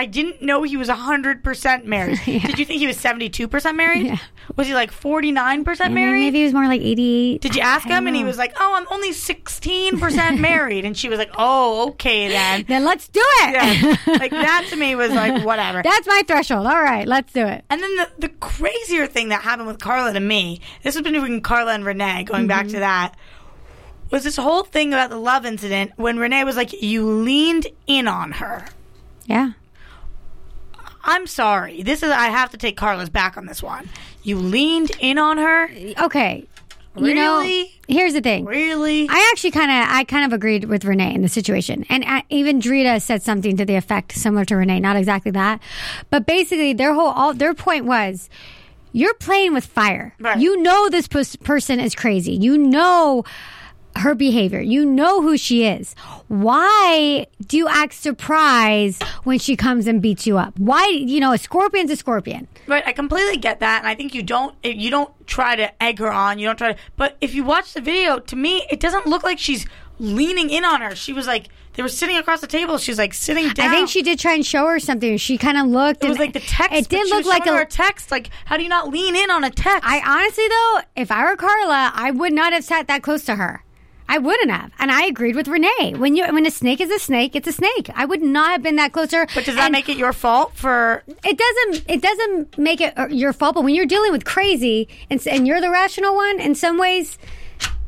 I 0.00 0.06
didn't 0.06 0.40
know 0.40 0.62
he 0.62 0.78
was 0.78 0.88
100% 0.88 1.84
married. 1.84 2.18
Yeah. 2.26 2.46
Did 2.46 2.58
you 2.58 2.64
think 2.64 2.78
he 2.80 2.86
was 2.86 2.96
72% 2.96 3.76
married? 3.76 4.06
Yeah. 4.06 4.16
Was 4.56 4.66
he 4.66 4.72
like 4.74 4.90
49% 4.92 5.92
married? 5.92 6.20
Maybe 6.20 6.38
he 6.38 6.44
was 6.44 6.54
more 6.54 6.66
like 6.66 6.80
88. 6.80 7.40
Did 7.42 7.54
you 7.54 7.60
ask 7.60 7.86
him? 7.86 8.06
And 8.06 8.16
he 8.16 8.24
was 8.24 8.38
like, 8.38 8.54
oh, 8.58 8.74
I'm 8.76 8.86
only 8.90 9.10
16% 9.10 10.38
married. 10.40 10.84
And 10.86 10.96
she 10.96 11.08
was 11.10 11.18
like, 11.18 11.30
oh, 11.36 11.90
okay 11.90 12.28
then. 12.28 12.64
Then 12.68 12.84
let's 12.84 13.08
do 13.08 13.20
it. 13.22 13.52
Yeah. 14.06 14.14
like 14.18 14.30
that 14.30 14.66
to 14.70 14.76
me 14.76 14.94
was 14.94 15.10
like, 15.12 15.44
whatever. 15.44 15.82
That's 15.82 16.06
my 16.06 16.22
threshold. 16.26 16.66
All 16.66 16.82
right, 16.82 17.06
let's 17.06 17.32
do 17.32 17.44
it. 17.46 17.64
And 17.68 17.82
then 17.82 17.96
the, 17.96 18.08
the 18.20 18.28
crazier 18.30 19.06
thing 19.06 19.28
that 19.28 19.42
happened 19.42 19.68
with 19.68 19.80
Carla 19.80 20.12
to 20.14 20.20
me, 20.20 20.60
this 20.82 20.94
was 20.94 21.02
been 21.02 21.12
between 21.12 21.42
Carla 21.42 21.74
and 21.74 21.84
Renee, 21.84 22.24
going 22.24 22.46
back 22.46 22.66
Mm-hmm. 22.66 22.74
to 22.74 22.80
that, 22.80 23.14
was 24.10 24.24
this 24.24 24.36
whole 24.36 24.64
thing 24.64 24.92
about 24.92 25.10
the 25.10 25.18
love 25.18 25.44
incident 25.44 25.92
when 25.96 26.18
Renee 26.18 26.44
was 26.44 26.56
like, 26.56 26.80
you 26.82 27.06
leaned 27.06 27.66
in 27.86 28.08
on 28.08 28.32
her. 28.32 28.64
Yeah. 29.26 29.52
I'm 31.04 31.26
sorry. 31.26 31.82
This 31.82 32.02
is 32.02 32.10
I 32.10 32.26
have 32.28 32.50
to 32.50 32.56
take 32.58 32.76
Carla's 32.76 33.08
back 33.10 33.36
on 33.36 33.46
this 33.46 33.62
one. 33.62 33.88
You 34.22 34.36
leaned 34.38 34.92
in 35.00 35.18
on 35.18 35.38
her? 35.38 35.70
Okay. 36.02 36.46
You 36.96 37.14
know, 37.14 37.38
Really? 37.38 37.72
here's 37.86 38.14
the 38.14 38.20
thing. 38.20 38.44
Really? 38.44 39.06
I 39.08 39.30
actually 39.32 39.52
kind 39.52 39.70
of, 39.70 39.94
I 39.94 40.02
kind 40.04 40.24
of 40.24 40.32
agreed 40.32 40.64
with 40.64 40.84
Renee 40.84 41.14
in 41.14 41.22
the 41.22 41.28
situation, 41.28 41.86
and 41.88 42.04
uh, 42.04 42.22
even 42.30 42.60
Drita 42.60 43.00
said 43.00 43.22
something 43.22 43.56
to 43.58 43.64
the 43.64 43.76
effect 43.76 44.12
similar 44.12 44.44
to 44.46 44.56
Renee, 44.56 44.80
not 44.80 44.96
exactly 44.96 45.30
that, 45.30 45.60
but 46.10 46.26
basically 46.26 46.72
their 46.72 46.92
whole, 46.92 47.10
all 47.10 47.32
their 47.32 47.54
point 47.54 47.84
was, 47.84 48.28
you're 48.92 49.14
playing 49.14 49.54
with 49.54 49.64
fire. 49.64 50.14
Right. 50.18 50.40
You 50.40 50.60
know 50.62 50.88
this 50.90 51.06
pers- 51.06 51.36
person 51.36 51.78
is 51.78 51.94
crazy. 51.94 52.32
You 52.32 52.58
know 52.58 53.22
her 53.96 54.14
behavior. 54.14 54.60
You 54.60 54.84
know 54.84 55.22
who 55.22 55.36
she 55.36 55.64
is. 55.64 55.94
Why 56.28 57.26
do 57.46 57.56
you 57.56 57.68
act 57.68 57.94
surprised 57.94 59.02
when 59.24 59.38
she 59.38 59.56
comes 59.56 59.86
and 59.86 60.00
beats 60.00 60.26
you 60.26 60.38
up? 60.38 60.58
Why, 60.58 60.86
you 60.86 61.20
know, 61.20 61.32
a 61.32 61.38
scorpion's 61.38 61.90
a 61.90 61.96
scorpion. 61.96 62.48
Right, 62.66 62.86
I 62.86 62.92
completely 62.92 63.36
get 63.36 63.60
that, 63.60 63.80
and 63.80 63.88
I 63.88 63.94
think 63.94 64.14
you 64.14 64.22
don't 64.22 64.54
you 64.64 64.90
don't 64.90 65.10
try 65.26 65.56
to 65.56 65.82
egg 65.82 65.98
her 65.98 66.12
on. 66.12 66.38
You 66.38 66.46
don't 66.46 66.56
try 66.56 66.72
to. 66.72 66.78
But 66.96 67.16
if 67.20 67.34
you 67.34 67.44
watch 67.44 67.74
the 67.74 67.80
video, 67.80 68.18
to 68.18 68.36
me, 68.36 68.66
it 68.70 68.80
doesn't 68.80 69.06
look 69.06 69.22
like 69.22 69.38
she's 69.38 69.66
leaning 69.98 70.50
in 70.50 70.64
on 70.64 70.80
her. 70.80 70.94
She 70.96 71.12
was 71.12 71.26
like 71.26 71.48
they 71.74 71.82
were 71.82 71.88
sitting 71.88 72.16
across 72.16 72.40
the 72.40 72.46
table. 72.46 72.78
She's 72.78 72.98
like 72.98 73.14
sitting 73.14 73.48
down. 73.50 73.68
I 73.68 73.72
think 73.72 73.88
she 73.88 74.02
did 74.02 74.18
try 74.18 74.34
and 74.34 74.44
show 74.44 74.66
her 74.66 74.78
something. 74.78 75.16
She 75.16 75.38
kind 75.38 75.56
of 75.56 75.66
looked. 75.66 76.04
It 76.04 76.08
was 76.08 76.18
like 76.18 76.32
the 76.32 76.40
text. 76.40 76.72
It 76.72 76.88
did 76.88 77.08
look 77.08 77.24
like 77.26 77.44
showing 77.44 77.56
her 77.56 77.62
a. 77.62 77.66
a 77.66 77.68
text. 77.68 78.10
Like, 78.10 78.30
how 78.44 78.56
do 78.56 78.62
you 78.62 78.68
not 78.68 78.88
lean 78.88 79.14
in 79.16 79.30
on 79.30 79.44
a 79.44 79.50
text? 79.50 79.82
I 79.84 80.00
honestly 80.04 80.48
though, 80.48 80.80
if 81.02 81.10
I 81.10 81.24
were 81.24 81.36
Carla, 81.36 81.92
I 81.94 82.10
would 82.10 82.32
not 82.32 82.52
have 82.52 82.64
sat 82.64 82.86
that 82.88 83.02
close 83.02 83.24
to 83.24 83.36
her. 83.36 83.64
I 84.10 84.18
wouldn't 84.18 84.50
have, 84.50 84.72
and 84.80 84.90
I 84.90 85.04
agreed 85.06 85.36
with 85.36 85.46
Renee. 85.46 85.94
When 85.96 86.16
you 86.16 86.26
when 86.32 86.44
a 86.44 86.50
snake 86.50 86.80
is 86.80 86.90
a 86.90 86.98
snake, 86.98 87.36
it's 87.36 87.46
a 87.46 87.52
snake. 87.52 87.88
I 87.94 88.04
would 88.04 88.20
not 88.22 88.50
have 88.50 88.60
been 88.60 88.74
that 88.74 88.92
closer. 88.92 89.26
but 89.36 89.44
does 89.44 89.54
that 89.54 89.66
And 89.66 89.72
make 89.72 89.88
it 89.88 89.96
your 89.96 90.12
fault 90.12 90.50
for? 90.56 91.04
It 91.24 91.38
doesn't. 91.38 91.88
It 91.88 92.02
doesn't 92.02 92.58
make 92.58 92.80
it 92.80 92.98
uh, 92.98 93.06
your 93.06 93.32
fault. 93.32 93.54
But 93.54 93.62
when 93.62 93.72
you're 93.76 93.86
dealing 93.86 94.10
with 94.10 94.24
crazy, 94.24 94.88
and, 95.10 95.24
and 95.28 95.46
you're 95.46 95.60
the 95.60 95.70
rational 95.70 96.16
one, 96.16 96.40
in 96.40 96.56
some 96.56 96.76
ways, 96.76 97.18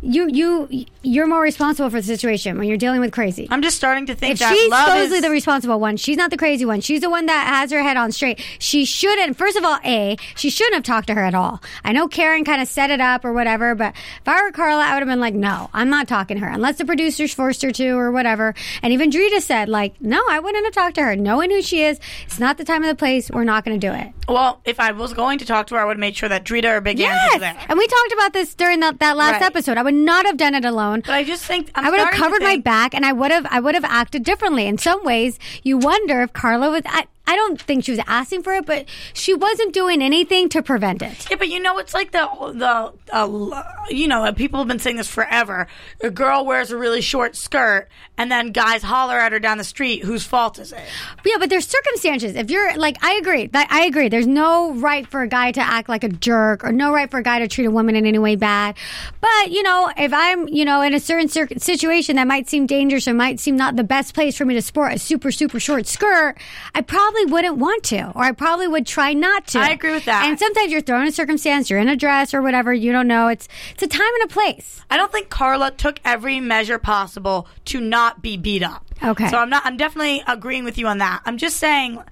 you 0.02 0.28
you 0.28 0.86
you're 1.02 1.26
more 1.26 1.40
responsible 1.40 1.88
for 1.90 1.96
the 2.00 2.06
situation 2.06 2.58
when 2.58 2.66
you're 2.68 2.76
dealing 2.76 3.00
with 3.00 3.12
crazy. 3.12 3.46
I'm 3.50 3.62
just 3.62 3.76
starting 3.76 4.06
to 4.06 4.14
think 4.14 4.32
If 4.34 4.38
that 4.40 4.52
she's 4.54 4.70
love 4.70 4.88
supposedly 4.88 5.16
is, 5.18 5.22
the 5.22 5.30
responsible 5.30 5.80
one, 5.80 5.96
she's 5.96 6.16
not 6.16 6.30
the 6.30 6.36
crazy 6.36 6.64
one. 6.64 6.80
She's 6.80 7.00
the 7.00 7.10
one 7.10 7.26
that 7.26 7.46
has 7.46 7.70
her 7.70 7.82
head 7.82 7.96
on 7.96 8.12
straight. 8.12 8.40
She 8.58 8.84
shouldn't. 8.84 9.36
First 9.36 9.56
of 9.56 9.64
all, 9.64 9.78
a 9.84 10.16
she 10.36 10.50
shouldn't 10.50 10.74
have 10.74 10.82
talked 10.84 11.06
to 11.08 11.14
her 11.14 11.24
at 11.24 11.34
all. 11.34 11.60
I 11.84 11.92
know 11.92 12.08
Karen 12.08 12.44
kind 12.44 12.60
of 12.60 12.68
set 12.68 12.90
it 12.90 13.00
up 13.00 13.24
or 13.24 13.32
whatever, 13.32 13.74
but 13.74 13.94
if 13.94 14.26
I 14.28 14.42
were 14.42 14.50
Carla, 14.52 14.82
I 14.84 14.94
would 14.94 15.00
have 15.00 15.08
been 15.08 15.20
like, 15.20 15.34
no, 15.34 15.70
I'm 15.72 15.88
not 15.90 16.08
talking 16.08 16.36
to 16.38 16.44
her 16.44 16.50
unless 16.50 16.78
the 16.78 16.84
producers 16.84 17.32
forced 17.32 17.62
her 17.62 17.70
to 17.72 17.88
or 17.90 18.10
whatever. 18.12 18.54
And 18.82 18.92
even 18.92 19.10
Drita 19.10 19.40
said, 19.40 19.68
like, 19.68 20.00
no, 20.00 20.22
I 20.28 20.40
wouldn't 20.40 20.64
have 20.64 20.74
talked 20.74 20.96
to 20.96 21.02
her, 21.02 21.16
knowing 21.16 21.50
who 21.50 21.62
she 21.62 21.84
is. 21.84 22.00
It's 22.26 22.38
not 22.40 22.58
the 22.58 22.64
time 22.64 22.82
or 22.82 22.88
the 22.88 22.94
place. 22.94 23.30
We're 23.30 23.44
not 23.44 23.64
going 23.64 23.78
to 23.78 23.86
do 23.86 23.92
it. 23.92 24.08
well, 24.28 24.60
if 24.64 24.78
I 24.80 24.92
was 24.92 25.12
going 25.14 25.38
to 25.38 25.44
talk 25.46 25.66
to 25.68 25.74
her, 25.74 25.80
I 25.80 25.84
would 25.84 25.92
have 25.96 26.00
made 26.00 26.16
sure 26.16 26.28
that 26.28 26.44
Drita 26.44 26.76
or 26.76 26.80
Big 26.80 26.98
Ang 27.00 27.06
Yes, 27.06 27.32
was 27.34 27.40
there. 27.40 27.56
and 27.68 27.78
we 27.78 27.86
talked 27.86 28.12
about 28.12 28.32
this 28.32 28.54
during 28.54 28.80
that, 28.80 28.98
that 29.00 29.16
last 29.16 29.32
Right. 29.40 29.42
episode. 29.42 29.76
I 29.78 29.82
would 29.82 29.91
not 29.92 30.26
have 30.26 30.36
done 30.36 30.54
it 30.54 30.64
alone. 30.64 31.00
But 31.00 31.12
I 31.12 31.24
just 31.24 31.44
think 31.44 31.70
I'm 31.74 31.86
I 31.86 31.90
would 31.90 32.00
have 32.00 32.14
covered 32.14 32.42
my 32.42 32.56
back 32.56 32.94
and 32.94 33.04
I 33.04 33.12
would 33.12 33.30
have 33.30 33.46
I 33.50 33.60
would 33.60 33.74
have 33.74 33.84
acted 33.84 34.24
differently. 34.24 34.66
In 34.66 34.78
some 34.78 35.04
ways, 35.04 35.38
you 35.62 35.78
wonder 35.78 36.20
if 36.22 36.32
Carla 36.32 36.70
was 36.70 36.82
I, 36.86 37.06
I 37.26 37.36
don't 37.36 37.60
think 37.60 37.84
she 37.84 37.92
was 37.92 38.00
asking 38.06 38.42
for 38.42 38.52
it, 38.54 38.66
but 38.66 38.86
she 39.14 39.32
wasn't 39.32 39.72
doing 39.72 40.02
anything 40.02 40.48
to 40.50 40.62
prevent 40.62 41.02
it. 41.02 41.30
Yeah, 41.30 41.36
but 41.36 41.48
you 41.48 41.60
know, 41.60 41.78
it's 41.78 41.94
like 41.94 42.10
the 42.10 42.28
the 42.54 42.92
uh, 43.12 43.62
you 43.90 44.08
know 44.08 44.32
people 44.32 44.58
have 44.58 44.68
been 44.68 44.80
saying 44.80 44.96
this 44.96 45.08
forever. 45.08 45.66
A 46.02 46.10
girl 46.10 46.44
wears 46.44 46.72
a 46.72 46.76
really 46.76 47.00
short 47.00 47.36
skirt, 47.36 47.88
and 48.18 48.30
then 48.30 48.50
guys 48.50 48.82
holler 48.82 49.18
at 49.18 49.32
her 49.32 49.38
down 49.38 49.58
the 49.58 49.64
street. 49.64 50.02
Whose 50.04 50.24
fault 50.24 50.58
is 50.58 50.72
it? 50.72 50.80
Yeah, 51.24 51.36
but 51.38 51.48
there's 51.48 51.66
circumstances. 51.66 52.34
If 52.34 52.50
you're 52.50 52.76
like, 52.76 53.02
I 53.04 53.12
agree. 53.14 53.46
That 53.46 53.68
I 53.70 53.84
agree. 53.84 54.08
There's 54.08 54.26
no 54.26 54.72
right 54.74 55.06
for 55.06 55.22
a 55.22 55.28
guy 55.28 55.52
to 55.52 55.60
act 55.60 55.88
like 55.88 56.02
a 56.04 56.08
jerk, 56.08 56.64
or 56.64 56.72
no 56.72 56.92
right 56.92 57.10
for 57.10 57.18
a 57.18 57.22
guy 57.22 57.38
to 57.38 57.48
treat 57.48 57.66
a 57.66 57.70
woman 57.70 57.94
in 57.94 58.04
any 58.04 58.18
way 58.18 58.34
bad. 58.34 58.76
But 59.20 59.50
you 59.52 59.62
know, 59.62 59.90
if 59.96 60.12
I'm, 60.12 60.48
you 60.48 60.64
know, 60.64 60.82
in 60.82 60.92
a 60.92 61.00
certain 61.00 61.28
cir- 61.28 61.48
situation 61.58 62.16
that 62.16 62.26
might 62.26 62.48
seem 62.48 62.66
dangerous 62.66 63.06
or 63.06 63.14
might 63.14 63.38
seem 63.38 63.56
not 63.56 63.76
the 63.76 63.84
best 63.84 64.12
place 64.12 64.36
for 64.36 64.44
me 64.44 64.54
to 64.54 64.62
sport 64.62 64.92
a 64.94 64.98
super 64.98 65.30
super 65.30 65.60
short 65.60 65.86
skirt, 65.86 66.36
I 66.74 66.80
probably 66.80 67.11
wouldn't 67.26 67.58
want 67.58 67.84
to, 67.84 68.10
or 68.14 68.22
I 68.22 68.32
probably 68.32 68.68
would 68.68 68.86
try 68.86 69.12
not 69.12 69.46
to. 69.48 69.58
I 69.58 69.70
agree 69.70 69.92
with 69.92 70.04
that. 70.06 70.26
And 70.26 70.38
sometimes 70.38 70.72
you're 70.72 70.80
thrown 70.80 71.02
in 71.02 71.08
a 71.08 71.12
circumstance, 71.12 71.70
you're 71.70 71.78
in 71.78 71.88
a 71.88 71.96
dress 71.96 72.34
or 72.34 72.42
whatever, 72.42 72.72
you 72.72 72.92
don't 72.92 73.08
know. 73.08 73.28
It's 73.28 73.48
it's 73.72 73.82
a 73.82 73.88
time 73.88 74.14
and 74.20 74.30
a 74.30 74.32
place. 74.32 74.82
I 74.90 74.96
don't 74.96 75.12
think 75.12 75.28
Carla 75.28 75.70
took 75.70 76.00
every 76.04 76.40
measure 76.40 76.78
possible 76.78 77.46
to 77.66 77.80
not 77.80 78.22
be 78.22 78.36
beat 78.36 78.62
up. 78.62 78.84
Okay. 79.02 79.28
So 79.28 79.38
I'm 79.38 79.50
not. 79.50 79.64
I'm 79.64 79.76
definitely 79.76 80.22
agreeing 80.26 80.64
with 80.64 80.78
you 80.78 80.86
on 80.86 80.98
that. 80.98 81.22
I'm 81.24 81.38
just 81.38 81.56
saying. 81.56 82.02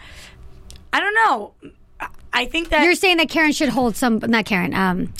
I 0.92 1.00
don't 1.00 1.14
know. 1.14 1.54
I 2.32 2.46
think 2.46 2.70
that 2.70 2.84
You're 2.84 2.94
saying 2.94 3.18
that 3.18 3.28
Karen 3.28 3.52
should 3.52 3.68
hold 3.68 3.96
some, 3.96 4.18
not 4.18 4.44
Karen. 4.44 4.74
Um, 4.74 5.12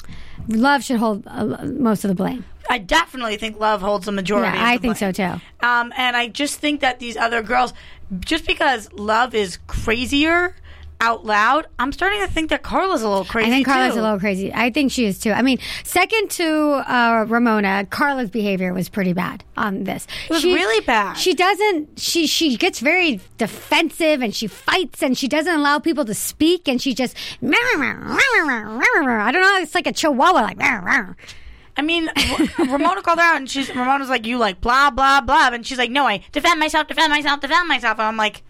Love 0.48 0.82
should 0.82 0.96
hold 0.96 1.22
uh, 1.26 1.64
most 1.64 2.04
of 2.04 2.08
the 2.08 2.14
blame. 2.14 2.44
I 2.68 2.78
definitely 2.78 3.36
think 3.36 3.58
love 3.58 3.80
holds 3.82 4.06
the 4.06 4.12
majority. 4.12 4.56
Yeah, 4.56 4.64
I 4.64 4.78
think 4.78 4.96
so 4.96 5.10
too. 5.12 5.40
Um, 5.60 5.92
and 5.96 6.16
I 6.16 6.28
just 6.28 6.58
think 6.58 6.80
that 6.80 6.98
these 7.00 7.16
other 7.16 7.42
girls, 7.42 7.72
just 8.18 8.46
because 8.46 8.92
love 8.92 9.34
is 9.34 9.58
crazier 9.66 10.54
out 11.00 11.24
loud, 11.24 11.66
I'm 11.78 11.92
starting 11.92 12.20
to 12.20 12.28
think 12.28 12.50
that 12.50 12.62
Carla's 12.62 13.02
a 13.02 13.08
little 13.08 13.24
crazy. 13.24 13.48
I 13.48 13.50
think 13.50 13.66
Carla's 13.66 13.94
too. 13.94 14.00
a 14.00 14.02
little 14.02 14.18
crazy. 14.18 14.52
I 14.52 14.70
think 14.70 14.92
she 14.92 15.06
is 15.06 15.18
too. 15.18 15.32
I 15.32 15.42
mean, 15.42 15.58
second 15.82 16.30
to 16.32 16.48
uh, 16.86 17.24
Ramona, 17.26 17.86
Carla's 17.88 18.30
behavior 18.30 18.72
was 18.74 18.88
pretty 18.88 19.12
bad 19.12 19.42
on 19.56 19.84
this. 19.84 20.06
It 20.28 20.30
was 20.30 20.44
really 20.44 20.84
bad. 20.84 21.14
She 21.14 21.34
doesn't. 21.34 21.98
She 21.98 22.26
she 22.26 22.56
gets 22.56 22.80
very 22.80 23.20
defensive 23.38 24.22
and 24.22 24.34
she 24.34 24.46
fights 24.46 25.02
and 25.02 25.16
she 25.16 25.26
doesn't 25.26 25.54
allow 25.54 25.78
people 25.78 26.04
to 26.04 26.14
speak 26.14 26.68
and 26.68 26.80
she 26.80 26.94
just. 26.94 27.16
I 27.42 29.32
don't 29.32 29.42
know. 29.42 29.58
It's 29.62 29.74
like 29.74 29.86
a 29.86 29.92
chihuahua, 29.92 30.42
like. 30.42 30.58
I 31.80 31.82
mean, 31.82 32.10
Ramona 32.58 33.00
called 33.00 33.18
her 33.18 33.24
out, 33.24 33.36
and 33.36 33.50
she's 33.50 33.74
Ramona's 33.74 34.10
like, 34.10 34.26
"You 34.26 34.36
like 34.36 34.60
blah 34.60 34.90
blah 34.90 35.22
blah," 35.22 35.48
and 35.50 35.66
she's 35.66 35.78
like, 35.78 35.90
"No, 35.90 36.06
I 36.06 36.22
defend 36.30 36.60
myself, 36.60 36.88
defend 36.88 37.10
myself, 37.10 37.40
defend 37.40 37.68
myself." 37.68 37.98
And 37.98 38.06
I'm 38.06 38.18
like, 38.18 38.42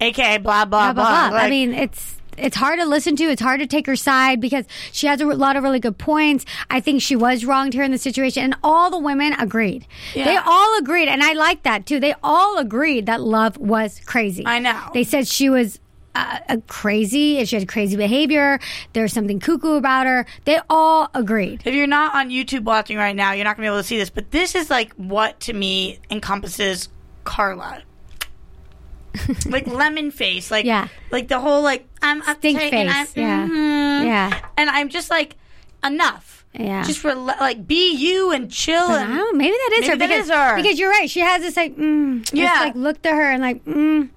"AKA 0.00 0.38
blah 0.38 0.64
blah 0.66 0.92
blah, 0.92 1.02
blah." 1.02 1.02
blah, 1.02 1.30
blah. 1.30 1.38
I 1.38 1.50
mean, 1.50 1.74
it's 1.74 2.20
it's 2.38 2.56
hard 2.56 2.78
to 2.78 2.86
listen 2.86 3.16
to. 3.16 3.24
It's 3.24 3.42
hard 3.42 3.58
to 3.58 3.66
take 3.66 3.86
her 3.86 3.96
side 3.96 4.40
because 4.40 4.66
she 4.92 5.08
has 5.08 5.20
a 5.20 5.26
lot 5.26 5.56
of 5.56 5.64
really 5.64 5.80
good 5.80 5.98
points. 5.98 6.44
I 6.70 6.78
think 6.78 7.02
she 7.02 7.16
was 7.16 7.44
wronged 7.44 7.74
here 7.74 7.82
in 7.82 7.90
the 7.90 7.98
situation, 7.98 8.44
and 8.44 8.54
all 8.62 8.88
the 8.88 9.00
women 9.00 9.32
agreed. 9.32 9.84
They 10.14 10.36
all 10.36 10.78
agreed, 10.78 11.08
and 11.08 11.24
I 11.24 11.32
like 11.32 11.64
that 11.64 11.86
too. 11.86 11.98
They 11.98 12.14
all 12.22 12.58
agreed 12.58 13.06
that 13.06 13.20
love 13.20 13.58
was 13.58 14.00
crazy. 14.06 14.44
I 14.46 14.60
know. 14.60 14.90
They 14.94 15.02
said 15.02 15.26
she 15.26 15.50
was. 15.50 15.80
Uh, 16.16 16.38
uh, 16.48 16.56
crazy. 16.66 17.44
She 17.44 17.56
had 17.56 17.68
crazy 17.68 17.96
behavior. 17.96 18.58
There's 18.92 19.12
something 19.12 19.38
cuckoo 19.40 19.76
about 19.76 20.06
her. 20.06 20.26
They 20.44 20.58
all 20.70 21.08
agreed. 21.14 21.62
If 21.64 21.74
you're 21.74 21.86
not 21.86 22.14
on 22.14 22.30
YouTube 22.30 22.64
watching 22.64 22.96
right 22.96 23.14
now, 23.14 23.32
you're 23.32 23.44
not 23.44 23.56
gonna 23.56 23.64
be 23.68 23.72
able 23.72 23.78
to 23.80 23.84
see 23.84 23.98
this, 23.98 24.10
but 24.10 24.30
this 24.30 24.54
is 24.54 24.70
like 24.70 24.92
what 24.94 25.38
to 25.40 25.52
me 25.52 25.98
encompasses 26.10 26.88
Carla. 27.24 27.82
like 29.46 29.66
lemon 29.66 30.10
face, 30.10 30.50
like 30.50 30.64
Yeah. 30.64 30.88
like 31.10 31.28
the 31.28 31.40
whole 31.40 31.62
like 31.62 31.86
I'm 32.02 32.22
Stink 32.22 32.58
face, 32.58 32.72
I'm, 32.74 33.06
yeah. 33.14 33.46
mhm. 33.48 34.04
Yeah. 34.04 34.40
and 34.56 34.68
I'm 34.70 34.88
just 34.90 35.10
like 35.10 35.36
enough. 35.84 36.44
Yeah. 36.58 36.82
just 36.84 37.00
for 37.00 37.14
like 37.14 37.66
be 37.66 37.92
you 37.94 38.30
and 38.32 38.50
chill 38.50 38.80
I 38.88 39.02
and 39.02 39.08
don't 39.08 39.16
know, 39.16 39.32
maybe 39.32 39.52
that 39.52 39.70
is 39.74 39.80
Maybe 39.80 39.90
her 39.90 39.96
that 39.98 40.08
because 40.08 40.24
is 40.26 40.30
her. 40.34 40.56
because 40.56 40.78
you're 40.78 40.90
right. 40.90 41.10
She 41.10 41.20
has 41.20 41.42
this 41.42 41.56
like 41.56 41.76
mm, 41.76 42.20
just, 42.22 42.34
Yeah. 42.34 42.60
like 42.60 42.74
look 42.74 43.02
to 43.02 43.10
her 43.10 43.30
and 43.30 43.42
like 43.42 43.62
mm, 43.66 44.08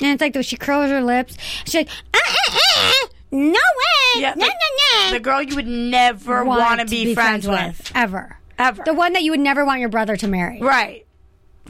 and 0.00 0.10
it's 0.10 0.20
like 0.20 0.32
though 0.32 0.42
she 0.42 0.56
curls 0.56 0.90
her 0.90 1.02
lips. 1.02 1.36
She's 1.64 1.74
like 1.74 1.88
ah, 2.14 2.18
ah, 2.26 2.32
ah, 2.50 2.92
ah, 3.04 3.08
no 3.30 3.50
way, 3.52 4.20
Yeah, 4.20 4.34
no, 4.36 4.46
no, 4.46 4.52
no. 5.06 5.10
the 5.12 5.20
girl 5.20 5.42
you 5.42 5.56
would 5.56 5.66
never 5.66 6.44
want 6.44 6.80
to 6.80 6.86
be, 6.86 7.14
friends, 7.14 7.46
with. 7.48 7.90
ever. 7.94 8.38
Ever. 8.58 8.84
The 8.84 8.94
one 8.94 9.14
that 9.14 9.22
you 9.24 9.32
would 9.32 9.40
never 9.40 9.64
want 9.64 9.80
your 9.80 9.88
brother 9.88 10.16
to 10.16 10.28
marry. 10.28 10.60
Right. 10.60 11.03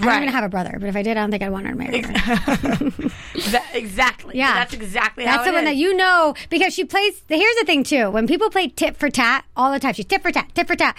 I 0.00 0.04
don't 0.07 0.22
even 0.22 0.28
have 0.35 0.44
a 0.44 0.48
brother, 0.48 0.76
but 0.80 0.88
if 0.88 0.96
I 0.96 1.02
did, 1.02 1.16
I 1.16 1.20
don't 1.20 1.30
think 1.30 1.42
I'd 1.42 1.50
want 1.50 1.66
her 1.66 1.72
to 1.72 1.78
marry 1.78 2.00
her. 2.02 2.12
That- 3.50 3.70
exactly. 3.74 4.37
Yeah. 4.37 4.54
That's 4.54 4.74
exactly 4.74 5.24
That's 5.24 5.42
it 5.42 5.50
the 5.50 5.52
one 5.52 5.64
is. 5.64 5.70
that 5.70 5.76
you 5.76 5.94
know 5.96 6.35
because 6.50 6.72
she 6.74 6.85
plays. 6.85 7.22
Here's 7.28 7.57
the 7.57 7.64
thing 7.66 7.85
too: 7.85 8.11
when 8.11 8.26
people 8.26 8.50
play 8.50 8.68
tit 8.68 8.96
for 8.96 9.09
tat 9.11 9.44
all 9.57 9.72
the 9.72 9.78
time, 9.78 9.92
she's 9.94 10.04
tit 10.07 10.22
for 10.22 10.30
tat, 10.33 10.50
tit 10.54 10.66
for 10.66 10.74
tat. 10.76 10.96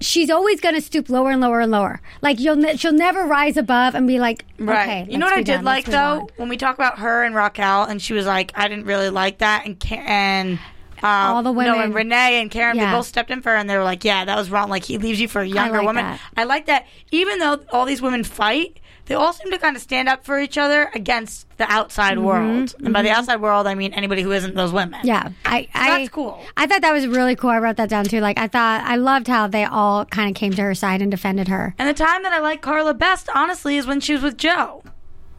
She's 0.00 0.30
always 0.30 0.60
going 0.60 0.74
to 0.74 0.80
stoop 0.80 1.08
lower 1.08 1.30
and 1.30 1.40
lower 1.40 1.60
and 1.60 1.70
lower. 1.70 2.00
Like 2.22 2.40
you'll, 2.40 2.56
ne- 2.56 2.76
she'll 2.76 2.92
never 2.92 3.24
rise 3.24 3.56
above 3.56 3.94
and 3.94 4.06
be 4.08 4.18
like, 4.18 4.44
Right. 4.58 5.02
okay. 5.02 5.12
you 5.12 5.18
know 5.18 5.26
what 5.26 5.34
I 5.34 5.42
did 5.42 5.56
done, 5.56 5.64
like 5.64 5.84
though 5.84 6.22
on. 6.22 6.28
when 6.36 6.48
we 6.48 6.56
talk 6.56 6.74
about 6.74 6.98
her 6.98 7.22
and 7.22 7.34
Raquel, 7.36 7.84
and 7.84 8.02
she 8.02 8.12
was 8.12 8.26
like, 8.26 8.50
I 8.56 8.66
didn't 8.66 8.86
really 8.86 9.10
like 9.10 9.38
that, 9.38 9.64
and 9.66 9.76
and. 9.92 10.58
Um, 11.02 11.36
All 11.36 11.42
the 11.42 11.52
women. 11.52 11.72
No, 11.74 11.80
and 11.80 11.94
Renee 11.94 12.40
and 12.40 12.50
Karen, 12.50 12.76
Yeah. 12.76 12.90
they 12.92 12.96
both 12.96 13.06
stepped 13.06 13.30
in 13.30 13.42
for 13.42 13.50
her, 13.50 13.56
and 13.56 13.68
they 13.68 13.76
were 13.76 13.84
like, 13.84 14.04
"Yeah, 14.04 14.24
that 14.24 14.36
was 14.36 14.50
wrong. 14.50 14.68
Like 14.70 14.84
he 14.84 14.98
leaves 14.98 15.20
you 15.20 15.28
for 15.28 15.40
a 15.40 15.46
younger 15.46 15.78
like 15.78 15.86
woman." 15.86 16.04
that. 16.04 16.20
I 16.36 16.44
like 16.44 16.66
that. 16.66 16.86
Even 17.10 17.38
though 17.38 17.60
all 17.72 17.84
these 17.84 18.00
women 18.00 18.22
fight, 18.24 18.78
they 19.06 19.14
all 19.16 19.32
seem 19.32 19.50
to 19.50 19.58
kind 19.58 19.74
of 19.76 19.82
stand 19.82 20.08
up 20.08 20.24
for 20.24 20.38
each 20.40 20.56
other 20.56 20.88
against 20.94 21.46
the 21.58 21.70
outside 21.70 22.18
world. 22.20 22.74
And 22.84 22.92
by 22.92 23.02
the 23.02 23.10
outside 23.10 23.40
world, 23.40 23.66
I 23.66 23.74
mean 23.74 23.92
anybody 23.92 24.22
who 24.22 24.30
isn't 24.32 24.54
those 24.54 24.72
women. 24.72 25.00
Mm-hmm. 25.00 25.08
Yeah, 25.08 25.28
I, 25.44 25.68
I 25.74 25.98
that's 25.98 26.10
cool. 26.10 26.40
I 26.56 26.66
thought 26.66 26.82
that 26.82 26.92
was 26.92 27.06
really 27.08 27.34
cool. 27.34 27.50
I 27.50 27.58
wrote 27.58 27.76
that 27.78 27.88
down 27.88 28.04
too. 28.04 28.20
Like 28.20 28.38
I 28.38 28.46
thought 28.46 28.82
I 28.84 28.94
loved 28.96 29.26
how 29.26 29.48
they 29.48 29.64
all 29.64 30.04
kind 30.04 30.28
of 30.30 30.36
came 30.36 30.52
to 30.52 30.62
her 30.62 30.74
side 30.74 31.02
and 31.02 31.10
defended 31.10 31.48
her. 31.48 31.74
And 31.78 31.88
the 31.88 31.94
time 31.94 32.22
that 32.22 32.32
I 32.32 32.38
like 32.38 32.62
Carla 32.62 32.94
best, 32.94 33.28
honestly, 33.34 33.76
is 33.76 33.86
when 33.86 34.00
she 34.00 34.12
was 34.14 34.22
with 34.22 34.36
Joe. 34.38 34.82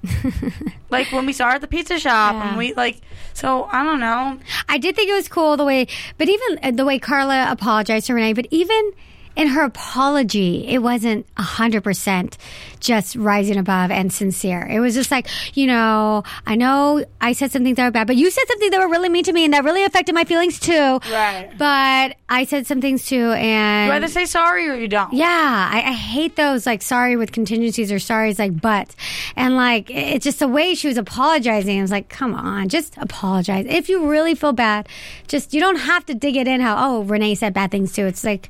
like 0.90 1.12
when 1.12 1.26
we 1.26 1.34
saw 1.34 1.50
her 1.50 1.56
at 1.56 1.62
the 1.62 1.68
pizza 1.68 2.00
shop, 2.00 2.34
Yeah. 2.36 2.50
and 2.50 2.58
we 2.58 2.74
like. 2.74 3.02
So 3.34 3.64
I 3.72 3.84
don't 3.84 4.00
know. 4.00 4.38
I 4.70 4.78
did 4.78 4.96
think 4.96 5.10
it 5.10 5.14
was 5.14 5.28
cool 5.28 5.58
the 5.58 5.66
way, 5.66 5.88
but 6.18 6.30
even 6.30 6.60
uh, 6.62 6.72
the 6.72 6.86
way 6.86 7.00
Carla 7.00 7.48
apologized 7.50 8.08
to 8.08 8.14
Renee. 8.14 8.34
But 8.34 8.48
even 8.52 8.92
in 9.36 9.48
her 9.48 9.64
apology, 9.64 10.68
it 10.68 10.80
wasn't 10.80 11.26
a 11.38 11.42
hundred 11.42 11.84
percent 11.84 12.38
just 12.80 13.16
rising 13.16 13.58
above 13.58 13.90
and 13.92 14.12
sincere. 14.12 14.68
It 14.70 14.80
was 14.80 14.94
just 14.94 15.10
like, 15.10 15.28
you 15.56 15.66
know, 15.68 16.24
I 16.46 16.56
know 16.56 17.06
I 17.22 17.32
said 17.34 17.52
something 17.52 17.74
that 17.76 17.86
were 17.86 17.92
bad, 17.92 18.08
but 18.08 18.18
you 18.18 18.30
said 18.30 18.44
something 18.48 18.70
that 18.72 18.80
were 18.80 18.90
really 18.90 19.08
mean 19.10 19.24
to 19.24 19.32
me 19.34 19.46
and 19.46 19.54
that 19.54 19.64
really 19.64 19.84
affected 19.86 20.14
my 20.14 20.26
feelings 20.26 20.60
too. 20.60 21.00
Right. 21.10 21.50
But 21.58 22.18
I 22.30 22.44
said 22.46 22.68
some 22.68 22.82
things 22.82 23.06
too, 23.08 23.32
and 23.32 23.88
You 23.88 23.94
either 23.94 24.08
say 24.10 24.26
sorry 24.26 24.68
or 24.70 24.76
you 24.76 24.88
don't. 24.90 25.14
yeah, 25.14 25.70
I, 25.72 25.78
I 25.78 25.94
hate 25.94 26.36
those 26.36 26.66
like 26.66 26.82
sorry 26.82 27.16
with 27.16 27.32
contingencies 27.32 27.92
or 27.92 28.00
sorry's 28.00 28.38
like 28.40 28.60
but, 28.60 28.94
and 29.36 29.56
like 29.56 29.90
it's 29.90 30.26
just 30.26 30.40
the 30.40 30.48
way 30.48 30.76
she 30.76 30.88
was 30.88 30.98
apologizing. 30.98 31.80
I 31.80 31.82
was 31.82 31.92
like, 31.92 32.10
come 32.10 32.34
on, 32.36 32.68
just 32.70 32.98
apologize. 32.98 33.66
If 33.70 33.88
you 33.90 34.10
really 34.10 34.36
feel 34.36 34.54
bad, 34.54 34.90
just 35.28 35.54
you 35.54 35.60
don't 35.62 35.78
have 35.78 36.06
to 36.08 36.14
dig 36.14 36.36
it 36.36 36.48
in. 36.48 36.60
How 36.60 36.76
oh 36.78 37.04
Renee 37.04 37.36
said 37.36 37.54
bad 37.54 37.72
things 37.72 37.94
too. 37.94 38.06
It's 38.06 38.24
like 38.24 38.50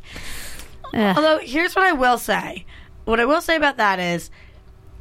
ugh. 0.94 1.18
Although, 1.18 1.40
here's 1.40 1.76
what 1.76 1.86
I 1.86 1.94
will 1.94 2.18
say. 2.18 2.66
What 3.06 3.20
I 3.20 3.26
will 3.26 3.42
say 3.42 3.56
about 3.56 3.78
that 3.78 4.00
is, 4.00 4.30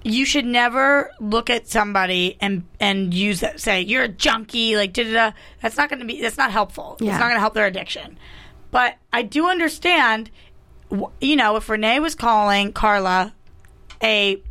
you 0.05 0.25
should 0.25 0.45
never 0.45 1.13
look 1.21 1.49
at 1.51 1.69
somebody 1.69 2.37
and 2.41 2.65
and 2.81 3.15
use 3.15 3.41
that. 3.41 3.61
Say 3.61 3.83
you're 3.83 4.03
a 4.03 4.09
junkie, 4.09 4.77
like 4.77 4.93
da 4.93 5.05
da 5.05 5.13
da. 5.13 5.33
That's 5.61 5.77
not 5.77 5.89
going 5.89 6.01
to 6.01 6.05
be. 6.05 6.21
That's 6.21 6.37
not 6.39 6.51
helpful. 6.51 6.97
Yeah. 7.01 7.11
It's 7.13 7.21
not 7.21 7.27
going 7.27 7.37
to 7.37 7.41
help 7.41 7.55
their 7.55 7.67
addiction. 7.67 8.19
But 8.73 8.97
I 9.13 9.23
do 9.23 9.49
understand. 9.49 10.31
You 11.21 11.37
know, 11.37 11.57
if 11.57 11.69
Renee 11.69 12.01
was 12.01 12.15
calling 12.15 12.73
Carla 12.73 13.33
a 14.03 14.43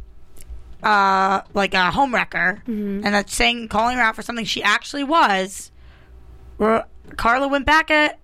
uh 0.82 1.42
like 1.54 1.74
a 1.74 1.92
homewrecker, 1.92 2.66
and 2.68 3.04
that's 3.04 3.36
saying 3.36 3.68
calling 3.68 3.98
her 3.98 4.02
out 4.02 4.16
for 4.16 4.22
something 4.22 4.46
she 4.46 4.64
actually 4.64 5.04
was, 5.04 5.72
Carla 7.18 7.48
went 7.48 7.66
back 7.66 7.92
at 7.92 8.20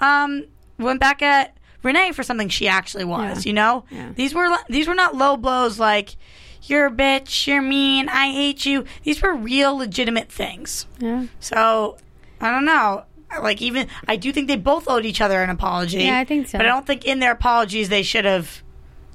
um 0.00 0.44
went 0.78 1.00
back 1.00 1.22
at 1.22 1.56
Renee 1.82 2.12
for 2.12 2.22
something 2.22 2.48
she 2.48 2.68
actually 2.68 3.04
was. 3.04 3.44
Yeah. 3.44 3.50
You 3.50 3.54
know, 3.54 3.84
Yeah. 3.90 4.10
these 4.14 4.34
were 4.34 4.48
these 4.68 4.86
were 4.88 4.94
not 4.94 5.14
low 5.16 5.36
blows 5.36 5.78
like 5.78 6.16
you're 6.64 6.86
a 6.86 6.90
bitch, 6.90 7.46
you're 7.48 7.60
mean, 7.62 8.08
I 8.08 8.30
hate 8.30 8.64
you. 8.64 8.84
These 9.02 9.20
were 9.20 9.34
real, 9.34 9.76
legitimate 9.76 10.30
things. 10.30 10.86
yeah. 10.98 11.24
So 11.40 11.96
I 12.40 12.50
don't 12.50 12.64
know. 12.64 13.04
Like 13.42 13.62
even 13.62 13.88
I 14.06 14.16
do 14.16 14.30
think 14.32 14.46
they 14.48 14.56
both 14.56 14.86
owed 14.88 15.04
each 15.06 15.20
other 15.20 15.42
an 15.42 15.48
apology. 15.50 16.04
Yeah, 16.04 16.18
I 16.18 16.24
think 16.24 16.48
so. 16.48 16.58
But 16.58 16.66
I 16.66 16.68
don't 16.68 16.86
think 16.86 17.04
in 17.04 17.18
their 17.18 17.32
apologies 17.32 17.88
they 17.88 18.02
should 18.02 18.24
have 18.26 18.62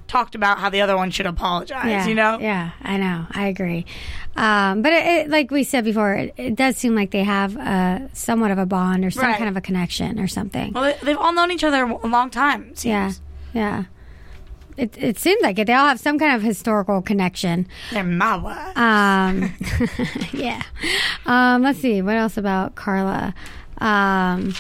talked 0.08 0.36
about 0.36 0.60
how 0.60 0.70
the 0.70 0.82
other 0.82 0.96
one 0.96 1.12
should 1.12 1.26
apologize. 1.26 1.86
Yeah, 1.86 2.08
You 2.08 2.16
know. 2.16 2.40
Yeah, 2.40 2.72
I 2.82 2.98
know. 2.98 3.26
I 3.32 3.48
agree. 3.48 3.86
Um, 4.36 4.82
but 4.82 4.94
it, 4.94 5.06
it, 5.06 5.30
like 5.30 5.52
we 5.52 5.64
said 5.64 5.84
before, 5.84 6.14
it, 6.14 6.34
it 6.38 6.56
does 6.56 6.78
seem 6.78 6.96
like 6.96 7.12
they 7.12 7.24
have 7.24 7.58
uh, 7.58 8.08
somewhat 8.14 8.52
of 8.52 8.58
a 8.58 8.66
bond 8.66 9.04
or 9.04 9.12
some 9.12 9.24
Right. 9.26 9.38
kind 9.38 9.50
of 9.50 9.58
a 9.58 9.62
connection 9.62 10.20
or 10.20 10.28
something. 10.28 10.74
Well, 10.74 10.84
they, 10.84 10.98
they've 11.04 11.18
all 11.18 11.34
known 11.34 11.52
each 11.52 11.64
other 11.64 11.84
a 11.84 12.08
long 12.08 12.30
time. 12.30 12.74
yeah, 12.84 13.08
seems. 13.10 13.22
yeah. 13.54 13.84
It, 14.78 14.96
it 14.96 15.18
seems 15.18 15.42
like 15.42 15.58
it. 15.58 15.66
They 15.66 15.74
all 15.74 15.88
have 15.88 16.00
some 16.00 16.20
kind 16.20 16.36
of 16.36 16.44
historical 16.44 17.02
connection. 17.02 17.68
They're 17.92 18.04
Mawa. 18.04 18.78
Um, 18.78 19.52
yeah. 20.40 20.62
Um, 21.26 21.64
let's 21.64 21.80
see. 21.80 22.04
What 22.04 22.16
else 22.16 22.38
about 22.38 22.76
Carla? 22.76 23.34
Um, 23.80 24.54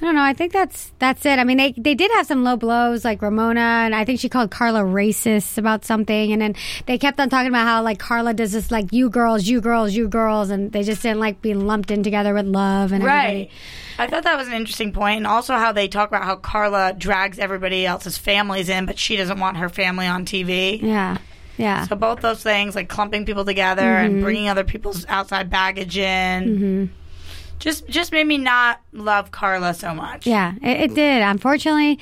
I 0.00 0.04
don't 0.06 0.14
know. 0.14 0.22
I 0.22 0.32
think 0.34 0.52
that's 0.52 0.92
that's 0.98 1.24
it. 1.24 1.38
I 1.38 1.44
mean, 1.44 1.56
they 1.56 1.72
they 1.76 1.94
did 1.94 2.10
have 2.12 2.26
some 2.26 2.44
low 2.44 2.56
blows, 2.56 3.04
like 3.04 3.22
Ramona, 3.22 3.60
and 3.60 3.94
I 3.94 4.04
think 4.04 4.20
she 4.20 4.28
called 4.28 4.50
Carla 4.50 4.80
racist 4.82 5.56
about 5.58 5.84
something, 5.84 6.32
and 6.32 6.40
then 6.42 6.54
they 6.86 6.98
kept 6.98 7.18
on 7.18 7.30
talking 7.30 7.48
about 7.48 7.66
how 7.66 7.82
like 7.82 7.98
Carla 7.98 8.34
does 8.34 8.52
this 8.52 8.70
like 8.70 8.92
you 8.92 9.08
girls, 9.10 9.46
you 9.46 9.60
girls, 9.60 9.94
you 9.94 10.08
girls, 10.08 10.50
and 10.50 10.70
they 10.72 10.82
just 10.82 11.02
didn't 11.02 11.20
like 11.20 11.40
being 11.42 11.66
lumped 11.66 11.90
in 11.90 12.02
together 12.02 12.34
with 12.34 12.46
love 12.46 12.92
and 12.92 13.02
Right. 13.02 13.24
everybody. 13.26 13.50
I 13.98 14.06
thought 14.08 14.24
that 14.24 14.36
was 14.36 14.48
an 14.48 14.54
interesting 14.54 14.92
point, 14.92 15.16
and 15.18 15.26
also 15.26 15.54
how 15.54 15.72
they 15.72 15.88
talk 15.88 16.08
about 16.08 16.24
how 16.24 16.36
Carla 16.36 16.92
drags 16.96 17.38
everybody 17.38 17.86
else's 17.86 18.18
families 18.18 18.68
in, 18.68 18.84
but 18.84 18.98
she 18.98 19.16
doesn't 19.16 19.40
want 19.40 19.56
her 19.56 19.70
family 19.70 20.06
on 20.06 20.26
TV. 20.26 20.82
Yeah, 20.82 21.16
yeah, 21.56 21.86
So 21.86 21.96
both 21.96 22.20
those 22.20 22.42
things, 22.42 22.74
like 22.76 22.90
clumping 22.90 23.24
people 23.24 23.46
together 23.46 23.80
Mm-hmm. 23.82 24.04
and 24.14 24.22
bringing 24.22 24.48
other 24.50 24.64
people's 24.64 25.06
outside 25.08 25.48
baggage 25.48 25.96
in, 25.96 26.90
just 27.58 27.88
just 27.88 28.12
made 28.12 28.26
me 28.26 28.38
not 28.38 28.80
love 28.92 29.30
Carla 29.30 29.74
so 29.74 29.94
much. 29.94 30.26
yeah. 30.26 30.54
It, 30.62 30.90
it 30.90 30.94
did. 30.94 31.22
Unfortunately, 31.22 31.98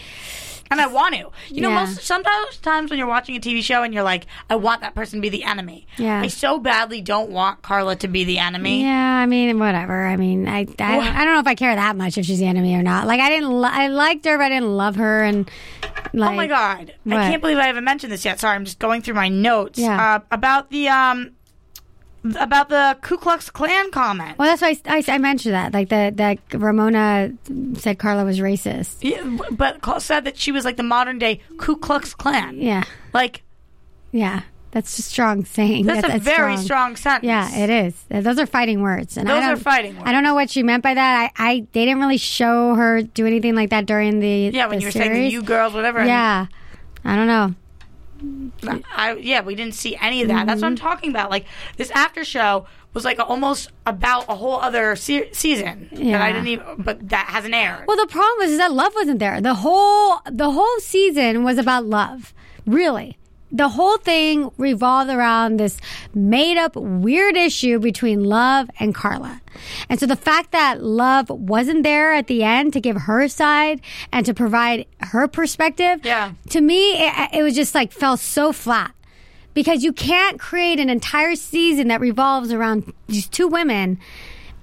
and 0.71 0.81
I 0.81 0.87
want 0.87 1.15
to. 1.15 1.31
You 1.55 1.61
know, 1.61 1.69
Yeah. 1.69 1.85
most 1.85 2.03
sometimes 2.03 2.57
times 2.57 2.91
when 2.91 2.99
you're 2.99 3.07
watching 3.09 3.37
a 3.37 3.41
TV 3.41 3.63
show 3.63 3.83
and 3.83 3.93
you're 3.95 4.03
like, 4.03 4.27
I 4.51 4.57
want 4.57 4.81
that 4.81 4.95
person 4.95 5.19
to 5.19 5.21
be 5.23 5.29
the 5.29 5.45
enemy. 5.45 5.87
Yeah. 5.99 6.23
I 6.23 6.29
so 6.29 6.59
badly 6.59 7.01
don't 7.03 7.31
want 7.31 7.63
Carla 7.63 7.97
to 7.97 8.09
be 8.09 8.25
the 8.25 8.39
enemy. 8.39 8.83
Yeah, 8.83 9.19
I 9.19 9.27
mean, 9.27 9.59
whatever. 9.59 10.07
I 10.07 10.17
mean, 10.17 10.49
I, 10.49 10.67
I, 10.79 10.99
I 10.99 11.25
don't 11.25 11.35
know 11.35 11.41
if 11.41 11.47
I 11.47 11.55
care 11.55 11.75
that 11.77 11.97
much 11.97 12.17
if 12.19 12.25
she's 12.27 12.39
the 12.39 12.47
enemy 12.47 12.75
or 12.75 12.83
not. 12.83 13.07
Like, 13.07 13.21
I 13.21 13.29
didn't, 13.29 13.53
li- 13.61 13.69
I 13.71 13.89
liked 13.89 14.25
her, 14.25 14.37
but 14.39 14.45
I 14.45 14.49
didn't 14.49 14.75
love 14.77 14.97
her. 14.97 15.23
And 15.23 15.49
like, 16.15 16.31
Oh 16.33 16.35
my 16.35 16.47
god! 16.47 16.95
What? 17.05 17.19
I 17.19 17.29
can't 17.31 17.43
believe 17.43 17.59
I 17.59 17.67
haven't 17.67 17.85
mentioned 17.85 18.11
this 18.13 18.25
yet. 18.25 18.41
Sorry, 18.41 18.55
I'm 18.57 18.65
just 18.65 18.79
going 18.79 19.03
through 19.03 19.15
my 19.15 19.29
notes. 19.29 19.79
Yeah. 19.79 20.15
Uh, 20.17 20.21
about 20.31 20.71
the 20.71 20.89
um, 20.89 21.33
about 22.39 22.69
the 22.69 22.97
Ku 23.03 23.17
Klux 23.17 23.51
Klan 23.51 23.91
comment. 23.91 24.39
Well, 24.39 24.49
that's 24.49 24.63
why 24.63 24.77
I, 24.91 24.99
I, 24.99 25.15
I 25.15 25.19
mentioned 25.19 25.55
that. 25.55 25.73
Like 25.75 25.89
that, 25.91 26.17
that 26.17 26.39
Ramona 26.53 27.33
said 27.75 27.99
Carla 27.99 28.25
was 28.25 28.39
racist. 28.41 28.97
Yeah, 29.03 29.39
but 29.53 29.81
said 30.03 30.25
that 30.25 30.37
she 30.37 30.51
was 30.53 30.65
like 30.65 30.77
the 30.77 30.83
modern 30.83 31.19
day 31.19 31.41
Ku 31.59 31.77
Klux 31.77 32.15
Klan. 32.15 32.61
Yeah, 32.61 32.85
Like 33.13 33.43
yeah. 34.13 34.43
That's 34.71 34.99
a 34.99 35.03
strong 35.03 35.45
saying. 35.45 35.87
that's, 35.87 36.05
That- 36.05 36.17
a 36.17 36.19
very 36.19 36.57
strong, 36.57 36.97
sentence. 36.97 37.25
Yeah, 37.29 37.49
it 37.55 37.71
is. 37.71 37.95
Those 38.11 38.41
are 38.41 38.47
fighting 38.47 38.83
words. 38.83 39.17
And 39.17 39.31
I 39.31 39.35
Those 39.35 39.45
are 39.45 39.47
don't- 39.55 39.63
fighting 39.63 39.97
I 40.03 40.11
don't 40.11 40.25
know 40.25 40.35
what 40.35 40.51
she 40.51 40.65
meant 40.65 40.83
by 40.83 40.95
that. 40.95 41.31
I, 41.39 41.49
I 41.51 41.67
they 41.71 41.85
didn't 41.85 42.01
really 42.01 42.17
show 42.17 42.75
her 42.75 43.01
do 43.03 43.25
anything 43.25 43.55
like 43.55 43.71
that 43.71 43.87
during 43.87 44.19
the 44.19 44.51
Yeah, 44.53 44.67
when 44.67 44.79
the 44.79 44.83
you 44.83 44.89
were 44.89 44.91
saying 44.91 45.13
the 45.13 45.29
you 45.29 45.43
girls, 45.45 45.75
whatever. 45.75 46.05
Yeah, 46.05 46.47
I 47.05 47.15
don't 47.15 47.29
know. 47.29 47.55
I, 48.97 49.15
yeah, 49.21 49.41
we 49.43 49.55
didn't 49.55 49.75
see 49.75 49.97
any 50.01 50.23
of 50.23 50.29
that. 50.29 50.47
That's 50.47 50.61
what 50.63 50.69
I'm 50.69 50.77
Mm-hmm. 50.77 50.87
talking 50.87 51.11
about. 51.11 51.31
Like 51.31 51.47
this 51.77 51.91
after 51.91 52.25
show 52.25 52.67
was 52.93 53.05
like 53.05 53.19
almost 53.19 53.71
about 53.87 54.25
a 54.29 54.37
whole 54.37 54.61
other 54.61 54.95
se- 54.97 55.33
season 55.33 55.89
that 55.93 56.01
Yeah. 56.03 56.23
I 56.25 56.33
didn't 56.33 56.49
even, 56.49 56.67
but 56.79 57.09
that 57.09 57.27
hasn't 57.27 57.55
aired. 57.55 57.85
Well, 57.89 57.97
the 57.97 58.07
problem 58.07 58.39
was 58.39 58.51
is 58.53 58.59
that 58.59 58.73
love 58.73 58.95
wasn't 58.95 59.19
there. 59.19 59.41
The 59.41 59.55
whole 59.55 60.21
the 60.31 60.51
whole 60.53 60.79
season 60.81 61.43
was 61.45 61.59
about 61.59 61.85
love. 61.87 62.33
Really. 62.67 63.19
The 63.57 63.69
whole 63.69 63.99
thing 63.99 64.51
revolved 64.59 65.11
around 65.11 65.59
this 65.61 65.79
made 66.13 66.59
up 66.59 66.75
weird 66.75 67.37
issue 67.37 67.79
between 67.79 68.25
Love 68.25 68.69
and 68.81 68.93
Carla. 68.93 69.41
And 69.89 70.01
so 70.01 70.07
the 70.07 70.17
fact 70.17 70.51
that 70.51 70.83
Love 70.83 71.31
wasn't 71.31 71.85
there 71.85 72.13
at 72.13 72.27
the 72.27 72.43
end 72.43 72.73
to 72.73 72.81
give 72.81 72.97
her 73.03 73.29
side 73.29 73.81
and 74.13 74.27
to 74.27 74.35
provide 74.35 74.87
her 74.99 75.29
perspective, 75.29 76.01
Yeah. 76.05 76.33
to 76.51 76.61
me, 76.61 76.95
it, 77.07 77.31
it 77.33 77.43
was 77.45 77.55
just 77.55 77.77
like 77.77 77.93
fell 77.93 78.17
so 78.17 78.53
flat 78.53 78.93
because 79.55 79.85
you 79.85 79.93
can't 79.93 80.41
create 80.41 80.81
an 80.81 80.91
entire 80.91 81.37
season 81.37 81.87
that 81.89 82.01
revolves 82.01 82.53
around 82.53 82.93
these 83.07 83.29
two 83.29 83.47
women 83.47 84.01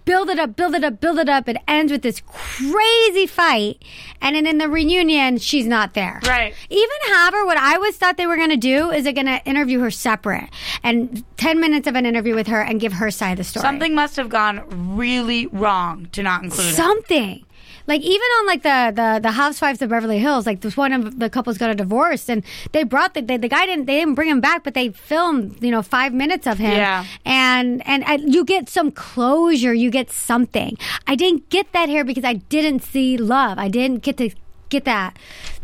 build 0.06 0.30
it 0.30 0.40
up 0.40 0.56
build 0.56 0.76
it 0.76 0.84
up 0.84 1.00
build 1.00 1.20
it 1.20 1.30
up. 1.30 1.48
It 1.48 1.58
ends 1.68 1.92
with 1.92 2.02
this 2.02 2.22
crazy 2.28 3.28
fight. 3.28 3.84
And 4.22 4.36
then 4.36 4.46
in 4.46 4.58
the 4.58 4.70
reunion 4.70 5.38
she's 5.38 5.66
not 5.66 5.94
there. 5.94 6.20
Right. 6.26 6.54
even 6.70 6.98
have 7.08 7.34
her 7.34 7.46
what 7.46 7.58
i 7.58 7.76
always 7.76 7.98
thought 7.98 8.18
they 8.18 8.28
were 8.28 8.36
going 8.38 8.50
to 8.50 8.58
do 8.58 8.92
is 8.92 9.04
they're 9.04 9.14
going 9.14 9.26
to 9.26 9.44
interview 9.46 9.80
her 9.80 9.92
separate 9.92 10.50
and 10.84 11.24
10 11.38 11.60
minutes 11.60 11.88
of 11.88 11.96
an 11.96 12.06
interview 12.06 12.36
with 12.36 12.48
her 12.48 12.62
and 12.62 12.80
give 12.80 12.94
her 12.94 13.10
side 13.12 13.34
of 13.34 13.38
the 13.38 13.44
story. 13.44 13.62
Something 13.62 13.96
must 13.96 14.16
have 14.16 14.30
gone 14.30 14.96
really 14.96 15.48
wrong 15.48 16.08
to 16.12 16.24
not 16.24 16.44
include 16.44 16.74
something 16.74 17.44
like 17.88 18.02
even 18.02 18.22
on 18.40 18.46
like 18.48 18.64
the 18.64 18.92
the 18.96 19.20
the 19.22 19.32
housewives 19.32 19.82
of 19.82 19.90
beverly 19.90 20.20
hills 20.20 20.46
like 20.46 20.62
this 20.62 20.78
one 20.78 20.94
of 20.94 21.20
the 21.20 21.30
couples 21.30 21.58
got 21.58 21.70
a 21.70 21.76
divorce 21.76 22.30
and 22.30 22.44
they 22.72 22.84
brought 22.84 23.14
the, 23.14 23.22
the 23.22 23.38
the 23.38 23.48
guy 23.50 23.66
didn't 23.66 23.86
they 23.86 24.00
didn't 24.00 24.16
bring 24.16 24.30
him 24.30 24.40
back 24.42 24.64
but 24.64 24.74
they 24.74 24.90
filmed 24.90 25.62
you 25.64 25.72
know 25.72 25.82
five 25.82 26.14
minutes 26.14 26.46
of 26.48 26.58
him 26.58 26.72
Yeah. 26.72 27.06
and 27.26 27.86
and 27.88 28.04
I, 28.06 28.16
you 28.16 28.44
get 28.46 28.70
some 28.70 28.92
closure 28.92 29.74
you 29.74 29.90
get 29.90 30.12
something 30.12 30.78
i 31.08 31.16
didn't 31.16 31.50
get 31.50 31.72
that 31.74 31.90
here 31.90 32.04
because 32.04 32.24
i 32.24 32.34
didn't 32.34 32.82
see 32.84 33.18
love 33.18 33.58
i 33.58 33.68
didn't 33.68 34.04
get 34.04 34.18
to 34.18 34.30
get 34.70 34.86
that 34.86 35.18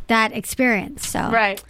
that 0.08 0.32
experience 0.34 1.08
so 1.08 1.30
Right. 1.30 1.64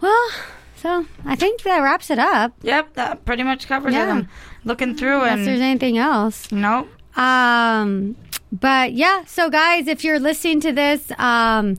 well 0.00 0.28
so 0.76 1.06
i 1.24 1.34
think 1.34 1.62
that 1.62 1.80
wraps 1.80 2.10
it 2.10 2.18
up 2.18 2.52
Yep, 2.62 2.94
that 2.94 3.24
pretty 3.24 3.42
much 3.42 3.66
covers 3.66 3.94
it. 3.94 3.96
Yeah. 3.98 4.10
I'm 4.12 4.28
looking 4.64 4.94
through 4.96 5.22
unless 5.22 5.44
there's 5.46 5.60
anything 5.60 5.98
else 5.98 6.50
nope. 6.52 6.88
Um, 7.16 8.14
but 8.60 8.92
yeah, 8.92 9.24
so 9.26 9.50
guys, 9.50 9.88
if 9.88 10.04
you're 10.04 10.20
listening 10.20 10.60
to 10.60 10.72
this, 10.72 11.10
um, 11.18 11.76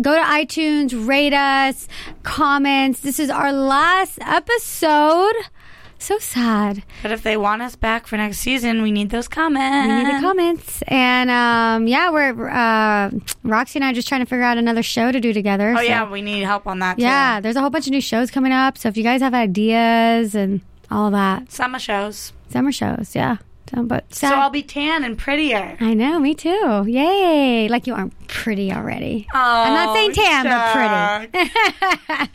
go 0.00 0.14
to 0.14 0.22
iTunes, 0.22 1.06
rate 1.06 1.32
us, 1.32 1.88
comments. 2.22 3.00
This 3.00 3.18
is 3.18 3.30
our 3.30 3.52
last 3.52 4.18
episode. 4.22 5.34
So 5.98 6.18
sad. 6.18 6.82
But 7.00 7.12
if 7.12 7.22
they 7.22 7.36
want 7.36 7.62
us 7.62 7.76
back 7.76 8.08
for 8.08 8.16
next 8.16 8.38
season, 8.38 8.82
we 8.82 8.90
need 8.90 9.10
those 9.10 9.28
comments. 9.28 9.88
We 9.88 10.02
need 10.02 10.16
the 10.16 10.20
comments. 10.20 10.82
And 10.88 11.30
um, 11.30 11.86
yeah, 11.86 12.10
we're 12.10 12.48
uh, 12.48 13.10
Roxy 13.44 13.78
and 13.78 13.84
I 13.84 13.90
are 13.90 13.94
just 13.94 14.08
trying 14.08 14.20
to 14.20 14.26
figure 14.26 14.42
out 14.42 14.58
another 14.58 14.82
show 14.82 15.12
to 15.12 15.20
do 15.20 15.32
together. 15.32 15.70
Oh 15.70 15.76
so- 15.76 15.82
yeah, 15.82 16.10
we 16.10 16.20
need 16.20 16.42
help 16.42 16.66
on 16.66 16.80
that. 16.80 16.98
yeah. 16.98 17.36
too. 17.36 17.42
There's 17.44 17.54
a 17.54 17.60
whole 17.60 17.70
bunch 17.70 17.86
of 17.86 17.92
new 17.92 18.00
shows 18.00 18.32
coming 18.32 18.50
up. 18.50 18.78
So 18.78 18.88
if 18.88 18.96
you 18.96 19.04
guys 19.04 19.20
have 19.20 19.32
ideas 19.32 20.34
and 20.34 20.60
all 20.90 21.12
that, 21.12 21.52
summer 21.52 21.78
shows. 21.78 22.32
summer 22.48 22.72
shows, 22.72 23.14
yeah. 23.14 23.36
So, 23.74 23.82
but 23.82 24.14
So 24.14 24.26
I'll 24.28 24.50
be 24.50 24.62
tan 24.62 25.04
and 25.04 25.16
prettier. 25.16 25.76
I 25.80 25.94
know, 25.94 26.18
me 26.18 26.34
too. 26.34 26.84
Yay! 26.86 27.68
Like 27.68 27.86
you 27.86 27.94
aren't 27.94 28.28
pretty 28.28 28.72
already. 28.72 29.26
I'm 29.32 29.74
not 29.74 29.94
saying 29.94 30.12
tan, 30.12 30.44
but 30.44 31.30
pretty. 31.32 32.30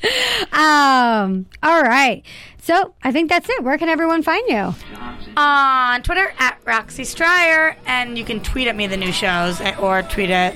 um. 0.53 1.45
All 1.63 1.81
right. 1.83 2.23
So 2.61 2.93
I 3.03 3.11
think 3.11 3.29
that's 3.29 3.47
it. 3.49 3.63
Where 3.63 3.77
can 3.77 3.87
everyone 3.89 4.23
find 4.23 4.43
you? 4.49 4.73
On 5.37 6.01
Twitter 6.01 6.33
at 6.39 6.59
Roxy 6.65 7.03
Stryer, 7.03 7.75
and 7.85 8.17
you 8.17 8.25
can 8.25 8.41
tweet 8.41 8.67
at 8.67 8.75
me 8.75 8.87
the 8.87 8.97
new 8.97 9.11
shows 9.11 9.61
or 9.79 10.01
tweet 10.03 10.29
at 10.31 10.55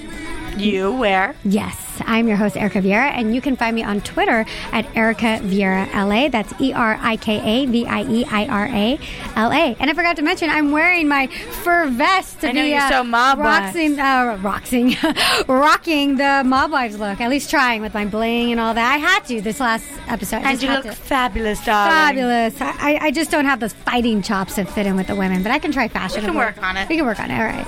you 0.57 0.91
where. 0.91 1.35
Yes, 1.43 1.90
I'm 2.05 2.27
your 2.27 2.37
host, 2.37 2.55
Erika 2.57 2.79
Vieira, 2.79 3.11
and 3.11 3.33
you 3.35 3.41
can 3.41 3.55
find 3.55 3.75
me 3.75 3.83
on 3.83 4.01
Twitter 4.01 4.45
at 4.71 4.85
Erika 4.95 5.39
Vieira 5.43 5.91
LA. 5.93 6.29
That's 6.29 6.53
E 6.59 6.73
R 6.73 6.97
I 7.01 7.17
K 7.17 7.39
A 7.39 7.65
V 7.65 7.85
I 7.85 8.01
E 8.03 8.25
I 8.25 8.45
R 8.47 8.67
A 8.67 8.99
L 9.35 9.51
A. 9.51 9.75
And 9.79 9.89
I 9.89 9.93
forgot 9.93 10.15
to 10.17 10.21
mention, 10.21 10.49
I'm 10.49 10.71
wearing 10.71 11.07
my 11.07 11.27
fur 11.27 11.87
vest 11.89 12.41
to 12.41 12.49
I 12.49 12.51
know, 12.53 12.61
be 12.63 12.69
you're 12.69 12.79
uh, 12.79 12.89
so 12.89 13.03
mob 13.03 13.39
roxing, 13.39 13.99
uh, 13.99 14.37
roxing, 14.41 14.95
rocking 15.47 16.17
the 16.17 16.43
mob 16.45 16.71
wives 16.71 16.99
look. 16.99 17.19
At 17.21 17.29
least 17.29 17.49
trying 17.49 17.81
with 17.81 17.93
my 17.93 18.05
bling 18.05 18.51
and 18.51 18.59
all 18.59 18.73
that. 18.73 18.93
I 18.93 18.97
had 18.97 19.25
to 19.25 19.41
this 19.41 19.59
last 19.59 19.85
episode. 20.07 20.37
I 20.37 20.51
And 20.51 20.61
you 20.63 20.69
look 20.69 20.83
to. 20.83 20.91
fabulous, 20.93 21.63
darling. 21.65 21.91
Fabulous. 21.91 22.61
I, 22.61 22.97
I 23.01 23.11
just 23.11 23.31
don't 23.31 23.45
have 23.45 23.59
those 23.59 23.73
fighting 23.73 24.21
chops 24.21 24.55
to 24.55 24.65
fit 24.65 24.85
in 24.85 24.95
with 24.95 25.07
the 25.07 25.15
women, 25.15 25.43
but 25.43 25.51
I 25.51 25.59
can 25.59 25.71
try 25.71 25.87
fashion. 25.87 26.21
We 26.21 26.27
can 26.27 26.35
work 26.35 26.61
on 26.61 26.77
it. 26.77 26.89
We 26.89 26.95
can 26.97 27.05
work 27.05 27.19
on 27.19 27.31
it. 27.31 27.39
All 27.39 27.45
right. 27.45 27.67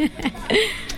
All 0.00 0.08
right. 0.08 0.70